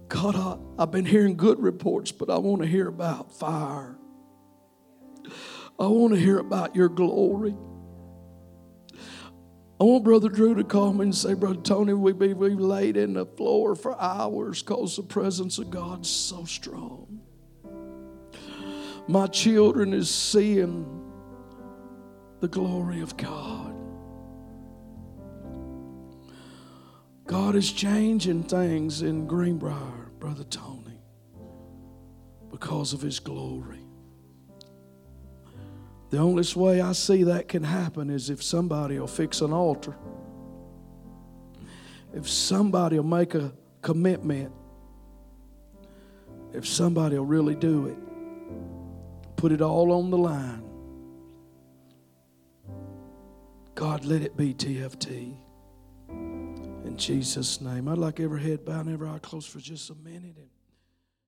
God, 0.10 0.36
I, 0.36 0.58
I've 0.78 0.92
been 0.92 1.06
hearing 1.06 1.38
good 1.38 1.58
reports, 1.58 2.12
but 2.12 2.30
I 2.30 2.38
want 2.38 2.64
to 2.64 2.68
hear 2.68 2.90
about 2.90 3.32
fire. 3.32 3.96
I 5.80 5.88
want 5.88 6.16
to 6.16 6.20
hear 6.20 6.40
about 6.40 6.76
your 6.76 6.90
glory. 6.90 7.56
I 9.82 9.84
want 9.84 10.04
Brother 10.04 10.30
Drew 10.30 10.54
to 10.54 10.64
call 10.64 10.94
me 10.94 11.06
and 11.06 11.16
say, 11.16 11.34
Brother 11.34 11.60
Tony, 11.60 11.94
we 11.94 12.14
be 12.14 12.36
we 12.36 12.52
laid 12.52 12.98
in 12.98 13.14
the 13.14 13.26
floor 13.26 13.76
for 13.76 14.00
hours 14.00 14.62
because 14.62 14.96
the 14.96 15.02
presence 15.02 15.58
of 15.58 15.72
God's 15.72 16.08
so 16.08 16.46
strong. 16.46 17.20
My 19.08 19.26
children 19.26 19.92
is 19.96 20.08
seeing 20.08 20.86
the 22.42 22.48
glory 22.48 23.02
of 23.02 23.18
God. 23.18 23.74
God 27.26 27.56
is 27.56 27.72
changing 27.72 28.44
things 28.44 29.02
in 29.02 29.26
Greenbrier, 29.26 30.12
Brother 30.20 30.44
Tony, 30.44 31.02
because 32.52 32.94
of 32.94 33.02
His 33.02 33.20
glory. 33.20 33.81
The 36.12 36.18
only 36.18 36.44
way 36.58 36.82
I 36.82 36.92
see 36.92 37.24
that 37.24 37.48
can 37.48 37.64
happen 37.64 38.10
is 38.10 38.30
if 38.30 38.44
somebody 38.44 39.00
will 39.00 39.08
fix 39.08 39.40
an 39.40 39.54
altar. 39.54 39.96
If 42.14 42.28
somebody 42.28 42.98
will 42.98 43.08
make 43.08 43.34
a 43.34 43.54
commitment. 43.82 44.52
If 46.54 46.68
somebody 46.68 47.18
will 47.18 47.26
really 47.26 47.56
do 47.56 47.86
it. 47.88 47.98
Put 49.38 49.54
it 49.54 49.62
all 49.62 49.94
on 49.94 50.12
the 50.12 50.18
line. 50.18 50.64
God, 53.74 54.04
let 54.04 54.22
it 54.22 54.36
be 54.36 54.54
TFT. 54.54 55.34
In 56.10 56.96
Jesus' 56.98 57.62
name. 57.62 57.88
I'd 57.88 57.98
like 57.98 58.20
every 58.20 58.42
head 58.44 58.66
bowed 58.66 58.86
and 58.86 58.94
every 58.94 59.08
eye 59.08 59.20
closed 59.20 59.48
for 59.48 59.60
just 59.60 59.90
a 59.90 59.96
minute. 59.96 60.36